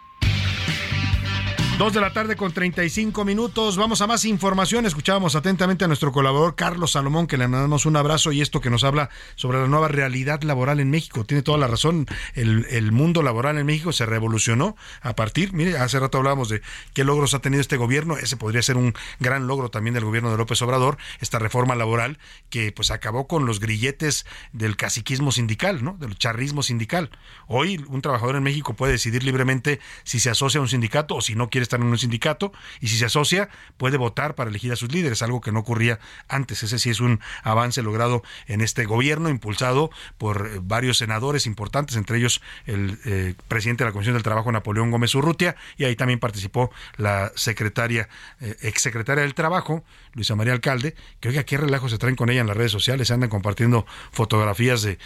[1.78, 3.78] Dos de la tarde con 35 minutos.
[3.78, 4.86] Vamos a más información.
[4.86, 8.70] Escuchábamos atentamente a nuestro colaborador Carlos Salomón, que le mandamos un abrazo y esto que
[8.70, 11.26] nos habla sobre la nueva realidad laboral en México.
[11.26, 12.06] Tiene toda la razón.
[12.36, 16.62] El, el mundo laboral en México se revolucionó a partir, mire, hace rato hablábamos de
[16.94, 18.18] qué logros ha tenido este gobierno.
[18.18, 22.20] Ese podría ser un gran logro también del gobierno de López Obrador, esta reforma laboral
[22.52, 25.98] que pues acabó con los grilletes del caciquismo sindical, ¿no?
[26.00, 27.10] Del charrismo sindical.
[27.48, 31.22] Hoy un trabajador en México puede decidir libremente si se asocia a un sindicato o
[31.22, 34.72] si no quiere estar en un sindicato y si se asocia puede votar para elegir
[34.72, 36.64] a sus líderes, algo que no ocurría antes.
[36.64, 41.96] Ese sí es un avance logrado en este gobierno, impulsado por eh, varios senadores importantes,
[41.96, 45.96] entre ellos el eh, presidente de la Comisión del Trabajo, Napoleón Gómez Urrutia, y ahí
[45.96, 48.10] también participó la secretaria,
[48.40, 49.84] eh, exsecretaria del Trabajo,
[50.14, 53.08] Luisa María Alcalde, que oiga, qué relajo se traen con ella en las redes sociales,
[53.08, 54.98] se andan compartiendo fotografías de,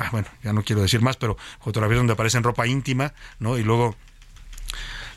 [0.00, 3.58] ah, bueno, ya no quiero decir más, pero fotografías donde aparecen ropa íntima, ¿no?
[3.58, 3.96] Y luego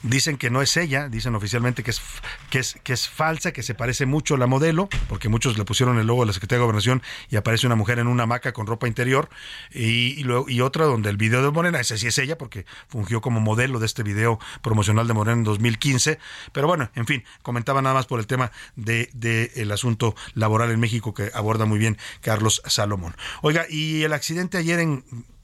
[0.03, 2.02] Dicen que no es ella, dicen oficialmente que es,
[2.49, 5.65] que es, que es falsa, que se parece mucho a la modelo, porque muchos le
[5.65, 8.52] pusieron el logo de la Secretaría de Gobernación y aparece una mujer en una hamaca
[8.52, 9.30] con ropa interior.
[9.72, 13.22] Y, luego, y otra donde el video de Morena, ese sí es ella, porque fungió
[13.22, 16.18] como modelo de este video promocional de Morena en 2015.
[16.52, 20.72] Pero bueno, en fin, comentaba nada más por el tema de, de el asunto laboral
[20.72, 23.15] en México que aborda muy bien Carlos Salomón.
[23.41, 25.03] Oiga, y el accidente ayer en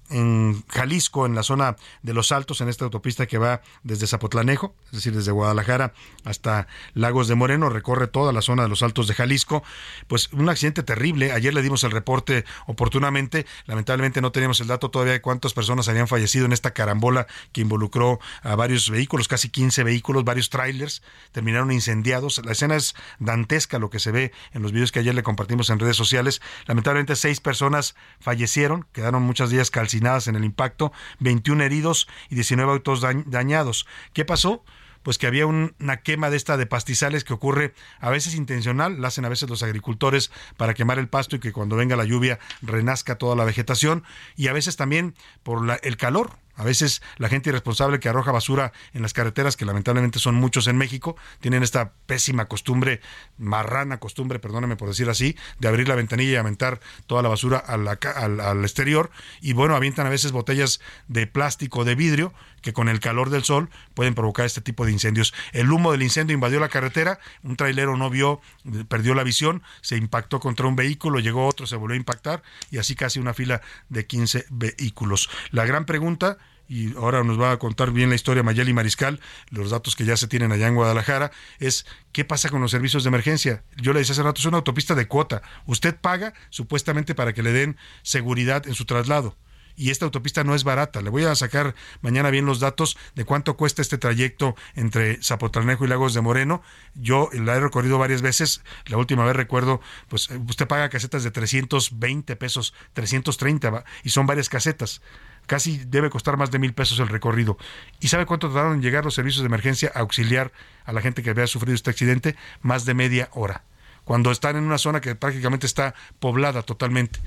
[0.10, 4.74] en Jalisco, en la zona de Los Altos, en esta autopista que va desde Zapotlanejo,
[4.86, 5.94] es decir, desde Guadalajara
[6.24, 9.64] hasta Lagos de Moreno, recorre toda la zona de Los Altos de Jalisco.
[10.08, 11.32] Pues un accidente terrible.
[11.32, 13.46] Ayer le dimos el reporte oportunamente.
[13.66, 17.62] Lamentablemente no tenemos el dato todavía de cuántas personas habían fallecido en esta carambola que
[17.62, 21.02] involucró a varios vehículos, casi 15 vehículos, varios trailers,
[21.32, 22.42] terminaron incendiados.
[22.46, 25.70] La escena es dantesca lo que se ve en los videos que ayer le compartimos
[25.70, 26.42] en redes sociales.
[26.66, 32.72] Lamentablemente seis personas fallecieron, quedaron muchas días calcinadas en el impacto, 21 heridos y 19
[32.72, 33.88] autos dañados.
[34.14, 34.64] ¿Qué pasó?
[35.04, 39.08] pues que había una quema de esta de pastizales que ocurre a veces intencional, la
[39.08, 42.40] hacen a veces los agricultores para quemar el pasto y que cuando venga la lluvia
[42.62, 44.04] renazca toda la vegetación
[44.36, 48.74] y a veces también por el calor, a veces la gente irresponsable que arroja basura
[48.94, 53.00] en las carreteras, que lamentablemente son muchos en México, tienen esta pésima costumbre,
[53.38, 57.58] marrana costumbre, perdóneme por decir así, de abrir la ventanilla y aventar toda la basura
[57.58, 59.12] al, al, exterior.
[59.40, 63.44] Y bueno, avientan a veces botellas de plástico, de vidrio, que con el calor del
[63.44, 65.36] sol pueden provocar este tipo de incendios.
[65.54, 68.42] El humo del incendio invadió la carretera, un trailero no vio,
[68.88, 72.80] perdió la visión, se impactó contra un vehículo, llegó otro, se volvió a impactar y
[72.80, 75.30] así casi una fila de 15 vehículos.
[75.52, 79.20] La gran pregunta y ahora nos va a contar bien la historia Mayeli Mariscal,
[79.50, 83.04] los datos que ya se tienen allá en Guadalajara, es qué pasa con los servicios
[83.04, 83.64] de emergencia.
[83.78, 85.42] Yo le decía hace rato, es una autopista de cuota.
[85.66, 89.38] Usted paga supuestamente para que le den seguridad en su traslado.
[89.80, 91.04] Y esta autopista no es barata.
[91.04, 95.86] Le voy a sacar mañana bien los datos de cuánto cuesta este trayecto entre Zapotlanejo
[95.86, 96.64] y Lagos de Moreno.
[96.96, 98.64] Yo la he recorrido varias veces.
[98.88, 104.50] La última vez recuerdo, pues usted paga casetas de 320 pesos, 330, y son varias
[104.50, 105.02] casetas
[105.48, 107.58] casi debe costar más de mil pesos el recorrido.
[108.00, 110.52] ¿Y sabe cuánto tardaron en llegar los servicios de emergencia a auxiliar
[110.86, 112.36] a la gente que había sufrido este accidente?
[112.62, 113.64] Más de media hora.
[114.04, 117.20] Cuando están en una zona que prácticamente está poblada totalmente.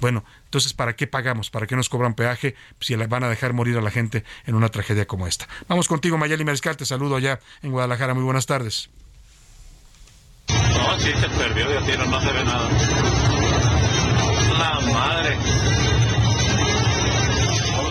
[0.00, 1.50] Bueno, entonces, ¿para qué pagamos?
[1.50, 4.68] ¿Para qué nos cobran peaje si van a dejar morir a la gente en una
[4.68, 5.48] tragedia como esta?
[5.68, 8.14] Vamos contigo, Mayeli Mariscal, te saludo allá en Guadalajara.
[8.14, 8.90] Muy buenas tardes.
[10.48, 12.68] No, sí se perdió, ya no se ve nada.
[14.58, 15.93] La madre.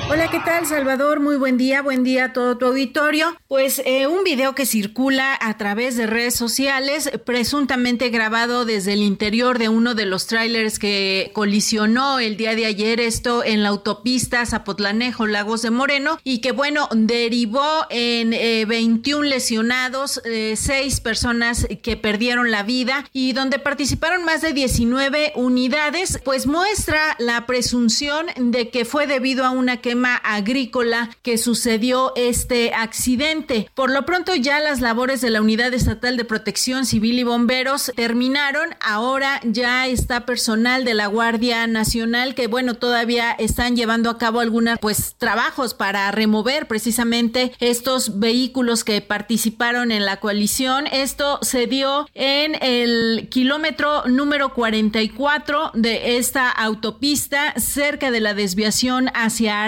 [0.09, 1.21] Hola, ¿qué tal Salvador?
[1.21, 3.35] Muy buen día, buen día a todo tu auditorio.
[3.47, 9.01] Pues eh, un video que circula a través de redes sociales, presuntamente grabado desde el
[9.01, 13.69] interior de uno de los trailers que colisionó el día de ayer, esto en la
[13.69, 18.31] autopista Zapotlanejo, Lagos de Moreno, y que bueno, derivó en
[18.67, 24.53] 21 eh, lesionados, eh, 6 personas que perdieron la vida y donde participaron más de
[24.53, 31.37] 19 unidades, pues muestra la presunción de que fue debido a una quema agrícola que
[31.37, 33.69] sucedió este accidente.
[33.75, 37.91] Por lo pronto ya las labores de la Unidad Estatal de Protección Civil y Bomberos
[37.95, 38.69] terminaron.
[38.81, 44.39] Ahora ya está personal de la Guardia Nacional que bueno, todavía están llevando a cabo
[44.39, 50.87] algunos pues trabajos para remover precisamente estos vehículos que participaron en la coalición.
[50.87, 59.11] Esto se dio en el kilómetro número 44 de esta autopista cerca de la desviación
[59.13, 59.61] hacia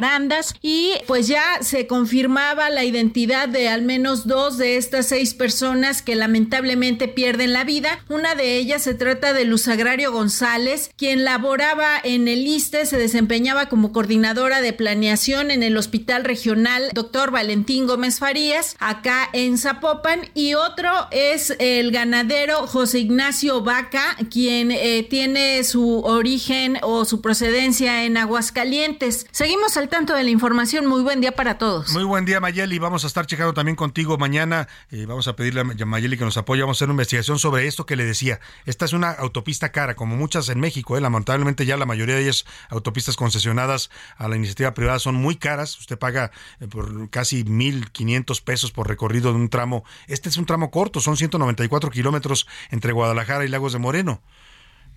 [0.61, 6.01] Y pues ya se confirmaba la identidad de al menos dos de estas seis personas
[6.01, 7.99] que lamentablemente pierden la vida.
[8.07, 12.97] Una de ellas se trata de Luz Agrario González, quien laboraba en el ISTE, se
[12.97, 17.31] desempeñaba como coordinadora de planeación en el Hospital Regional Dr.
[17.31, 24.71] Valentín Gómez Farías, acá en Zapopan, y otro es el ganadero José Ignacio Vaca, quien
[24.71, 29.27] eh, tiene su origen o su procedencia en Aguascalientes.
[29.31, 30.85] Seguimos al tanto de la información.
[30.85, 31.91] Muy buen día para todos.
[31.93, 32.77] Muy buen día, Mayeli.
[32.79, 34.67] Vamos a estar checando también contigo mañana.
[34.91, 36.61] Eh, vamos a pedirle a Mayeli que nos apoye.
[36.61, 38.39] Vamos a hacer una investigación sobre esto que le decía.
[38.65, 40.97] Esta es una autopista cara, como muchas en México.
[40.97, 41.01] Eh.
[41.01, 45.79] Lamentablemente ya la mayoría de ellas autopistas concesionadas a la iniciativa privada son muy caras.
[45.79, 49.83] Usted paga eh, por casi 1.500 pesos por recorrido de un tramo.
[50.07, 54.21] Este es un tramo corto, son 194 kilómetros entre Guadalajara y Lagos de Moreno.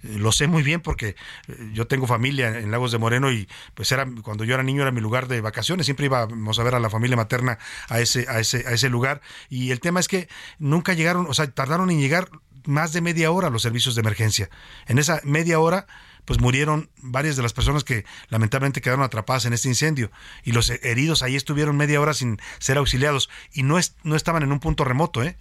[0.02, 1.16] Eh, lo sé muy bien porque
[1.48, 4.82] eh, yo tengo familia en Lagos de Moreno y pues era cuando yo era niño
[4.82, 7.58] era mi lugar de vacaciones, siempre íbamos a ver a la familia materna
[7.88, 11.34] a ese a ese a ese lugar y el tema es que nunca llegaron, o
[11.34, 12.28] sea, tardaron en llegar
[12.64, 14.50] más de media hora los servicios de emergencia.
[14.86, 15.86] En esa media hora
[16.24, 20.10] pues murieron varias de las personas que lamentablemente quedaron atrapadas en este incendio
[20.44, 24.42] y los heridos ahí estuvieron media hora sin ser auxiliados y no es, no estaban
[24.42, 25.38] en un punto remoto, ¿eh?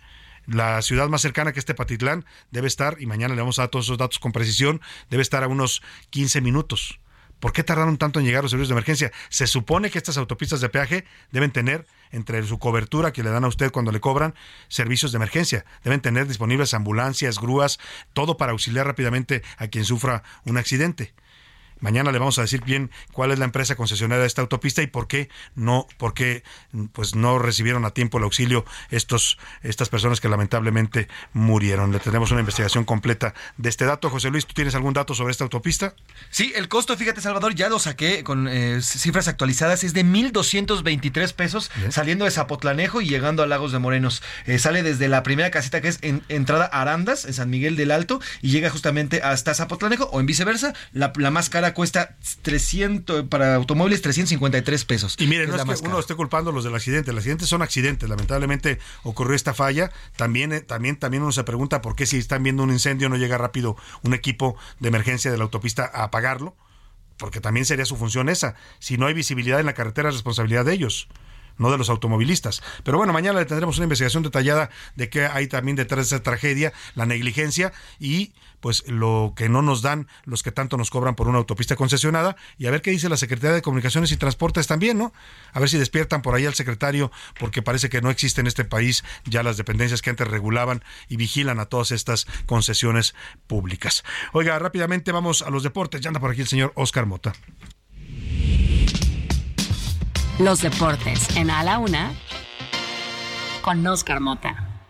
[0.47, 3.69] La ciudad más cercana que este Patitlán debe estar, y mañana le vamos a dar
[3.69, 4.79] todos esos datos con precisión,
[5.09, 6.99] debe estar a unos 15 minutos.
[7.41, 9.11] ¿Por qué tardaron tanto en llegar los servicios de emergencia?
[9.29, 13.43] Se supone que estas autopistas de peaje deben tener, entre su cobertura que le dan
[13.43, 14.33] a usted cuando le cobran,
[14.69, 15.65] servicios de emergencia.
[15.83, 17.77] Deben tener disponibles ambulancias, grúas,
[18.13, 21.13] todo para auxiliar rápidamente a quien sufra un accidente.
[21.79, 24.87] Mañana le vamos a decir bien cuál es la empresa concesionaria de esta autopista y
[24.87, 26.43] por qué no, por qué,
[26.91, 31.91] pues no recibieron a tiempo el auxilio estos, estas personas que lamentablemente murieron.
[31.91, 34.09] Le tenemos una investigación completa de este dato.
[34.09, 35.95] José Luis, ¿tú tienes algún dato sobre esta autopista?
[36.29, 41.33] Sí, el costo, fíjate, Salvador, ya lo saqué con eh, cifras actualizadas, es de 1.223
[41.33, 44.23] pesos saliendo de Zapotlanejo y llegando a Lagos de Morenos.
[44.45, 47.91] Eh, sale desde la primera casita que es en, entrada Arandas, en San Miguel del
[47.91, 53.27] Alto, y llega justamente hasta Zapotlanejo, o en viceversa, la, la más cara cuesta 300,
[53.27, 55.15] para automóviles 353 pesos.
[55.19, 58.09] Y miren, no es, que uno esté culpando los del accidente, los accidentes son accidentes,
[58.09, 62.43] lamentablemente ocurrió esta falla, también, eh, también, también uno se pregunta por qué si están
[62.43, 66.55] viendo un incendio no llega rápido un equipo de emergencia de la autopista a apagarlo,
[67.17, 70.65] porque también sería su función esa, si no hay visibilidad en la carretera es responsabilidad
[70.65, 71.07] de ellos
[71.57, 72.61] no de los automovilistas.
[72.83, 76.23] Pero bueno, mañana le tendremos una investigación detallada de qué hay también detrás de esa
[76.23, 78.33] tragedia, la negligencia y
[78.67, 82.35] pues lo que no nos dan los que tanto nos cobran por una autopista concesionada
[82.57, 85.13] y a ver qué dice la Secretaría de Comunicaciones y Transportes también, ¿no?
[85.53, 88.65] A ver si despiertan por ahí al secretario porque parece que no existe en este
[88.65, 93.15] país ya las dependencias que antes regulaban y vigilan a todas estas concesiones
[93.47, 94.03] públicas.
[94.33, 96.01] Oiga, rápidamente vamos a los deportes.
[96.01, 97.31] Ya anda por aquí el señor Oscar Mota.
[100.39, 102.11] Los deportes en A la Una
[103.61, 104.81] con Oscar Mota.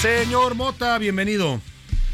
[0.00, 1.60] Señor Mota, bienvenido.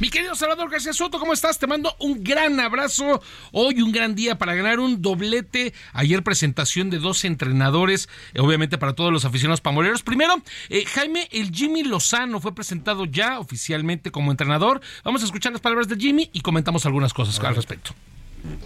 [0.00, 1.58] Mi querido Salvador García Soto, ¿cómo estás?
[1.58, 3.22] Te mando un gran abrazo.
[3.52, 5.72] Hoy un gran día para ganar un doblete.
[5.92, 10.02] Ayer presentación de dos entrenadores, eh, obviamente para todos los aficionados pamoleros.
[10.02, 10.34] Primero,
[10.68, 14.80] eh, Jaime, el Jimmy Lozano fue presentado ya oficialmente como entrenador.
[15.04, 17.92] Vamos a escuchar las palabras de Jimmy y comentamos algunas cosas al respecto.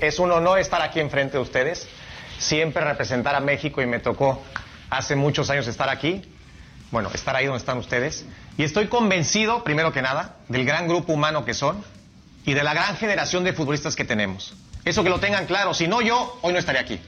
[0.00, 1.88] Es un honor estar aquí enfrente de ustedes
[2.38, 4.42] siempre representar a México y me tocó
[4.90, 6.22] hace muchos años estar aquí,
[6.90, 8.24] bueno, estar ahí donde están ustedes.
[8.58, 11.82] Y estoy convencido, primero que nada, del gran grupo humano que son
[12.44, 14.52] y de la gran generación de futbolistas que tenemos.
[14.84, 17.00] Eso que lo tengan claro, si no yo, hoy no estaría aquí.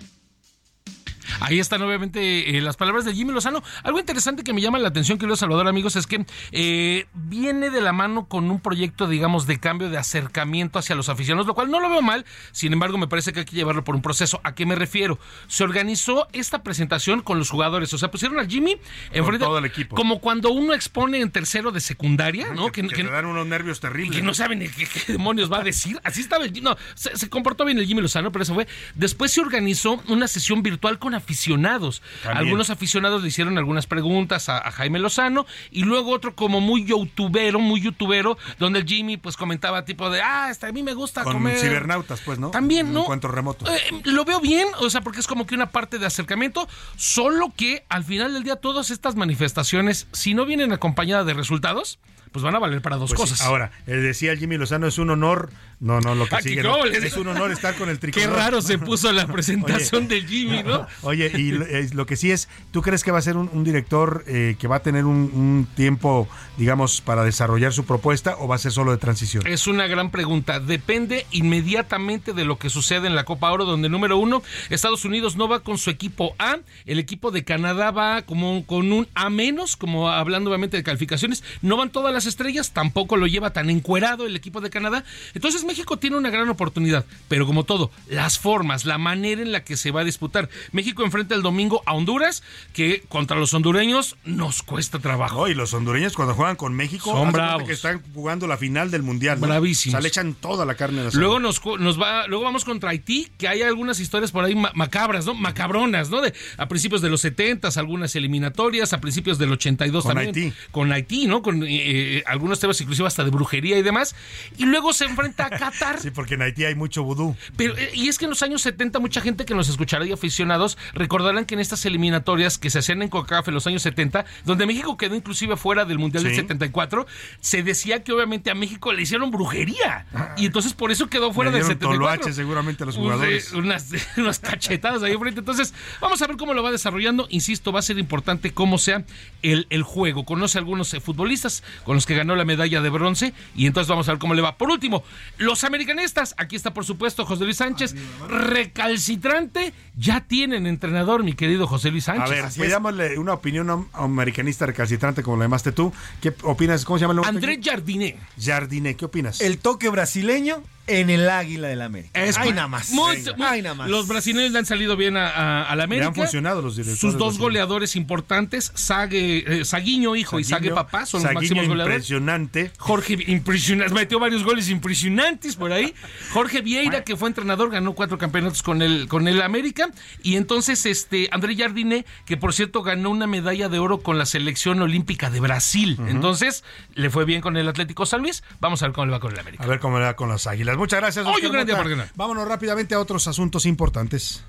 [1.40, 3.62] Ahí están obviamente eh, las palabras de Jimmy Lozano.
[3.82, 7.80] Algo interesante que me llama la atención, querido Salvador, amigos, es que eh, viene de
[7.80, 11.70] la mano con un proyecto, digamos, de cambio, de acercamiento hacia los aficionados, lo cual
[11.70, 12.24] no lo veo mal.
[12.52, 14.40] Sin embargo, me parece que hay que llevarlo por un proceso.
[14.44, 15.18] ¿A qué me refiero?
[15.48, 17.92] Se organizó esta presentación con los jugadores.
[17.92, 18.76] O sea, pusieron al Jimmy
[19.12, 19.44] enfrente.
[19.44, 19.96] todo el equipo.
[19.96, 22.72] Como cuando uno expone en tercero de secundaria, ¿no?
[22.72, 24.16] Que, que, dan unos nervios terribles.
[24.16, 26.00] Que no saben qué, demonios va a decir.
[26.04, 28.66] Así estaba el No, se, se comportó bien el Jimmy Lozano, pero eso fue.
[28.94, 32.02] Después se organizó una sesión virtual con aficionados.
[32.24, 37.58] Algunos aficionados le hicieron algunas preguntas a, Jaime Lozano y luego otro como muy youtubero,
[37.58, 41.22] muy youtubero, donde el Jimmy pues comentaba tipo de, ah, hasta a mí me gusta
[41.24, 41.58] con comer.
[41.58, 42.50] cibernautas, pues, ¿no?
[42.50, 43.02] También, ¿no?
[43.02, 43.66] Encuentro remoto.
[43.70, 47.52] Eh, lo veo bien, o sea, porque es como que una parte de acercamiento, solo
[47.56, 51.98] que al final del día todas estas manifestaciones, si no vienen acompañadas de resultados,
[52.32, 53.46] pues van a valer para dos Pues sí, cosas.
[53.46, 55.50] Ahora, eh, decía Jimmy Lozano, es un honor.
[55.80, 56.62] No, no, lo que Ah, sigue.
[56.62, 58.28] no, es un honor estar con el tricolor.
[58.28, 60.86] Qué raro se puso la presentación del Jimmy, ¿no?
[61.02, 63.48] Oye, y lo, eh, lo que sí es, ¿tú crees que va a ser un,
[63.52, 66.28] un director eh, que va a tener un, un tiempo,
[66.58, 69.46] digamos, para desarrollar su propuesta o va a ser solo de transición?
[69.46, 70.60] Es una gran pregunta.
[70.60, 75.36] Depende inmediatamente de lo que sucede en la Copa Oro, donde número uno, Estados Unidos
[75.36, 79.30] no va con su equipo A, el equipo de Canadá va como con un A
[79.30, 81.42] menos, como hablando obviamente de calificaciones.
[81.62, 85.04] No van todas las estrellas, tampoco lo lleva tan encuerado el equipo de Canadá.
[85.34, 89.64] Entonces México tiene una gran oportunidad, pero como todo, las formas, la manera en la
[89.64, 90.48] que se va a disputar.
[90.72, 92.42] México enfrenta el domingo a Honduras,
[92.72, 95.40] que contra los hondureños nos cuesta trabajo.
[95.40, 97.64] No, y los hondureños cuando juegan con México, Son bravos.
[97.66, 99.40] que están jugando la final del mundial.
[99.40, 99.46] ¿no?
[99.46, 99.94] Bravísimos.
[99.94, 102.64] O sea, le echan toda la carne a la Luego nos, nos va, luego vamos
[102.64, 105.34] contra Haití, que hay algunas historias por ahí ma- macabras, ¿no?
[105.34, 106.20] Macabronas, ¿no?
[106.20, 110.34] De, a principios de los 70, algunas eliminatorias, a principios del 82 Con también.
[110.34, 110.52] Haití.
[110.70, 111.42] Con Haití, ¿no?
[111.42, 114.14] Con eh, eh, algunos temas inclusive hasta de brujería y demás.
[114.58, 116.00] Y luego se enfrenta a Qatar.
[116.00, 117.36] Sí, porque en Haití hay mucho vudú.
[117.56, 120.12] Pero, eh, y es que en los años 70 mucha gente que nos escuchará y
[120.12, 124.24] aficionados recordarán que en estas eliminatorias que se hacían en CONCACAF en los años 70,
[124.44, 126.40] donde México quedó inclusive fuera del Mundial del Sí.
[126.40, 127.06] 74,
[127.40, 130.06] se decía que obviamente a México le hicieron brujería.
[130.36, 131.98] Y entonces por eso quedó fuera del dieron 74.
[131.98, 133.52] toloache seguramente a los jugadores.
[133.52, 135.40] Unas, unas cachetadas ahí enfrente.
[135.40, 137.26] Entonces, vamos a ver cómo lo va desarrollando.
[137.30, 139.04] Insisto, va a ser importante cómo sea
[139.42, 140.24] el, el juego.
[140.24, 143.86] Conoce a algunos eh, futbolistas con los que ganó la medalla de bronce y entonces
[143.90, 144.56] vamos a ver cómo le va.
[144.56, 145.04] Por último,
[145.36, 146.34] los americanistas.
[146.38, 147.94] Aquí está, por supuesto, José Luis Sánchez.
[148.26, 149.74] Recalcitrante.
[149.98, 152.24] Ya tienen entrenador, mi querido José Luis Sánchez.
[152.26, 152.66] A ver, Así es.
[152.68, 155.92] pidámosle una opinión am- americanista recalcitrante como la llamaste tú.
[156.22, 156.86] ¿Qué opinas?
[156.86, 157.52] ¿Cómo se llama el nombre?
[157.52, 158.16] André Jardiné.
[158.42, 159.42] Jardine, ¿qué opinas?
[159.42, 162.20] El toque brasileño en el Águila del América.
[162.20, 162.90] Es Ay, nada más.
[162.90, 163.36] muy- Venga.
[163.36, 163.88] muy- Ay, nada más.
[163.88, 166.08] Los brasileños le han salido bien a, a- a la América.
[166.08, 171.06] han funcionado los directores Sus dos goleadores importantes, Sague, eh, Saguiño hijo y Sague papá,
[171.06, 171.96] son los máximos goleadores.
[171.96, 172.72] impresionante.
[172.78, 175.94] Jorge impresionante, metió varios goles impresionantes por ahí.
[176.32, 179.90] Jorge Vieira, que fue entrenador, ganó cuatro campeonatos con el, con el América.
[180.22, 184.26] Y entonces, este, André Jardine, que por cierto ganó una medalla de oro con la
[184.26, 185.98] selección olímpica de Brasil.
[186.08, 188.42] Entonces, le fue bien con el Atlético San Luis.
[188.60, 189.62] Vamos a ver cómo le va con el América.
[189.62, 190.69] A ver cómo le va con las águilas.
[190.76, 191.26] Muchas gracias.
[191.26, 191.76] Un gran día Mota.
[191.76, 192.08] para ganar.
[192.14, 194.42] Vámonos rápidamente a otros asuntos importantes.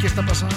[0.00, 0.54] ¿Qué está pasando?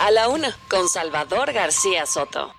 [0.00, 2.54] A la una, con Salvador García Soto.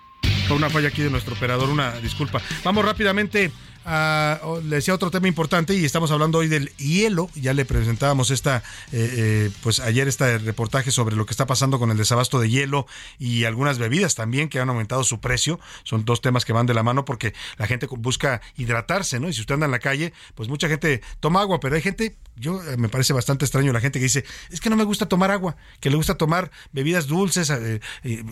[0.48, 2.42] Fue una falla aquí de nuestro operador, una disculpa.
[2.64, 3.52] Vamos rápidamente
[3.88, 7.30] oh, le decía otro tema importante y estamos hablando hoy del hielo.
[7.36, 8.58] Ya le presentábamos esta,
[8.92, 12.50] eh, eh, pues ayer este reportaje sobre lo que está pasando con el desabasto de
[12.50, 12.86] hielo
[13.18, 15.60] y algunas bebidas también que han aumentado su precio.
[15.84, 19.30] Son dos temas que van de la mano porque la gente busca hidratarse, ¿no?
[19.30, 22.18] Y si usted anda en la calle, pues mucha gente toma agua, pero hay gente,
[22.36, 25.08] yo eh, me parece bastante extraño la gente que dice, es que no me gusta
[25.08, 27.80] tomar agua, que le gusta tomar bebidas dulces, eh,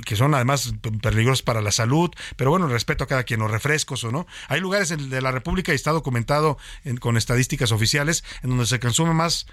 [0.06, 4.04] que son además peligrosas para la salud, pero bueno, respeto a cada quien, los refrescos
[4.04, 4.28] o no.
[4.48, 8.80] Hay lugares de la República y está documentado en- con estadísticas oficiales en donde se
[8.80, 9.46] consume más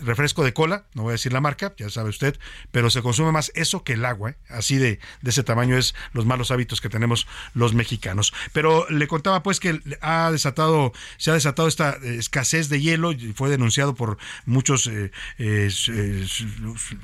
[0.00, 2.38] refresco de cola, no voy a decir la marca, ya sabe usted,
[2.70, 4.36] pero se consume más eso que el agua, ¿eh?
[4.48, 8.32] así de, ese tamaño es los malos hábitos que tenemos los mexicanos.
[8.52, 13.12] Pero le contaba pues que ha desatado, se ha desatado esta eh, escasez de hielo
[13.12, 15.70] y fue denunciado por muchos eh,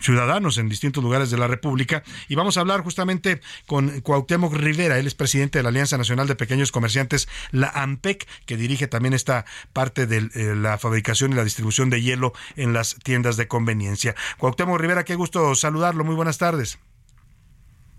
[0.00, 4.98] ciudadanos en distintos lugares de la República y vamos a hablar justamente con Cuauhtémoc Rivera,
[4.98, 9.14] él es presidente de la Alianza Nacional de Pequeños Comerciantes, la AMPEC, que dirige también
[9.14, 14.14] esta parte de la fabricación y la distribución de hielo en las tiendas de conveniencia.
[14.38, 16.78] Cuauhtémoc Rivera, qué gusto saludarlo, muy buenas tardes.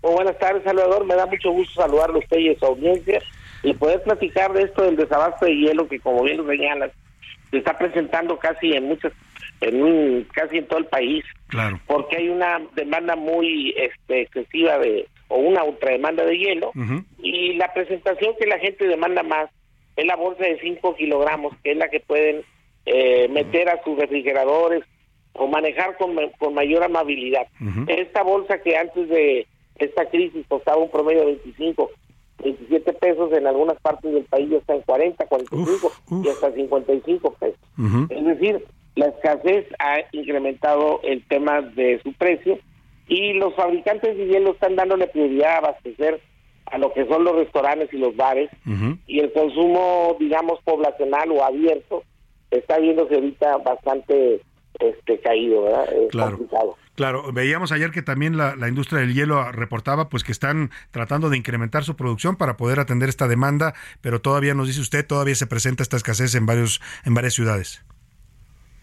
[0.02, 1.06] Muy buenas tardes, Salvador.
[1.06, 3.22] Me da mucho gusto saludarlo a usted y a su audiencia
[3.62, 6.90] y poder platicar de esto del desabasto de hielo que, como bien lo señalas,
[7.50, 9.12] se está presentando casi en muchas,
[9.62, 11.80] en un, casi en todo el país, Claro.
[11.86, 16.70] porque hay una demanda muy este, excesiva de o una ultrademanda de hielo
[17.22, 19.48] y la presentación que la gente demanda más
[19.96, 22.42] es la bolsa de 5 kilogramos, que es la que pueden
[22.86, 24.82] eh, meter a sus refrigeradores
[25.32, 27.46] o manejar con, ma- con mayor amabilidad.
[27.88, 29.46] Esta bolsa que antes de
[29.76, 31.90] esta crisis costaba un promedio de 25,
[32.42, 35.92] 27 pesos, en algunas partes del país ya está en 40, 45
[36.24, 37.58] y hasta 55 pesos.
[38.10, 38.64] Es decir,
[38.96, 42.58] la escasez ha incrementado el tema de su precio
[43.08, 46.20] y los fabricantes de hielo están dándole prioridad a abastecer
[46.66, 48.50] a lo que son los restaurantes y los bares
[49.06, 52.04] y el consumo, digamos, poblacional o abierto
[52.58, 54.40] está viéndose ahorita bastante
[54.80, 55.92] este caído, ¿verdad?
[55.92, 56.36] Es Claro.
[56.38, 56.76] complicado.
[56.96, 61.28] Claro, veíamos ayer que también la, la industria del hielo reportaba pues que están tratando
[61.28, 65.34] de incrementar su producción para poder atender esta demanda, pero todavía nos dice usted, todavía
[65.34, 67.84] se presenta esta escasez en varios en varias ciudades.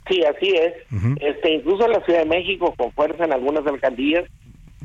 [0.10, 0.74] Sí, así es.
[1.22, 4.26] este Incluso en la Ciudad de México, con fuerza en algunas alcaldías.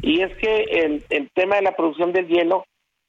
[0.03, 2.65] Y es que el, el tema de la producción del hielo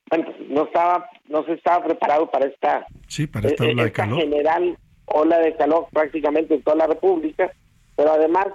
[0.09, 4.77] bueno, no estaba no se estaba preparado para esta, Sí, para esta eh, esta general
[5.07, 7.51] ola de calor prácticamente en toda la República.
[7.95, 8.47] Pero además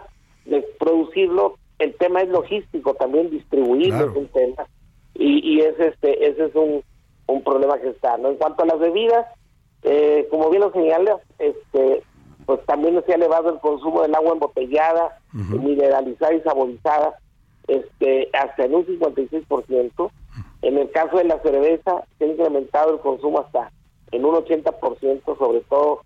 [0.44, 4.10] de producirlo, el tema es logístico, también distribuirlo Claro.
[4.12, 4.66] es un tema.
[5.14, 6.82] Y, y es este ese es un,
[7.26, 8.16] un problema que está.
[8.18, 8.28] ¿no?
[8.30, 9.26] En cuanto a las bebidas,
[9.82, 12.02] eh, como bien lo señalas, este,
[12.46, 17.18] pues también se ha elevado el consumo del agua embotellada, mineralizada y saborizada,
[17.66, 20.10] este, hasta en un 56%.
[20.62, 23.70] En el caso de la cerveza, se ha incrementado el consumo hasta
[24.12, 26.02] en un 80%, sobre todo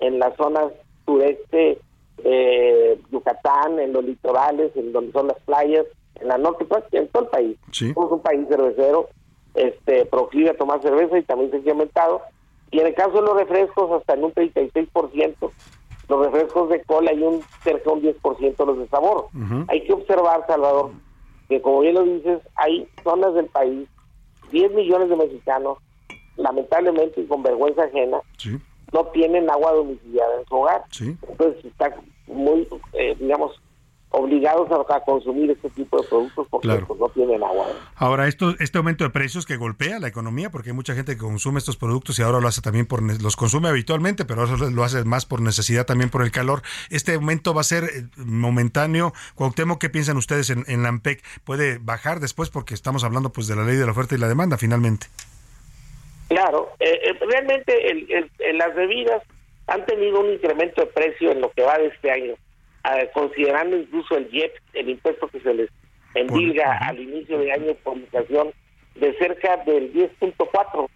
[0.00, 0.72] en las zonas
[1.04, 1.78] sureste,
[2.24, 5.86] eh, Yucatán, en los litorales, en donde son las playas,
[6.20, 7.56] en la norte, pues, en todo el país.
[7.94, 9.08] Somos un país cervecero,
[9.54, 12.22] este, proclive a tomar cerveza y también se ha incrementado.
[12.70, 15.50] Y en el caso de los refrescos, hasta en un 36%,
[16.08, 19.26] los refrescos de cola y un cerca de un 10% los de sabor.
[19.68, 20.90] Hay que observar, Salvador,
[21.48, 23.88] que como bien lo dices, hay zonas del país,
[24.52, 25.78] 10 millones de mexicanos,
[26.36, 28.20] lamentablemente y con vergüenza ajena,
[28.92, 30.84] no tienen agua domiciliada en su hogar.
[31.00, 31.92] Entonces están
[32.26, 33.60] muy, eh, digamos,
[34.12, 36.86] obligados a, a consumir este tipo de productos porque Claro.
[36.88, 37.66] pues, no tienen agua.
[37.94, 41.20] Ahora, esto, este aumento de precios que golpea la economía, porque hay mucha gente que
[41.20, 44.82] consume estos productos y ahora lo hace también por, los consume habitualmente, pero ahora lo
[44.82, 46.62] hace más por necesidad también por el calor.
[46.90, 49.12] Este aumento va a ser eh, momentáneo.
[49.36, 51.22] Cuauhtémoc, ¿qué piensan ustedes en, en la AMPEC?
[51.44, 52.50] ¿Puede bajar después?
[52.50, 55.06] Porque estamos hablando pues de la ley de la oferta y la demanda finalmente.
[56.30, 59.20] Claro, eh, eh, realmente el- el- el- las bebidas
[59.66, 62.34] han tenido un incremento de precio en lo que va de este año,
[62.84, 65.70] eh, considerando incluso el IEP, el impuesto que se les
[66.14, 68.52] endilga al inicio de año por inflación
[68.94, 70.88] de cerca del 10.4.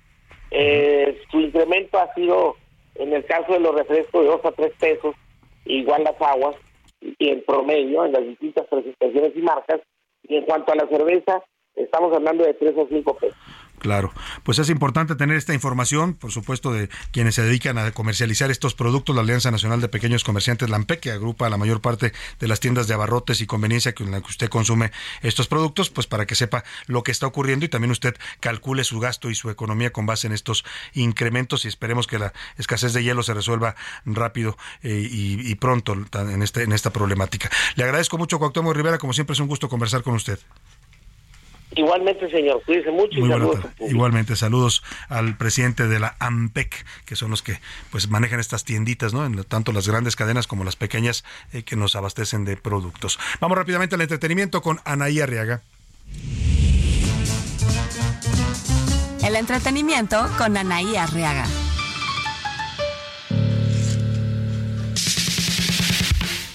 [0.52, 2.56] Eh, su incremento ha sido,
[2.94, 5.16] en el caso de los refrescos, de 2 a 3 pesos,
[5.64, 6.54] igual las aguas,
[7.00, 9.80] y en promedio, en las distintas presentaciones y marcas.
[10.22, 11.42] Y en cuanto a la cerveza,
[11.74, 13.36] estamos hablando de 3 a 5 pesos.
[13.78, 14.12] Claro,
[14.44, 18.74] pues es importante tener esta información, por supuesto, de quienes se dedican a comercializar estos
[18.74, 19.14] productos.
[19.14, 22.60] La Alianza Nacional de Pequeños Comerciantes, LAMPEC, que agrupa a la mayor parte de las
[22.60, 24.90] tiendas de abarrotes y conveniencia con la que usted consume
[25.20, 29.00] estos productos, pues para que sepa lo que está ocurriendo y también usted calcule su
[29.00, 30.64] gasto y su economía con base en estos
[30.94, 33.76] incrementos y esperemos que la escasez de hielo se resuelva
[34.06, 37.50] rápido eh, y, pronto en, este, en esta problemática.
[37.76, 40.38] Le agradezco mucho, Cuauhtémoc Rivera, como siempre es un gusto conversar con usted.
[41.76, 42.62] Igualmente, señor.
[42.64, 43.64] Cuídese mucho y saludos.
[43.80, 47.58] Igualmente, saludos al presidente de la AMPEC, que son los que
[47.90, 49.26] pues manejan estas tienditas, ¿no?
[49.26, 53.18] En tanto las grandes cadenas como las pequeñas eh, que nos abastecen de productos.
[53.40, 55.62] Vamos rápidamente al entretenimiento con Anaí Arriaga.
[59.24, 61.46] El entretenimiento con Anaí Arriaga.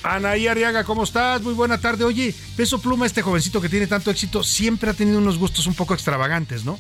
[0.03, 1.41] Anaí Arriaga, ¿cómo estás?
[1.41, 2.05] Muy buena tarde.
[2.05, 5.73] Oye, Peso Pluma, este jovencito que tiene tanto éxito, siempre ha tenido unos gustos un
[5.73, 6.79] poco extravagantes, ¿no?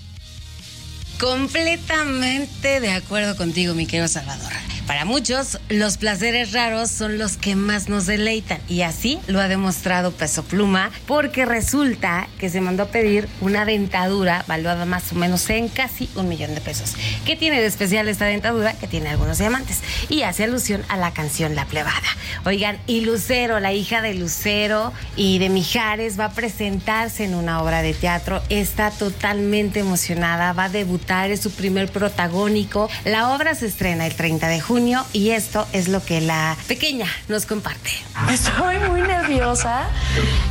[1.19, 4.53] Completamente de acuerdo contigo, mi querido Salvador.
[4.89, 9.47] Para muchos, los placeres raros son los que más nos deleitan y así lo ha
[9.47, 15.15] demostrado Peso Pluma porque resulta que se mandó a pedir una dentadura valuada más o
[15.15, 16.95] menos en casi un millón de pesos.
[17.23, 18.73] ¿Qué tiene de especial esta dentadura?
[18.73, 22.01] Que tiene algunos diamantes y hace alusión a la canción La Plebada.
[22.45, 27.61] Oigan, y Lucero, la hija de Lucero y de Mijares va a presentarse en una
[27.61, 28.41] obra de teatro.
[28.49, 32.89] Está totalmente emocionada, va a debutar, es su primer protagónico.
[33.05, 34.78] La obra se estrena el 30 de junio
[35.11, 37.89] y esto es lo que la pequeña nos comparte.
[38.31, 39.89] Estoy muy nerviosa,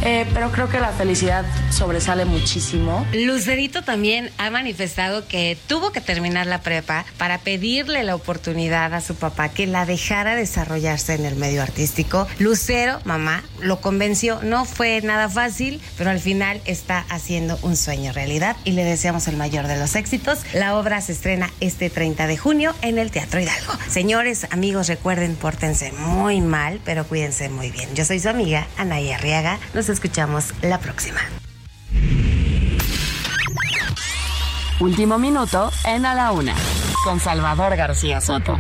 [0.03, 3.07] eh, pero creo que la felicidad sobresale muchísimo.
[3.15, 9.01] Lucerito también ha manifestado que tuvo que terminar la prepa para pedirle la oportunidad a
[9.01, 12.27] su papá que la dejara desarrollarse en el medio artístico.
[12.39, 14.41] Lucero, mamá, lo convenció.
[14.43, 19.27] No fue nada fácil, pero al final está haciendo un sueño realidad y le deseamos
[19.27, 20.41] el mayor de los éxitos.
[20.53, 23.73] La obra se estrena este 30 de junio en el Teatro Hidalgo.
[23.89, 27.95] Señor Señores, amigos, recuerden, pórtense muy mal, pero cuídense muy bien.
[27.95, 29.61] Yo soy su amiga, Anaya Arriaga.
[29.75, 31.21] Nos escuchamos la próxima.
[34.81, 36.57] Último minuto en A la Una,
[37.05, 38.59] con Salvador García Soto.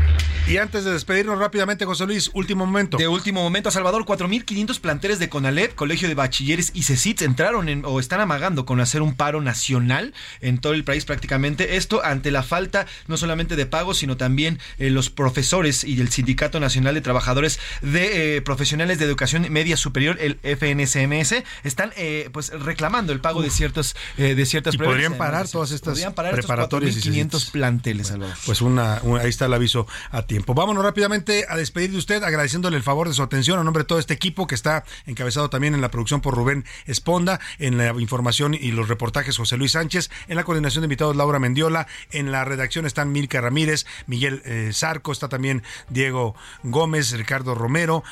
[0.49, 2.97] Y antes de despedirnos rápidamente, José Luis, último momento.
[2.97, 7.85] De último momento, Salvador, 4.500 planteles de CONALEP, Colegio de Bachilleres y CECITS entraron en,
[7.85, 11.77] o están amagando con hacer un paro nacional en todo el país prácticamente.
[11.77, 16.09] Esto ante la falta no solamente de pagos, sino también eh, los profesores y el
[16.09, 22.31] Sindicato Nacional de Trabajadores de eh, Profesionales de Educación Media Superior, el FNSMS, están eh,
[22.33, 26.33] pues reclamando el pago de ciertos de ciertas y podrían parar todas estas podrían parar
[26.33, 28.35] preparatorias y 500 planteles, Salvador.
[28.47, 32.77] Pues una, ahí está el aviso a ti Vámonos rápidamente a despedir de usted, agradeciéndole
[32.77, 35.75] el favor de su atención a nombre de todo este equipo que está encabezado también
[35.75, 40.11] en la producción por Rubén Esponda, en la información y los reportajes José Luis Sánchez,
[40.29, 44.71] en la coordinación de invitados Laura Mendiola, en la redacción están Milka Ramírez, Miguel eh,
[44.71, 48.03] está también Diego Gómez, Ricardo Romero,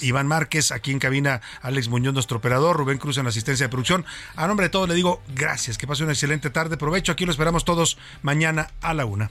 [0.00, 3.70] Iván Márquez, aquí en cabina Alex Muñoz, nuestro operador, Rubén Cruz en la asistencia de
[3.70, 4.04] producción.
[4.36, 7.32] A nombre de todos le digo gracias, que pase una excelente tarde, provecho, aquí lo
[7.32, 9.30] esperamos todos mañana a la una